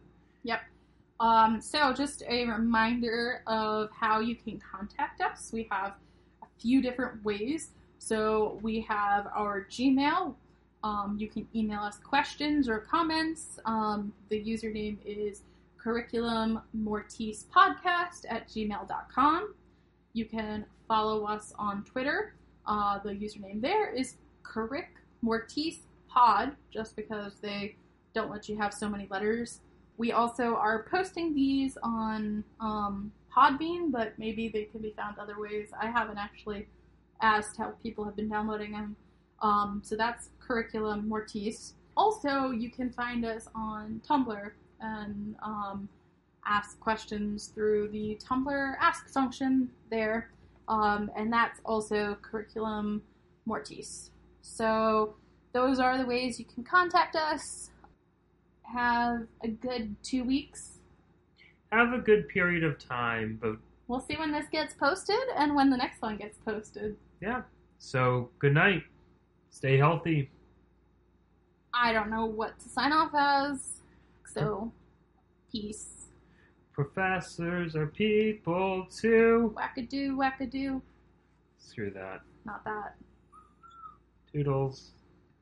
[1.19, 5.51] Um, so just a reminder of how you can contact us.
[5.51, 5.93] We have
[6.41, 7.71] a few different ways.
[7.97, 10.33] So we have our Gmail.
[10.83, 13.59] Um, you can email us questions or comments.
[13.65, 15.41] Um, the username is
[15.77, 19.53] curriculum mortis podcast at gmail.com.
[20.13, 22.33] You can follow us on Twitter.
[22.65, 24.89] Uh, the username there is curric
[25.21, 27.75] mortis pod, just because they
[28.13, 29.59] don't let you have so many letters.
[29.99, 35.37] We also are posting these on um, Podbean, but maybe they can be found other
[35.37, 35.71] ways.
[35.79, 36.69] I haven't actually
[37.21, 38.95] asked how people have been downloading them.
[39.41, 41.73] Um, so that's Curriculum Mortis.
[41.97, 45.89] Also, you can find us on Tumblr and um,
[46.45, 50.31] ask questions through the Tumblr Ask function there,
[50.69, 53.01] um, and that's also Curriculum
[53.45, 54.11] Mortis.
[54.43, 55.15] So
[55.51, 57.71] those are the ways you can contact us.
[58.73, 60.79] Have a good two weeks.
[61.71, 65.69] Have a good period of time, but We'll see when this gets posted and when
[65.71, 66.95] the next one gets posted.
[67.21, 67.41] yeah.
[67.79, 68.83] So good night.
[69.51, 70.29] Stay healthy.
[71.73, 73.79] I don't know what to sign off as,
[74.33, 74.71] so
[75.51, 76.07] peace.
[76.73, 79.55] Professors are people too.
[79.57, 80.81] Wackadoo, wackadoo.
[81.57, 82.21] Screw that.
[82.45, 82.95] Not that.
[84.31, 84.91] Toodles.